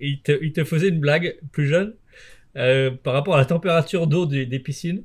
il 0.00 0.20
te, 0.20 0.32
il 0.42 0.52
te 0.52 0.62
faisait 0.64 0.88
une 0.88 1.00
blague 1.00 1.36
plus 1.52 1.66
jeune 1.66 1.94
par 3.02 3.12
rapport 3.14 3.34
à 3.34 3.38
la 3.38 3.44
température 3.44 4.06
d'eau 4.06 4.26
des, 4.26 4.46
des 4.46 4.58
piscines. 4.58 5.04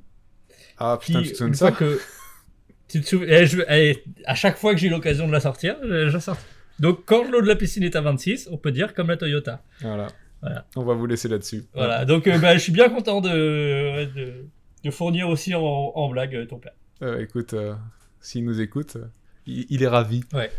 Ah 0.77 0.97
putain, 1.01 1.21
qui, 1.21 1.27
tu 1.27 1.31
te 1.33 1.37
souviens 1.37 1.51
de 1.51 1.55
ça 1.55 1.71
que 1.71 1.99
tu 2.87 3.01
te 3.01 3.07
souviens, 3.07 3.27
eh, 3.29 3.45
je- 3.45 3.61
eh, 3.69 4.03
à 4.25 4.35
chaque 4.35 4.57
fois 4.57 4.73
que 4.73 4.79
j'ai 4.79 4.87
eu 4.87 4.89
l'occasion 4.89 5.27
de 5.27 5.31
la 5.31 5.39
sortir, 5.39 5.75
je, 5.83 6.07
je 6.09 6.13
la 6.13 6.19
sors. 6.19 6.37
Donc 6.79 7.01
quand 7.05 7.29
l'eau 7.29 7.41
de 7.41 7.47
la 7.47 7.55
piscine 7.55 7.83
est 7.83 7.95
à 7.95 8.01
26, 8.01 8.49
on 8.51 8.57
peut 8.57 8.71
dire 8.71 8.93
comme 8.93 9.07
la 9.07 9.17
Toyota. 9.17 9.63
Voilà. 9.81 10.07
Voilà. 10.43 10.65
On 10.75 10.83
va 10.83 10.93
vous 10.93 11.05
laisser 11.05 11.27
là-dessus. 11.29 11.63
Voilà. 11.73 12.05
Donc 12.05 12.27
euh, 12.27 12.37
bah, 12.37 12.53
je 12.53 12.59
suis 12.59 12.71
bien 12.73 12.89
content 12.89 13.21
de, 13.21 14.05
de, 14.13 14.45
de 14.83 14.91
fournir 14.91 15.29
aussi 15.29 15.55
en, 15.55 15.61
en 15.61 16.09
blague 16.09 16.35
euh, 16.35 16.45
ton 16.45 16.59
père. 16.59 16.73
Euh, 17.01 17.19
écoute, 17.21 17.53
euh, 17.53 17.73
s'il 18.19 18.43
nous 18.45 18.59
écoute, 18.61 18.97
il, 19.45 19.65
il 19.69 19.81
est 19.83 19.87
ravi. 19.87 20.23
Ouais. 20.33 20.51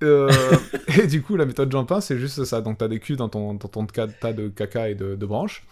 Et 0.02 1.06
du 1.06 1.22
coup, 1.22 1.36
la 1.36 1.46
méthode 1.46 1.70
Jean-Pain, 1.72 2.00
c'est 2.00 2.18
juste 2.18 2.44
ça. 2.44 2.60
Donc, 2.60 2.78
tu 2.78 2.84
as 2.84 2.88
des 2.88 3.00
cuves 3.00 3.16
dans 3.16 3.28
ton, 3.28 3.54
dans 3.54 3.68
ton 3.68 3.86
ca- 3.92 4.08
tas 4.08 4.32
de 4.32 4.48
caca 4.48 4.88
et 4.90 4.94
de, 4.94 5.14
de 5.14 5.26
branches. 5.26 5.64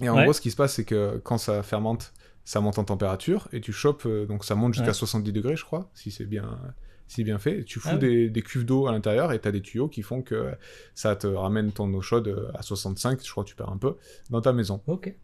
Et 0.00 0.08
en 0.08 0.16
Ouais. 0.16 0.24
gros, 0.24 0.32
ce 0.32 0.40
qui 0.40 0.50
se 0.50 0.56
passe, 0.56 0.74
c'est 0.74 0.84
que 0.84 1.18
quand 1.24 1.38
ça 1.38 1.62
fermente, 1.62 2.12
ça 2.44 2.60
monte 2.60 2.78
en 2.78 2.84
température 2.84 3.48
et 3.52 3.60
tu 3.60 3.72
chopes, 3.72 4.06
donc 4.28 4.44
ça 4.44 4.54
monte 4.54 4.72
jusqu'à 4.74 4.88
Ouais. 4.88 4.94
70 4.94 5.32
degrés, 5.32 5.56
je 5.56 5.64
crois, 5.64 5.90
si 5.92 6.10
c'est 6.10 6.24
bien, 6.24 6.58
si 7.08 7.24
bien 7.24 7.38
fait. 7.38 7.64
Tu 7.64 7.80
fous 7.80 7.88
Ah 7.90 7.94
oui. 7.94 8.00
des, 8.00 8.30
des 8.30 8.42
cuves 8.42 8.64
d'eau 8.64 8.86
à 8.86 8.92
l'intérieur 8.92 9.32
et 9.32 9.40
tu 9.40 9.48
as 9.48 9.50
des 9.52 9.62
tuyaux 9.62 9.88
qui 9.88 10.02
font 10.02 10.22
que 10.22 10.52
ça 10.94 11.16
te 11.16 11.26
ramène 11.26 11.72
ton 11.72 11.92
eau 11.94 12.00
chaude 12.02 12.28
euh, 12.28 12.50
à 12.54 12.62
65, 12.62 13.24
je 13.24 13.30
crois 13.30 13.42
que 13.44 13.48
tu 13.48 13.56
perds 13.56 13.70
un 13.70 13.78
peu, 13.78 13.96
dans 14.30 14.40
ta 14.42 14.52
maison. 14.52 14.80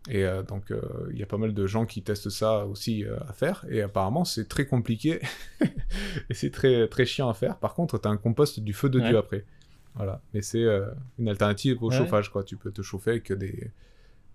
Et 0.08 0.24
euh, 0.24 0.42
donc, 0.42 0.70
euh, 0.70 0.80
il 1.12 1.18
y 1.18 1.22
a 1.22 1.26
pas 1.26 1.36
mal 1.38 1.52
de 1.54 1.66
gens 1.66 1.84
qui 1.86 2.02
testent 2.02 2.30
ça 2.30 2.64
aussi 2.66 3.04
euh, 3.04 3.16
à 3.28 3.32
faire. 3.34 3.64
Et 3.70 3.82
apparemment, 3.82 4.24
c'est 4.24 4.48
très 4.48 4.66
compliqué. 4.66 5.20
et 5.60 6.34
c'est 6.34 6.50
très, 6.50 6.88
très 6.88 7.04
chiant 7.06 7.28
à 7.28 7.34
faire. 7.34 7.58
Par 7.58 7.74
contre, 7.74 7.98
tu 7.98 8.08
as 8.08 8.10
un 8.10 8.16
compost 8.16 8.60
du 8.60 8.72
feu 8.72 8.88
de 8.88 8.98
Dieu 9.00 9.16
après. 9.18 9.44
Voilà. 9.94 10.22
Mais 10.32 10.42
c'est 10.42 10.64
une 11.18 11.28
alternative 11.28 11.82
au 11.82 11.90
Ouais. 11.90 11.96
chauffage, 11.98 12.30
quoi. 12.30 12.42
Tu 12.44 12.56
peux 12.56 12.72
te 12.72 12.82
chauffer 12.82 13.10
avec 13.10 13.32
des, 13.32 13.70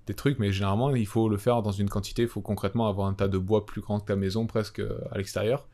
des 0.08 0.14
trucs. 0.14 0.40
Mais 0.40 0.52
généralement, 0.52 0.96
il 0.96 1.08
faut 1.08 1.28
le 1.30 1.38
faire 1.38 1.62
dans 1.62 1.72
une 1.72 1.90
quantité. 1.90 2.22
Il 2.22 2.28
faut 2.30 2.42
concrètement 2.42 2.88
avoir 2.88 3.08
un 3.08 3.14
tas 3.14 3.28
de 3.28 3.38
bois 3.38 3.66
plus 3.66 3.82
grand 3.82 4.00
que 4.00 4.06
ta 4.06 4.16
maison, 4.16 4.46
presque 4.48 4.82
à 5.12 5.18
l'extérieur, 5.18 5.68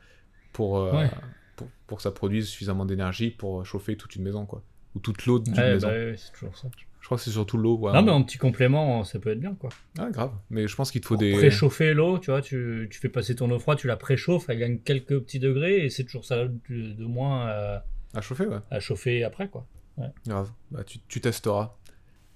pour, 0.53 0.73
Ouais. 0.93 1.09
Pour, 1.55 1.67
pour 1.87 1.97
que 1.97 2.03
ça 2.03 2.11
produise 2.11 2.47
suffisamment 2.47 2.85
d'énergie 2.85 3.31
pour 3.31 3.65
chauffer 3.65 3.95
toute 3.97 4.15
une 4.15 4.23
maison, 4.23 4.45
quoi. 4.45 4.63
Ou 4.95 4.99
toute 4.99 5.25
l'eau 5.25 5.39
d'une 5.39 5.53
Ouais, 5.55 5.73
maison. 5.73 5.87
bah, 5.87 5.93
ouais, 5.93 6.15
c'est 6.17 6.31
toujours 6.31 6.57
ça. 6.57 6.67
Je 7.01 7.05
crois 7.07 7.17
que 7.17 7.23
c'est 7.23 7.29
surtout 7.31 7.57
l'eau. 7.57 7.77
ouais. 7.77 7.93
Non, 7.93 8.01
mais 8.01 8.11
en 8.11 8.23
petit 8.23 8.37
complément, 8.39 9.03
ça 9.03 9.19
peut 9.19 9.29
être 9.29 9.39
bien, 9.39 9.53
quoi. 9.55 9.69
Ah, 9.99 10.09
grave. 10.09 10.31
Mais 10.49 10.67
je 10.67 10.75
pense 10.75 10.89
qu'il 10.91 11.01
te 11.01 11.05
faut 11.07 11.15
Pour 11.15 11.19
des. 11.21 11.33
préchauffer 11.33 11.93
l'eau, 11.93 12.17
tu 12.17 12.31
vois, 12.31 12.41
tu, 12.41 12.87
tu 12.89 12.99
fais 12.99 13.09
passer 13.09 13.35
ton 13.35 13.51
eau 13.51 13.59
froide, 13.59 13.77
tu 13.77 13.85
la 13.87 13.95
préchauffes, 13.97 14.45
elle 14.49 14.57
gagne 14.59 14.79
quelques 14.79 15.19
petits 15.19 15.39
degrés 15.39 15.85
et 15.85 15.89
c'est 15.89 16.03
toujours 16.05 16.25
ça 16.25 16.45
de, 16.45 16.51
de 16.69 17.05
moins 17.05 17.45
à, 17.47 17.85
À 18.15 18.21
chauffer, 18.21 18.47
ouais. 18.47 18.57
à 18.71 18.79
chauffer 18.79 19.23
après, 19.23 19.49
quoi. 19.49 19.67
Grave. 20.27 20.49
Bah, 20.71 20.83
tu, 20.83 20.97
tu 21.07 21.21
testeras. 21.21 21.75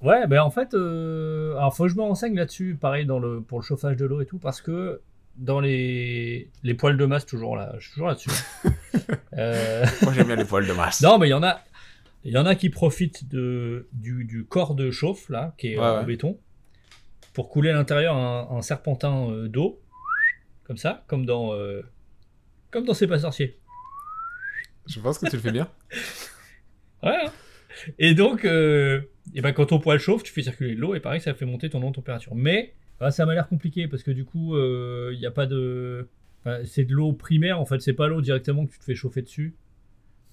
Ouais, 0.01 0.27
ben 0.27 0.41
en 0.41 0.49
fait, 0.51 0.73
euh, 0.75 1.55
alors 1.57 1.75
faut 1.75 1.83
que 1.83 1.89
je 1.89 1.95
me 1.95 2.01
renseigne 2.03 2.35
là-dessus, 2.35 2.77
pareil 2.79 3.05
dans 3.05 3.19
le, 3.19 3.41
pour 3.41 3.59
le 3.59 3.63
chauffage 3.65 3.97
de 3.97 4.05
l'eau 4.05 4.21
et 4.21 4.25
tout, 4.25 4.37
parce 4.37 4.61
que 4.61 5.01
dans 5.39 5.59
les, 5.59 6.49
les 6.63 6.73
poils 6.75 6.97
de 6.97 7.05
masse, 7.05 7.25
toujours 7.25 7.55
là, 7.55 7.73
je 7.79 7.85
suis 7.85 7.93
toujours 7.93 8.07
là-dessus. 8.09 8.29
Euh, 9.37 9.85
Moi, 10.01 10.13
j'aime 10.13 10.27
bien 10.27 10.35
les 10.35 10.43
poils 10.45 10.67
de 10.67 10.73
masse. 10.73 11.01
non, 11.01 11.17
mais 11.17 11.27
il 11.27 11.31
y 11.31 11.33
en 11.33 11.41
a, 11.43 11.61
il 12.25 12.33
y 12.33 12.37
en 12.37 12.45
a 12.45 12.55
qui 12.55 12.69
profitent 12.69 13.27
de, 13.29 13.87
du, 13.93 14.25
du 14.25 14.43
corps 14.43 14.75
de 14.75 14.91
chauffe, 14.91 15.29
là, 15.29 15.53
qui 15.57 15.73
est 15.73 15.77
Ouais, 15.79 15.85
en 15.85 15.99
ouais. 15.99 16.05
béton, 16.05 16.37
pour 17.33 17.49
couler 17.49 17.69
à 17.69 17.73
l'intérieur 17.73 18.15
un, 18.17 18.49
un 18.51 18.61
serpentin 18.61 19.29
euh, 19.31 19.47
d'eau, 19.47 19.81
comme 20.65 20.77
ça, 20.77 21.03
comme 21.07 21.25
dans, 21.25 21.53
euh, 21.53 21.81
comme 22.71 22.85
dans 22.85 22.93
C'est 22.93 23.07
pas 23.07 23.19
sorcier. 23.19 23.59
Je 24.87 24.99
pense 24.99 25.17
que 25.19 25.29
tu 25.29 25.35
le 25.37 25.41
fais 25.41 25.51
bien. 25.51 25.69
Ouais. 27.03 27.15
hein. 27.15 27.31
Et 27.97 28.13
donc, 28.13 28.43
euh, 28.43 29.01
et 29.33 29.41
ben, 29.41 29.53
quand 29.53 29.67
ton 29.67 29.79
poêle 29.79 29.99
chauffe, 29.99 30.23
tu 30.23 30.33
fais 30.33 30.41
circuler 30.41 30.75
de 30.75 30.81
l'eau 30.81 30.95
et 30.95 30.99
pareil, 30.99 31.21
ça 31.21 31.33
fait 31.33 31.45
monter 31.45 31.69
ton 31.69 31.81
eau 31.81 31.89
de 31.91 31.95
température. 31.95 32.35
Mais 32.35 32.73
bah, 32.99 33.11
ça 33.11 33.25
m'a 33.25 33.33
l'air 33.33 33.47
compliqué 33.47 33.87
parce 33.87 34.03
que 34.03 34.11
du 34.11 34.25
coup, 34.25 34.57
il 34.57 35.17
n'y 35.19 35.25
a 35.25 35.31
pas 35.31 35.45
de. 35.45 36.07
enfin, 36.41 36.59
c'est 36.65 36.85
de 36.85 36.93
l'eau 36.93 37.13
primaire 37.13 37.59
en 37.59 37.65
fait, 37.65 37.79
c'est 37.81 37.93
pas 37.93 38.07
l'eau 38.07 38.21
directement 38.21 38.65
que 38.65 38.71
tu 38.71 38.79
te 38.79 38.83
fais 38.83 38.95
chauffer 38.95 39.21
dessus. 39.21 39.55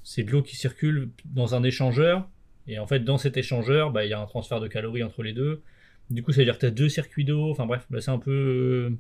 C'est 0.03 0.23
de 0.23 0.31
l'eau 0.31 0.43
qui 0.43 0.55
circule 0.57 1.11
dans 1.25 1.55
un 1.55 1.63
échangeur. 1.63 2.29
Et 2.69 2.79
en 2.79 2.87
fait, 2.87 3.01
dans 3.01 3.19
cet 3.19 3.37
échangeur, 3.37 3.91
bah, 3.93 4.05
il 4.05 4.11
y 4.11 4.13
a 4.13 4.21
un 4.21 4.27
transfert 4.27 4.61
de 4.61 4.69
calories 4.69 5.03
entre 5.05 5.23
les 5.23 5.33
deux. 5.33 5.63
Du 6.11 6.23
coup, 6.23 6.33
ça 6.33 6.39
veut 6.41 6.45
dire 6.45 6.55
que 6.55 6.61
tu 6.61 6.67
as 6.67 6.71
deux 6.71 6.89
circuits 6.89 7.25
d'eau. 7.25 7.51
Enfin 7.51 7.67
bref, 7.67 7.87
bah, 7.91 8.01
c'est 8.01 8.11
un 8.11 8.19
peu. 8.19 8.31
euh, 8.33 8.97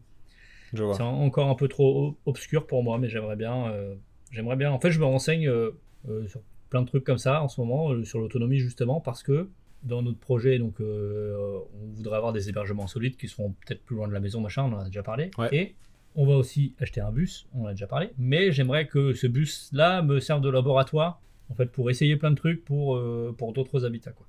Je 0.72 0.82
vois. 0.84 0.94
C'est 0.94 1.02
en- 1.02 1.20
encore 1.22 1.48
un 1.48 1.54
peu 1.54 1.68
trop 1.68 2.16
obscur 2.26 2.66
pour 2.66 2.82
moi, 2.84 2.98
mais 2.98 3.08
j'aimerais 3.08 3.36
bien. 3.36 3.68
euh, 3.72 3.94
j'aimerais 4.32 4.56
bien. 4.56 4.70
En 4.72 4.78
fait, 4.80 4.90
je 4.90 4.98
me 5.00 5.04
renseigne 5.04 5.48
euh, 5.48 5.70
euh, 6.08 6.26
sur 6.28 6.40
plein 6.70 6.82
de 6.82 6.86
trucs 6.88 7.04
comme 7.04 7.18
ça 7.18 7.42
en 7.42 7.48
ce 7.48 7.60
moment, 7.60 7.92
euh, 7.92 8.04
sur 8.04 8.18
l'autonomie 8.20 8.58
justement, 8.58 9.00
parce 9.00 9.22
que 9.22 9.48
dans 9.86 10.02
notre 10.02 10.18
projet, 10.18 10.58
donc, 10.58 10.80
euh, 10.80 11.58
on 11.82 11.86
voudrait 11.94 12.16
avoir 12.16 12.32
des 12.32 12.48
hébergements 12.48 12.86
solides 12.86 13.16
qui 13.16 13.28
seront 13.28 13.52
peut-être 13.64 13.82
plus 13.84 13.96
loin 13.96 14.08
de 14.08 14.12
la 14.12 14.20
maison, 14.20 14.40
machin, 14.40 14.64
on 14.64 14.72
en 14.74 14.80
a 14.80 14.84
déjà 14.86 15.02
parlé. 15.02 15.30
Ouais. 15.38 15.48
Et 15.52 15.74
on 16.14 16.26
va 16.26 16.34
aussi 16.34 16.74
acheter 16.80 17.00
un 17.00 17.12
bus, 17.12 17.46
on 17.54 17.62
en 17.62 17.66
a 17.66 17.70
déjà 17.72 17.86
parlé. 17.86 18.10
Mais 18.18 18.50
j'aimerais 18.52 18.86
que 18.86 19.14
ce 19.14 19.26
bus-là 19.26 20.02
me 20.02 20.20
serve 20.20 20.40
de 20.42 20.50
laboratoire, 20.50 21.20
en 21.50 21.54
fait, 21.54 21.66
pour 21.66 21.88
essayer 21.90 22.16
plein 22.16 22.30
de 22.30 22.36
trucs 22.36 22.64
pour, 22.64 22.96
euh, 22.96 23.34
pour 23.36 23.52
d'autres 23.52 23.84
habitats, 23.86 24.12
quoi. 24.12 24.26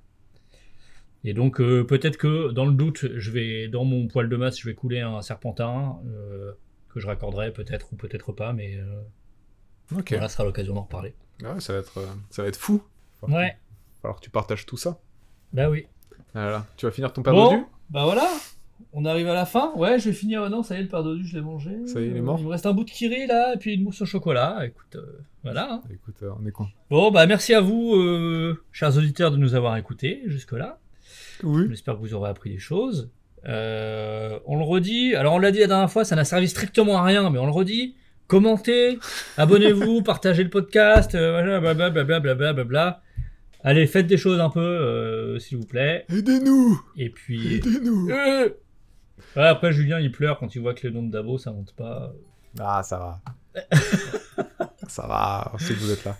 Et 1.24 1.34
donc 1.34 1.60
euh, 1.60 1.82
peut-être 1.84 2.16
que 2.16 2.52
dans 2.52 2.64
le 2.64 2.72
doute, 2.72 3.04
je 3.16 3.30
vais 3.32 3.66
dans 3.66 3.84
mon 3.84 4.06
poêle 4.06 4.28
de 4.28 4.36
masse, 4.36 4.56
je 4.60 4.68
vais 4.68 4.74
couler 4.74 5.00
un 5.00 5.20
serpentin 5.20 5.98
que 6.88 7.00
je 7.00 7.06
raccorderai 7.08 7.52
peut-être 7.52 7.92
ou 7.92 7.96
peut-être 7.96 8.30
pas, 8.32 8.52
mais 8.52 8.78
Ok. 9.92 10.10
voilà, 10.12 10.28
ce 10.28 10.34
sera 10.36 10.44
l'occasion 10.44 10.74
d'en 10.74 10.82
reparler. 10.82 11.14
Ah 11.44 11.58
ça 11.58 11.72
va 11.72 11.80
être, 11.80 11.98
ça 12.30 12.42
va 12.42 12.48
être 12.48 12.56
fou. 12.56 12.84
Ouais, 13.22 13.56
falloir 14.00 14.20
que 14.20 14.24
tu 14.24 14.30
partages 14.30 14.64
tout 14.64 14.76
ça. 14.76 15.00
Bah 15.52 15.68
oui. 15.70 15.86
Voilà. 16.34 16.66
Tu 16.76 16.86
vas 16.86 16.92
finir 16.92 17.12
ton 17.12 17.22
père 17.22 17.32
Bon, 17.32 17.64
bah 17.90 18.04
voilà, 18.04 18.28
on 18.92 19.04
arrive 19.04 19.28
à 19.28 19.34
la 19.34 19.46
fin. 19.46 19.72
Ouais, 19.76 19.98
je 19.98 20.06
vais 20.10 20.14
finir. 20.14 20.48
Non, 20.50 20.62
ça 20.62 20.76
y 20.76 20.78
est, 20.78 20.82
le 20.82 20.88
père 20.88 21.02
dodu, 21.02 21.26
je 21.26 21.34
l'ai 21.36 21.42
mangé. 21.42 21.70
Ça 21.86 22.00
y 22.00 22.04
est, 22.04 22.08
il 22.08 22.16
est 22.16 22.20
mort 22.20 22.36
Il 22.38 22.44
me 22.44 22.50
reste 22.50 22.66
un 22.66 22.72
bout 22.72 22.84
de 22.84 22.90
kiri 22.90 23.26
là, 23.26 23.54
et 23.54 23.58
puis 23.58 23.74
une 23.74 23.84
mousse 23.84 24.00
au 24.02 24.06
chocolat. 24.06 24.58
Écoute, 24.64 24.96
euh, 24.96 25.18
voilà. 25.42 25.72
hein. 25.72 25.82
Écoute, 25.92 26.16
euh, 26.22 26.30
on 26.40 26.46
est 26.46 26.50
con. 26.52 26.66
Bon, 26.90 27.10
bah 27.10 27.26
merci 27.26 27.54
à 27.54 27.60
vous, 27.60 27.94
euh, 27.96 28.62
chers 28.72 28.96
auditeurs, 28.96 29.30
de 29.30 29.36
nous 29.36 29.54
avoir 29.54 29.76
écoutés 29.76 30.22
jusque-là. 30.26 30.78
Oui. 31.42 31.66
J'espère 31.70 31.94
que 31.94 32.00
vous 32.00 32.14
aurez 32.14 32.28
appris 32.30 32.50
des 32.50 32.58
choses. 32.58 33.10
Euh, 33.46 34.38
on 34.46 34.56
le 34.58 34.64
redit. 34.64 35.14
Alors, 35.14 35.34
on 35.34 35.38
l'a 35.38 35.50
dit 35.52 35.60
la 35.60 35.68
dernière 35.68 35.90
fois, 35.90 36.04
ça 36.04 36.16
n'a 36.16 36.24
servi 36.24 36.48
strictement 36.48 36.98
à 36.98 37.02
rien, 37.04 37.30
mais 37.30 37.38
on 37.38 37.46
le 37.46 37.52
redit. 37.52 37.94
Commentez, 38.26 38.98
abonnez-vous, 39.38 40.02
partagez 40.04 40.44
le 40.44 40.50
podcast, 40.50 41.12
blablabla, 41.12 41.90
blablabla, 41.90 42.34
blablabla. 42.34 43.00
Allez, 43.64 43.86
faites 43.86 44.06
des 44.06 44.16
choses 44.16 44.40
un 44.40 44.50
peu, 44.50 44.60
euh, 44.60 45.38
s'il 45.38 45.58
vous 45.58 45.66
plaît. 45.66 46.04
Aidez-nous 46.08 46.80
Et 46.96 47.10
puis. 47.10 47.56
Aidez-nous 47.56 48.06
ouais, 48.06 48.56
Après, 49.36 49.72
Julien, 49.72 49.98
il 49.98 50.12
pleure 50.12 50.38
quand 50.38 50.54
il 50.54 50.60
voit 50.60 50.74
que 50.74 50.86
le 50.86 50.94
nombre 50.94 51.10
d'abos, 51.10 51.38
ça 51.38 51.50
monte 51.50 51.74
pas. 51.74 52.12
Ah, 52.60 52.82
ça 52.82 52.98
va. 52.98 53.20
ça 54.88 55.06
va, 55.06 55.50
on 55.54 55.58
sait 55.58 55.74
que 55.74 55.80
vous 55.80 55.92
êtes 55.92 56.04
là. 56.04 56.16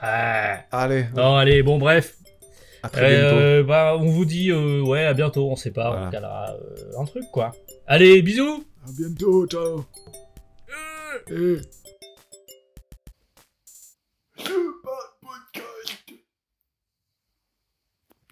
Ah. 0.00 0.60
Allez. 0.72 1.02
Ouais. 1.02 1.08
Non, 1.14 1.36
allez, 1.36 1.62
bon, 1.62 1.78
bref. 1.78 2.16
À 2.82 2.88
très 2.88 3.10
bientôt. 3.10 3.36
Euh, 3.36 3.62
bah, 3.64 3.96
on 3.98 4.10
vous 4.10 4.24
dit, 4.24 4.50
euh, 4.50 4.80
ouais, 4.82 5.04
à 5.04 5.12
bientôt, 5.12 5.50
on 5.50 5.56
sait 5.56 5.72
pas, 5.72 6.08
voilà. 6.10 6.56
on 6.96 7.02
un 7.02 7.04
truc, 7.04 7.24
quoi. 7.32 7.52
Allez, 7.86 8.22
bisous 8.22 8.64
À 8.86 8.90
bientôt, 8.96 9.46
ciao 9.46 9.84
eh. 11.30 11.58